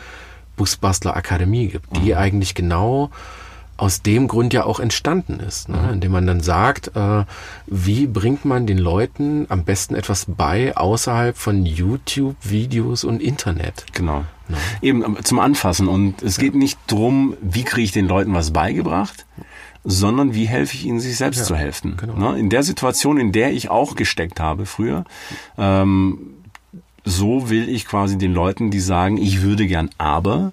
Busbastler 0.56 1.16
Akademie 1.16 1.68
gibt, 1.68 1.92
Mhm. 1.96 2.02
die 2.04 2.14
eigentlich 2.16 2.54
genau 2.54 3.10
aus 3.76 4.02
dem 4.02 4.28
Grund 4.28 4.52
ja 4.52 4.64
auch 4.64 4.78
entstanden 4.78 5.40
ist, 5.40 5.70
ne? 5.70 5.78
Mhm. 5.78 5.92
indem 5.94 6.12
man 6.12 6.26
dann 6.26 6.40
sagt, 6.40 6.94
äh, 6.94 7.24
wie 7.66 8.06
bringt 8.06 8.44
man 8.44 8.66
den 8.66 8.76
Leuten 8.76 9.46
am 9.48 9.64
besten 9.64 9.94
etwas 9.94 10.26
bei 10.28 10.76
außerhalb 10.76 11.34
von 11.34 11.64
YouTube, 11.64 12.36
Videos 12.42 13.04
und 13.04 13.22
Internet. 13.22 13.86
Genau. 13.94 14.26
Ja. 14.50 14.56
Eben 14.82 15.02
ähm, 15.02 15.16
zum 15.24 15.38
Anfassen. 15.38 15.88
Und 15.88 16.22
es 16.22 16.36
geht 16.36 16.54
nicht 16.54 16.78
drum, 16.88 17.38
wie 17.40 17.62
kriege 17.64 17.84
ich 17.84 17.92
den 17.92 18.06
Leuten 18.06 18.34
was 18.34 18.50
beigebracht, 18.50 19.24
sondern 19.84 20.34
wie 20.34 20.46
helfe 20.46 20.74
ich 20.74 20.84
ihnen, 20.86 21.00
sich 21.00 21.16
selbst 21.16 21.38
Ja, 21.38 21.44
zu 21.44 21.56
helfen. 21.56 21.96
genau. 21.98 22.32
Ne? 22.32 22.38
In 22.38 22.50
der 22.50 22.62
Situation, 22.62 23.18
in 23.18 23.32
der 23.32 23.52
ich 23.52 23.70
auch 23.70 23.96
gesteckt 23.96 24.38
habe 24.40 24.66
früher, 24.66 25.04
ähm, 25.58 26.18
so 27.04 27.48
will 27.48 27.68
ich 27.68 27.86
quasi 27.86 28.18
den 28.18 28.34
Leuten, 28.34 28.70
die 28.70 28.80
sagen, 28.80 29.16
ich 29.16 29.40
würde 29.42 29.66
gern 29.66 29.88
aber, 29.96 30.52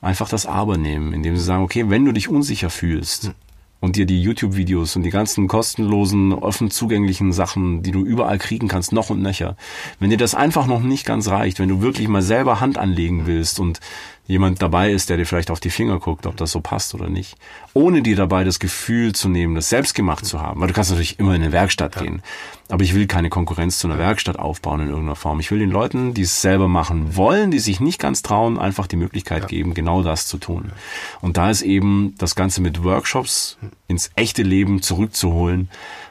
einfach 0.00 0.28
das 0.28 0.44
aber 0.46 0.76
nehmen, 0.76 1.12
indem 1.12 1.36
sie 1.36 1.44
sagen, 1.44 1.62
okay, 1.62 1.84
wenn 1.88 2.04
du 2.04 2.10
dich 2.12 2.28
unsicher 2.28 2.68
fühlst 2.68 3.30
und 3.78 3.94
dir 3.96 4.04
die 4.06 4.20
YouTube-Videos 4.22 4.96
und 4.96 5.04
die 5.04 5.10
ganzen 5.10 5.46
kostenlosen, 5.46 6.32
offen 6.32 6.70
zugänglichen 6.72 7.32
Sachen, 7.32 7.82
die 7.84 7.92
du 7.92 8.04
überall 8.04 8.38
kriegen 8.38 8.66
kannst, 8.66 8.92
noch 8.92 9.10
und 9.10 9.22
nöcher, 9.22 9.56
wenn 10.00 10.10
dir 10.10 10.16
das 10.18 10.34
einfach 10.34 10.66
noch 10.66 10.80
nicht 10.80 11.06
ganz 11.06 11.28
reicht, 11.28 11.60
wenn 11.60 11.68
du 11.68 11.80
wirklich 11.80 12.08
mal 12.08 12.22
selber 12.22 12.60
Hand 12.60 12.76
anlegen 12.76 13.26
willst 13.26 13.60
und 13.60 13.78
jemand 14.26 14.62
dabei 14.62 14.92
ist, 14.92 15.10
der 15.10 15.16
dir 15.16 15.26
vielleicht 15.26 15.50
auf 15.50 15.60
die 15.60 15.70
Finger 15.70 15.98
guckt, 15.98 16.26
ob 16.26 16.36
das 16.36 16.52
so 16.52 16.60
passt 16.60 16.94
oder 16.94 17.08
nicht. 17.08 17.36
Ohne 17.74 18.02
dir 18.02 18.16
dabei 18.16 18.44
das 18.44 18.60
Gefühl 18.60 19.12
zu 19.14 19.28
nehmen, 19.28 19.54
das 19.54 19.68
selbst 19.68 19.94
gemacht 19.94 20.24
zu 20.24 20.40
haben. 20.40 20.60
Weil 20.60 20.68
du 20.68 20.74
kannst 20.74 20.90
natürlich 20.90 21.18
immer 21.18 21.34
in 21.34 21.42
eine 21.42 21.52
Werkstatt 21.52 21.96
ja. 21.96 22.02
gehen. 22.02 22.22
Aber 22.68 22.84
ich 22.84 22.94
will 22.94 23.06
keine 23.06 23.30
Konkurrenz 23.30 23.78
zu 23.78 23.88
einer 23.88 23.98
Werkstatt 23.98 24.38
aufbauen 24.38 24.80
in 24.80 24.88
irgendeiner 24.88 25.16
Form. 25.16 25.40
Ich 25.40 25.50
will 25.50 25.58
den 25.58 25.70
Leuten, 25.70 26.14
die 26.14 26.22
es 26.22 26.40
selber 26.40 26.68
machen 26.68 27.16
wollen, 27.16 27.50
die 27.50 27.58
sich 27.58 27.80
nicht 27.80 27.98
ganz 27.98 28.22
trauen, 28.22 28.58
einfach 28.58 28.86
die 28.86 28.96
Möglichkeit 28.96 29.42
ja. 29.42 29.48
geben, 29.48 29.74
genau 29.74 30.02
das 30.02 30.26
zu 30.26 30.38
tun. 30.38 30.72
Und 31.20 31.36
da 31.36 31.50
ist 31.50 31.62
eben 31.62 32.14
das 32.18 32.34
Ganze 32.34 32.60
mit 32.60 32.84
Workshops 32.84 33.58
ins 33.88 34.10
echte 34.14 34.42
Leben 34.42 34.82
zurückzuholen, 34.82 35.68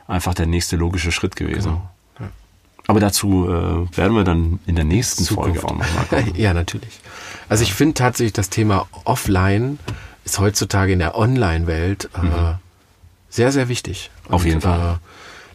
einfach 0.07 0.33
der 0.33 0.45
nächste 0.47 0.75
logische 0.75 1.11
Schritt 1.11 1.35
gewesen. 1.35 1.71
Genau. 1.71 1.91
Aber 2.87 2.99
dazu 2.99 3.47
äh, 3.47 3.97
werden 3.97 4.15
wir 4.15 4.23
dann 4.23 4.59
in 4.65 4.75
der 4.75 4.83
nächsten 4.83 5.23
Zukunft. 5.23 5.61
Folge 5.61 5.67
auch 5.67 5.77
nochmal 5.77 6.05
kommen. 6.09 6.35
ja, 6.35 6.53
natürlich. 6.53 6.99
Also 7.47 7.63
ich 7.63 7.73
finde 7.73 7.93
tatsächlich 7.93 8.33
das 8.33 8.49
Thema 8.49 8.87
Offline 9.03 9.79
ist 10.25 10.39
heutzutage 10.39 10.93
in 10.93 10.99
der 10.99 11.17
Online-Welt 11.17 12.09
äh, 12.15 12.25
mhm. 12.25 12.55
sehr, 13.29 13.51
sehr 13.51 13.69
wichtig. 13.69 14.11
Auf 14.29 14.41
Und, 14.41 14.47
jeden 14.47 14.61
Fall. 14.61 14.95
Äh, 14.95 14.97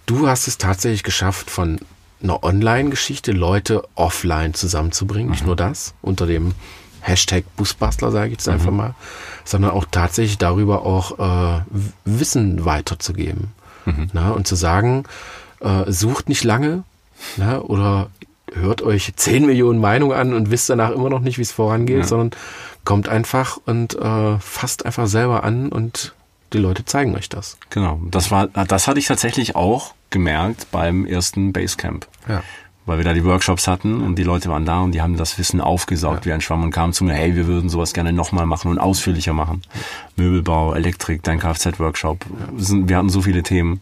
du 0.07 0.29
hast 0.29 0.49
es 0.49 0.59
tatsächlich 0.59 1.03
geschafft, 1.03 1.51
von 1.51 1.81
einer 2.23 2.43
Online-Geschichte 2.43 3.33
Leute 3.33 3.83
offline 3.95 4.55
zusammenzubringen. 4.55 5.27
Mhm. 5.27 5.33
Nicht 5.33 5.47
nur 5.47 5.57
das, 5.57 5.95
unter 6.03 6.27
dem 6.27 6.55
Hashtag 7.01 7.45
Busbastler, 7.57 8.11
sage 8.11 8.27
ich 8.27 8.33
jetzt 8.33 8.47
mhm. 8.47 8.55
einfach 8.55 8.73
mal, 8.73 8.95
sondern 9.45 9.71
auch 9.71 9.87
tatsächlich 9.91 10.39
darüber 10.39 10.85
auch 10.85 11.19
äh, 11.19 11.63
Wissen 12.05 12.65
weiterzugeben. 12.65 13.53
Mhm. 13.85 14.11
Na, 14.13 14.31
und 14.31 14.47
zu 14.47 14.57
sagen, 14.57 15.05
äh, 15.61 15.91
sucht 15.91 16.29
nicht 16.29 16.43
lange 16.43 16.83
na, 17.37 17.61
oder 17.61 18.11
hört 18.53 18.83
euch 18.83 19.13
10 19.15 19.47
Millionen 19.47 19.81
Meinungen 19.81 20.17
an 20.17 20.35
und 20.35 20.51
wisst 20.51 20.71
danach 20.71 20.91
immer 20.91 21.11
noch 21.11 21.21
nicht, 21.21 21.39
wie 21.39 21.43
es 21.43 21.53
vorangeht, 21.53 21.99
ja. 21.99 22.05
sondern 22.05 22.31
kommt 22.85 23.09
einfach 23.09 23.59
und 23.67 23.95
äh, 23.95 24.39
fasst 24.39 24.87
einfach 24.87 25.07
selber 25.07 25.45
an 25.45 25.69
und 25.69 26.15
die 26.53 26.59
Leute 26.59 26.85
zeigen 26.85 27.15
euch 27.17 27.29
das. 27.29 27.59
Genau, 27.71 28.01
das 28.11 28.31
war, 28.31 28.47
das 28.47 28.87
hatte 28.87 28.99
ich 28.99 29.07
tatsächlich 29.07 29.57
auch 29.57 29.95
gemerkt 30.11 30.69
beim 30.71 31.05
ersten 31.05 31.53
Basecamp. 31.53 32.07
Ja. 32.29 32.43
Weil 32.87 32.99
wir 32.99 33.05
da 33.05 33.13
die 33.15 33.25
Workshops 33.25 33.67
hatten 33.67 34.01
und 34.01 34.17
die 34.17 34.23
Leute 34.23 34.49
waren 34.49 34.65
da 34.65 34.81
und 34.81 34.93
die 34.93 35.03
haben 35.03 35.17
das 35.17 35.39
Wissen 35.39 35.61
aufgesaugt 35.61 36.25
ja. 36.25 36.27
wie 36.27 36.33
ein 36.35 36.41
Schwamm 36.41 36.63
und 36.63 36.71
kamen 36.71 36.93
zu 36.93 37.03
mir, 37.03 37.15
hey, 37.15 37.35
wir 37.35 37.49
würden 37.49 37.69
sowas 37.69 37.93
gerne 37.93 38.13
nochmal 38.13 38.47
machen 38.47 38.71
und 38.71 38.79
ausführlicher 38.79 39.33
machen. 39.33 39.63
Möbelbau, 40.15 40.73
Elektrik, 40.73 41.25
dein 41.25 41.41
Kfz-Workshop. 41.41 42.25
Wir 42.55 42.97
hatten 42.97 43.09
so 43.09 43.23
viele 43.23 43.43
Themen. 43.43 43.81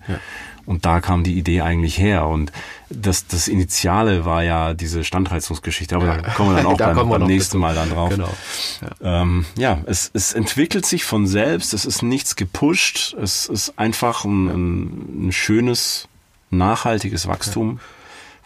Und 0.67 0.85
da 0.85 1.01
kam 1.01 1.25
die 1.25 1.39
Idee 1.39 1.61
eigentlich 1.61 1.99
her. 1.99 2.27
Und 2.27 2.53
das, 2.89 3.27
das 3.27 3.49
Initiale 3.49 4.25
war 4.25 4.43
ja 4.43 4.75
diese 4.75 5.05
Standheizungsgeschichte, 5.05 5.97
aber 5.97 6.07
ja. 6.07 6.23
da 6.23 6.31
kommen 6.31 6.51
wir 6.51 6.57
dann 6.57 6.67
auch 6.73 6.77
da 6.77 6.93
beim, 6.93 7.09
beim 7.09 7.27
nächsten 7.27 7.59
Mal 7.59 7.75
dann 7.75 7.91
drauf. 7.91 8.11
Genau. 8.11 8.33
Ja, 8.81 9.23
ähm, 9.23 9.45
ja 9.57 9.79
es, 9.87 10.11
es 10.15 10.33
entwickelt 10.33 10.87
sich 10.87 11.05
von 11.05 11.27
selbst, 11.27 11.75
es 11.75 11.85
ist 11.85 12.03
nichts 12.03 12.37
gepusht, 12.37 13.15
es 13.21 13.47
ist 13.47 13.79
einfach 13.79 14.25
ein, 14.25 14.49
ein, 14.49 15.29
ein 15.29 15.33
schönes, 15.33 16.09
nachhaltiges 16.51 17.27
Wachstum. 17.27 17.75
Ja 17.75 17.81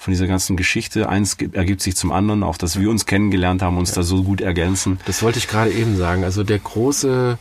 von 0.00 0.12
dieser 0.12 0.28
ganzen 0.28 0.56
Geschichte. 0.56 1.08
Eins 1.08 1.36
ergibt 1.52 1.82
sich 1.82 1.96
zum 1.96 2.12
anderen, 2.12 2.44
auch 2.44 2.56
dass 2.56 2.78
wir 2.78 2.88
uns 2.88 3.04
kennengelernt 3.04 3.62
haben, 3.62 3.76
uns 3.76 3.90
ja. 3.90 3.96
da 3.96 4.02
so 4.04 4.22
gut 4.22 4.40
ergänzen. 4.40 5.00
Das 5.06 5.22
wollte 5.22 5.40
ich 5.40 5.48
gerade 5.48 5.72
eben 5.72 5.96
sagen. 5.96 6.22
Also 6.22 6.44
der 6.44 6.60
große 6.60 7.36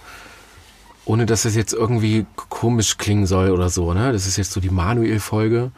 ohne 1.07 1.25
dass 1.25 1.45
es 1.45 1.55
jetzt 1.55 1.71
irgendwie 1.71 2.25
komisch 2.35 2.97
klingen 2.97 3.25
soll 3.25 3.51
oder 3.51 3.69
so, 3.69 3.93
ne? 3.93 4.11
Das 4.11 4.27
ist 4.27 4.35
jetzt 4.35 4.51
so 4.51 4.59
die 4.59 4.69
Manuel-Folge. 4.69 5.71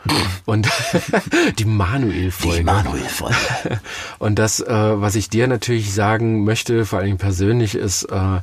Und 0.45 0.67
die 1.59 1.65
Manuel-Folge. 1.65 2.57
Die 2.57 2.63
Manuel-Folge. 2.63 3.35
Und 4.19 4.39
das, 4.39 4.59
äh, 4.59 4.73
was 4.73 5.13
ich 5.13 5.29
dir 5.29 5.47
natürlich 5.47 5.93
sagen 5.93 6.45
möchte, 6.45 6.83
vor 6.83 6.99
allem 6.99 7.17
persönlich, 7.17 7.75
ist, 7.75 8.05
äh, 8.05 8.39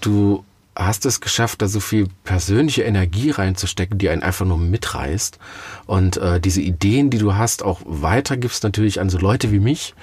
du 0.00 0.44
hast 0.76 1.06
es 1.06 1.20
geschafft, 1.20 1.60
da 1.60 1.66
so 1.66 1.80
viel 1.80 2.06
persönliche 2.22 2.84
Energie 2.84 3.30
reinzustecken, 3.30 3.98
die 3.98 4.08
einen 4.08 4.22
einfach 4.22 4.46
nur 4.46 4.58
mitreißt. 4.58 5.40
Und 5.86 6.18
äh, 6.18 6.38
diese 6.38 6.60
Ideen, 6.60 7.10
die 7.10 7.18
du 7.18 7.34
hast, 7.34 7.64
auch 7.64 7.80
weitergibst 7.84 8.62
natürlich 8.62 9.00
an 9.00 9.10
so 9.10 9.18
Leute 9.18 9.50
wie 9.50 9.58
mich 9.58 9.94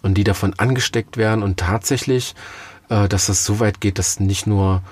und 0.00 0.14
die 0.14 0.24
davon 0.24 0.54
angesteckt 0.56 1.18
werden 1.18 1.42
und 1.42 1.58
tatsächlich, 1.58 2.34
äh, 2.88 3.06
dass 3.06 3.26
das 3.26 3.44
so 3.44 3.60
weit 3.60 3.82
geht, 3.82 3.98
dass 3.98 4.18
nicht 4.18 4.46
nur 4.46 4.82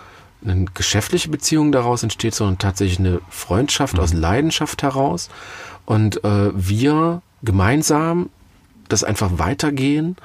eine 0.45 0.67
geschäftliche 0.75 1.29
Beziehung 1.29 1.73
daraus 1.73 2.03
entsteht, 2.03 2.35
sondern 2.35 2.59
tatsächlich 2.59 2.99
eine 2.99 3.21
Freundschaft 3.29 3.95
mhm. 3.95 4.01
aus 4.01 4.13
Leidenschaft 4.13 4.83
heraus. 4.83 5.29
Und 5.87 6.25
äh, 6.25 6.51
wir 6.55 7.23
gemeinsam 7.43 8.31
das 8.89 9.05
einfach 9.05 9.39
weitergehen 9.39 10.17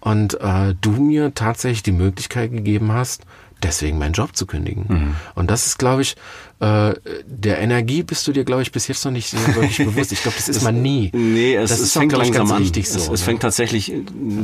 und 0.00 0.40
äh, 0.40 0.74
du 0.80 0.90
mir 0.90 1.34
tatsächlich 1.34 1.82
die 1.82 1.92
Möglichkeit 1.92 2.50
gegeben 2.50 2.92
hast, 2.92 3.24
deswegen 3.62 3.98
meinen 3.98 4.12
Job 4.12 4.36
zu 4.36 4.46
kündigen. 4.46 4.86
Mhm. 4.88 5.16
Und 5.34 5.50
das 5.50 5.66
ist, 5.66 5.78
glaube 5.78 6.02
ich, 6.02 6.16
äh, 6.60 6.94
der 7.26 7.58
Energie 7.60 8.02
bist 8.02 8.26
du 8.26 8.32
dir, 8.32 8.44
glaube 8.44 8.62
ich, 8.62 8.72
bis 8.72 8.88
jetzt 8.88 9.04
noch 9.04 9.12
nicht 9.12 9.32
wirklich 9.54 9.78
bewusst. 9.78 10.12
Ich 10.12 10.22
glaube, 10.22 10.36
das 10.36 10.48
ist 10.48 10.62
man 10.62 10.82
nie. 10.82 11.10
Nee, 11.14 11.54
es, 11.54 11.70
das 11.70 11.78
es 11.78 11.86
ist 11.86 11.92
fängt 11.94 12.14
auch, 12.14 12.18
langsam 12.18 12.50
an. 12.50 12.64
So, 12.64 12.80
es, 12.80 13.08
es, 13.08 13.22
fängt 13.22 13.42
tatsächlich 13.42 13.92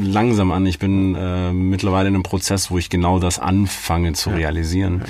langsam 0.03 0.53
an. 0.53 0.66
Ich 0.66 0.79
bin 0.79 1.14
äh, 1.14 1.53
mittlerweile 1.53 2.09
in 2.09 2.14
einem 2.14 2.22
Prozess, 2.22 2.70
wo 2.70 2.79
ich 2.79 2.90
genau 2.90 3.18
das 3.18 3.38
anfange 3.38 4.12
zu 4.12 4.31
ja. 4.31 4.37
realisieren. 4.37 5.03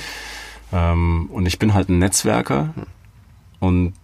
Ja. 0.72 0.92
Ähm, 0.92 1.28
und 1.32 1.46
ich 1.46 1.58
bin 1.58 1.74
halt 1.74 1.88
ein 1.88 1.98
Netzwerker. 1.98 2.74
Und 3.60 3.94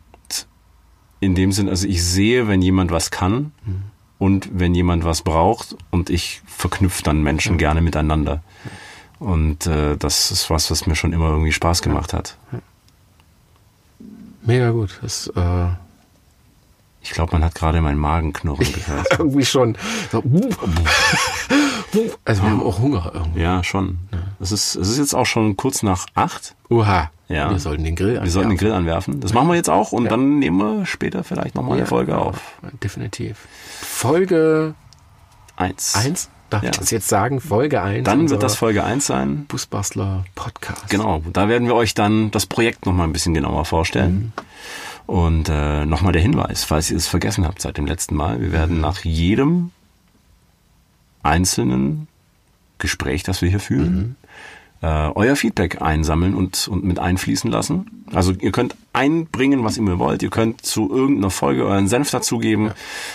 in 1.20 1.34
dem 1.34 1.52
Sinn, 1.52 1.68
also 1.68 1.86
ich 1.86 2.02
sehe, 2.02 2.48
wenn 2.48 2.62
jemand 2.62 2.90
was 2.90 3.10
kann 3.10 3.52
mhm. 3.64 3.82
und 4.18 4.48
wenn 4.52 4.74
jemand 4.74 5.04
was 5.04 5.22
braucht 5.22 5.76
und 5.90 6.10
ich 6.10 6.40
verknüpfe 6.46 7.02
dann 7.02 7.22
Menschen 7.22 7.58
gerne 7.58 7.82
miteinander. 7.82 8.42
Und 9.20 9.66
äh, 9.66 9.96
das 9.96 10.30
ist 10.32 10.50
was, 10.50 10.70
was 10.70 10.86
mir 10.86 10.96
schon 10.96 11.12
immer 11.12 11.28
irgendwie 11.28 11.52
Spaß 11.52 11.82
gemacht 11.82 12.12
hat. 12.14 12.36
Mega 14.42 14.70
gut. 14.70 14.98
Das, 15.02 15.30
äh 15.36 15.66
ich 17.02 17.10
glaube, 17.10 17.32
man 17.32 17.44
hat 17.44 17.54
gerade 17.54 17.80
meinen 17.80 17.98
Magen 17.98 18.32
knurren 18.32 18.72
gehört. 18.72 19.06
irgendwie 19.18 19.44
schon. 19.44 19.76
So, 20.10 20.18
also 22.24 22.42
wir 22.42 22.50
haben 22.50 22.62
auch 22.62 22.78
Hunger 22.78 23.10
irgendwie. 23.14 23.40
Ja, 23.40 23.62
schon. 23.62 23.98
Es 24.40 24.52
ist, 24.52 24.74
es 24.74 24.88
ist 24.88 24.98
jetzt 24.98 25.14
auch 25.14 25.26
schon 25.26 25.56
kurz 25.56 25.82
nach 25.82 26.06
acht. 26.14 26.54
Uha. 26.70 27.10
Ja. 27.28 27.50
Wir 27.50 27.58
sollten 27.58 27.84
den 27.84 27.96
Grill 27.96 28.18
anwerfen. 28.18 28.24
Wir 28.24 28.32
sollten 28.32 28.48
den 28.50 28.58
Grill 28.58 28.72
anwerfen. 28.72 29.20
Das 29.20 29.32
machen 29.34 29.48
wir 29.48 29.54
jetzt 29.54 29.70
auch 29.70 29.92
und 29.92 30.04
ja. 30.04 30.10
dann 30.10 30.38
nehmen 30.38 30.58
wir 30.58 30.86
später 30.86 31.24
vielleicht 31.24 31.54
nochmal 31.54 31.76
ja, 31.76 31.82
eine 31.84 31.86
Folge 31.86 32.16
auf. 32.18 32.40
Definitiv. 32.82 33.46
Folge 33.80 34.74
eins. 35.56 35.94
Eins? 35.94 36.30
Darf 36.50 36.62
ja. 36.62 36.70
ich 36.70 36.78
das 36.78 36.90
jetzt 36.90 37.08
sagen? 37.08 37.40
Folge 37.40 37.80
1? 37.80 38.04
Dann 38.04 38.28
wird 38.28 38.42
das 38.42 38.56
Folge 38.56 38.84
1 38.84 39.06
sein. 39.06 39.46
Busbastler 39.46 40.24
Podcast. 40.34 40.88
Genau, 40.90 41.22
da 41.32 41.48
werden 41.48 41.68
wir 41.68 41.74
euch 41.74 41.94
dann 41.94 42.30
das 42.30 42.46
Projekt 42.46 42.86
nochmal 42.86 43.06
ein 43.06 43.12
bisschen 43.12 43.34
genauer 43.34 43.64
vorstellen. 43.64 44.32
Mhm. 44.36 45.12
Und 45.14 45.48
äh, 45.48 45.86
nochmal 45.86 46.12
der 46.12 46.22
Hinweis, 46.22 46.64
falls 46.64 46.90
ihr 46.90 46.96
es 46.96 47.08
vergessen 47.08 47.46
habt 47.46 47.60
seit 47.62 47.78
dem 47.78 47.86
letzten 47.86 48.14
Mal, 48.14 48.40
wir 48.40 48.52
werden 48.52 48.76
mhm. 48.76 48.82
nach 48.82 49.04
jedem 49.04 49.70
einzelnen 51.22 52.08
Gespräch, 52.78 53.22
das 53.22 53.42
wir 53.42 53.48
hier 53.48 53.60
führen, 53.60 53.94
mhm 53.94 54.16
äh, 54.82 54.86
euer 55.14 55.36
Feedback 55.36 55.82
einsammeln 55.82 56.34
und, 56.34 56.66
und 56.68 56.84
mit 56.84 56.98
einfließen 56.98 57.50
lassen. 57.50 58.04
Also 58.12 58.32
ihr 58.32 58.50
könnt 58.50 58.76
einbringen, 58.92 59.62
was 59.62 59.76
ihr 59.76 59.82
mir 59.82 59.98
wollt. 59.98 60.22
Ihr 60.22 60.30
könnt 60.30 60.64
zu 60.64 60.90
irgendeiner 60.90 61.30
Folge 61.30 61.64
euren 61.64 61.86
Senf 61.86 62.10
dazugeben. 62.10 62.72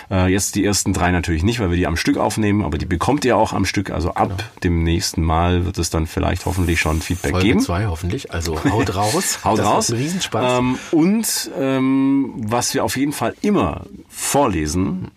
Ja. 0.09 0.25
Äh, 0.25 0.31
jetzt 0.31 0.55
die 0.55 0.63
ersten 0.63 0.93
drei 0.93 1.11
natürlich 1.11 1.43
nicht, 1.43 1.59
weil 1.59 1.71
wir 1.71 1.77
die 1.77 1.87
am 1.87 1.97
Stück 1.97 2.17
aufnehmen, 2.17 2.63
aber 2.63 2.77
die 2.77 2.85
bekommt 2.85 3.25
ihr 3.25 3.35
auch 3.35 3.51
am 3.51 3.65
Stück. 3.65 3.89
Also 3.89 4.13
ab 4.13 4.29
genau. 4.29 4.43
dem 4.63 4.83
nächsten 4.83 5.23
Mal 5.23 5.65
wird 5.65 5.79
es 5.79 5.89
dann 5.89 6.05
vielleicht 6.05 6.45
hoffentlich 6.45 6.79
schon 6.79 7.01
Feedback 7.01 7.31
Folge 7.31 7.47
geben. 7.47 7.59
zwei 7.61 7.87
hoffentlich. 7.87 8.31
Also 8.31 8.63
haut 8.71 8.95
raus. 8.95 9.39
haut 9.43 9.59
das 9.59 9.65
raus. 9.65 9.91
Riesenspaß. 9.91 10.59
Ähm, 10.59 10.77
und 10.91 11.51
ähm, 11.59 12.33
was 12.37 12.73
wir 12.75 12.83
auf 12.83 12.95
jeden 12.95 13.11
Fall 13.11 13.35
immer 13.41 13.85
vorlesen, 14.07 15.09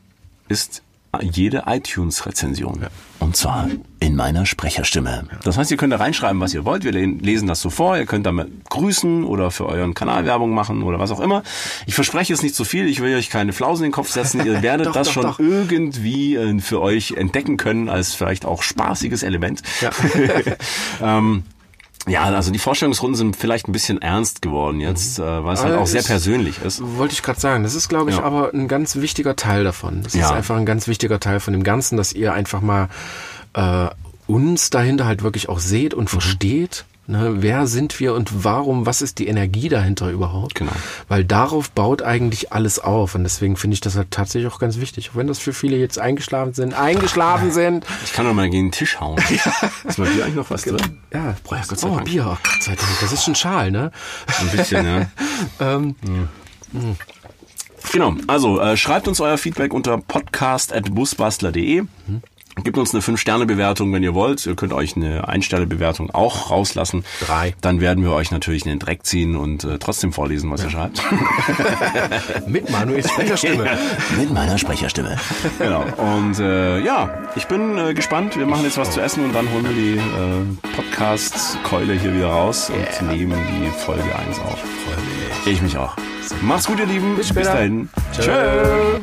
ist 0.49 0.83
jede 1.21 1.65
iTunes-Rezension. 1.67 2.81
Ja. 2.83 2.89
Und 3.19 3.37
zwar 3.37 3.69
in 4.01 4.15
meiner 4.15 4.47
Sprecherstimme. 4.47 5.25
Das 5.43 5.59
heißt, 5.59 5.71
ihr 5.71 5.77
könnt 5.77 5.93
da 5.93 5.97
reinschreiben, 5.97 6.41
was 6.41 6.55
ihr 6.55 6.65
wollt. 6.65 6.85
Wir 6.85 6.93
lesen 6.93 7.49
das 7.49 7.61
so 7.61 7.71
vor. 7.71 7.97
Ihr 7.97 8.07
könnt 8.07 8.27
damit 8.27 8.69
grüßen 8.69 9.25
oder 9.25 9.51
für 9.51 9.67
euren 9.67 9.95
Kanal 9.95 10.25
Werbung 10.25 10.53
machen 10.53 10.83
oder 10.83 10.99
was 10.99 11.11
auch 11.11 11.21
immer. 11.21 11.43
Ich 11.87 11.95
verspreche 11.95 12.33
es 12.33 12.43
nicht 12.43 12.55
zu 12.55 12.65
viel. 12.65 12.87
Ich 12.87 13.01
will 13.01 13.17
euch 13.17 13.31
keine 13.31 13.53
Flausen 13.53 13.85
in 13.85 13.89
den 13.89 13.95
Kopf 13.95 14.11
setzen. 14.11 14.45
Ihr 14.45 14.63
werdet 14.63 14.89
doch, 14.89 14.93
das 14.93 15.09
doch, 15.09 15.15
schon 15.15 15.23
doch. 15.25 15.39
irgendwie 15.41 16.37
äh, 16.37 16.61
für 16.61 16.81
euch 16.81 17.13
entdecken 17.13 17.57
können 17.57 17.89
als 17.89 18.15
vielleicht 18.15 18.45
auch 18.45 18.63
spaßiges 18.63 19.23
Element. 19.23 19.63
Ja. 19.81 19.91
ähm, 21.03 21.43
ja, 22.09 22.25
also 22.25 22.51
die 22.51 22.59
Vorstellungsrunden 22.59 23.17
sind 23.17 23.37
vielleicht 23.37 23.69
ein 23.69 23.73
bisschen 23.73 24.01
ernst 24.01 24.43
geworden 24.43 24.81
jetzt, 24.81 25.19
mhm. 25.19 25.25
äh, 25.25 25.45
weil 25.45 25.55
es 25.55 25.63
halt 25.63 25.77
auch 25.77 25.87
sehr 25.87 26.03
persönlich 26.03 26.63
ist. 26.63 26.81
Wollte 26.83 27.15
ich 27.15 27.23
gerade 27.23 27.41
sagen. 27.41 27.63
Das 27.63 27.75
ist, 27.75 27.89
glaube 27.89 28.11
ich, 28.11 28.17
ja. 28.17 28.23
aber 28.23 28.53
ein 28.53 28.69
ganz 28.69 28.97
wichtiger 28.97 29.37
Teil 29.37 29.65
davon. 29.65 30.03
Das 30.03 30.15
ja. 30.15 30.27
ist 30.27 30.33
einfach 30.33 30.57
ein 30.57 30.67
ganz 30.67 30.89
wichtiger 30.89 31.21
Teil 31.21 31.41
von 31.41 31.53
dem 31.53 31.63
Ganzen, 31.63 31.97
dass 31.97 32.13
ihr 32.13 32.33
einfach 32.33 32.61
mal 32.61 32.89
äh, 33.55 33.89
uns 34.27 34.71
dahinter 34.71 35.07
halt 35.07 35.23
wirklich 35.23 35.49
auch 35.49 35.59
seht 35.59 35.95
und 35.95 36.05
mhm. 36.05 36.09
versteht 36.09 36.85
Ne? 37.09 37.37
Wer 37.39 37.67
sind 37.67 37.99
wir 38.01 38.13
und 38.13 38.45
warum, 38.45 38.85
was 38.85 39.01
ist 39.01 39.19
die 39.19 39.29
Energie 39.29 39.71
dahinter 39.71 40.11
überhaupt? 40.11 40.55
Genau. 40.55 40.73
Weil 41.09 41.25
darauf 41.25 41.71
baut 41.71 42.03
eigentlich 42.03 42.53
alles 42.53 42.79
auf. 42.79 43.15
Und 43.15 43.23
deswegen 43.23 43.57
finde 43.57 43.75
ich 43.75 43.81
das 43.81 43.97
halt 43.97 44.11
tatsächlich 44.11 44.53
auch 44.53 44.59
ganz 44.59 44.79
wichtig. 44.79 45.11
Auch 45.11 45.17
wenn 45.17 45.27
das 45.27 45.39
für 45.39 45.55
viele 45.55 45.79
jetzt 45.79 45.99
eingeschlafen 45.99 46.53
sind, 46.53 46.75
eingeschlafen 46.75 47.51
sind. 47.51 47.87
Ich 48.05 48.13
kann 48.13 48.27
doch 48.27 48.35
mal 48.35 48.51
gegen 48.51 48.67
den 48.67 48.73
Tisch 48.73 49.01
hauen. 49.01 49.19
Ist 49.89 49.99
mal 49.99 50.07
hier 50.07 50.25
eigentlich 50.25 50.37
noch 50.37 50.51
was 50.51 50.63
drin? 50.63 50.99
Ja, 51.11 51.35
Boah, 51.45 51.63
Gott 51.67 51.79
sei 51.79 51.89
oh, 51.89 51.95
Dank. 51.95 52.05
Bier. 52.05 52.39
Gott 52.43 52.63
sei 52.63 52.75
Dank. 52.75 53.01
Das 53.01 53.11
ist 53.11 53.25
schon 53.25 53.35
Schal, 53.35 53.71
ne? 53.71 53.91
Ein 54.41 54.57
bisschen, 54.57 54.85
ja. 54.85 55.07
Ähm, 55.61 55.95
Genau, 57.93 58.15
also 58.27 58.61
äh, 58.61 58.77
schreibt 58.77 59.09
uns 59.09 59.21
euer 59.21 59.39
Feedback 59.39 59.73
unter 59.73 59.97
podcast.busbastler.de. 59.97 61.85
Gebt 62.65 62.79
uns 62.79 62.95
eine 62.95 63.03
5-Sterne-Bewertung, 63.03 63.93
wenn 63.93 64.03
ihr 64.03 64.15
wollt. 64.15 64.45
Ihr 64.47 64.55
könnt 64.57 64.73
euch 64.73 64.97
eine 64.97 65.29
Ein-Sterne-Bewertung 65.29 66.11
auch 66.11 66.51
rauslassen. 66.51 67.05
Drei. 67.21 67.55
Dann 67.61 67.81
werden 67.81 68.03
wir 68.05 68.13
euch 68.13 68.31
natürlich 68.31 68.65
in 68.65 68.71
den 68.71 68.79
Dreck 68.79 69.05
ziehen 69.05 69.37
und 69.37 69.65
äh, 69.65 69.79
trotzdem 69.79 70.13
vorlesen, 70.13 70.51
was 70.51 70.65
ihr 70.65 70.71
schreibt. 70.71 71.03
mit 72.47 72.71
Manuels 72.71 73.11
Sprecherstimme. 73.11 73.69
Mit 74.19 74.33
meiner 74.33 74.59
Sprecherstimme. 74.59 75.17
genau. 75.59 75.85
Und 75.97 76.39
äh, 76.39 76.81
ja, 76.81 77.29
ich 77.37 77.47
bin 77.47 77.79
äh, 77.79 77.95
gespannt. 77.95 78.37
Wir 78.37 78.47
machen 78.47 78.65
jetzt 78.65 78.79
was 78.79 78.91
zu 78.91 79.01
essen 79.01 79.25
und 79.25 79.35
dann 79.35 79.51
holen 79.53 79.65
wir 79.65 79.75
die 79.75 79.97
äh, 79.99 80.75
Podcast-Keule 80.77 81.95
hier 81.95 82.15
wieder 82.15 82.29
raus 82.29 82.71
und 82.71 83.09
nehmen 83.09 83.39
die 83.49 83.71
Folge 83.71 84.15
1 84.27 84.39
auf. 84.41 84.59
Ich 85.47 85.63
mich 85.63 85.77
auch. 85.77 85.97
Macht's 86.43 86.67
gut, 86.67 86.79
ihr 86.79 86.87
Lieben. 86.87 87.17
Bis 87.17 87.29
später. 87.29 87.55
dahin. 87.55 87.89
Tschö. 88.13 89.01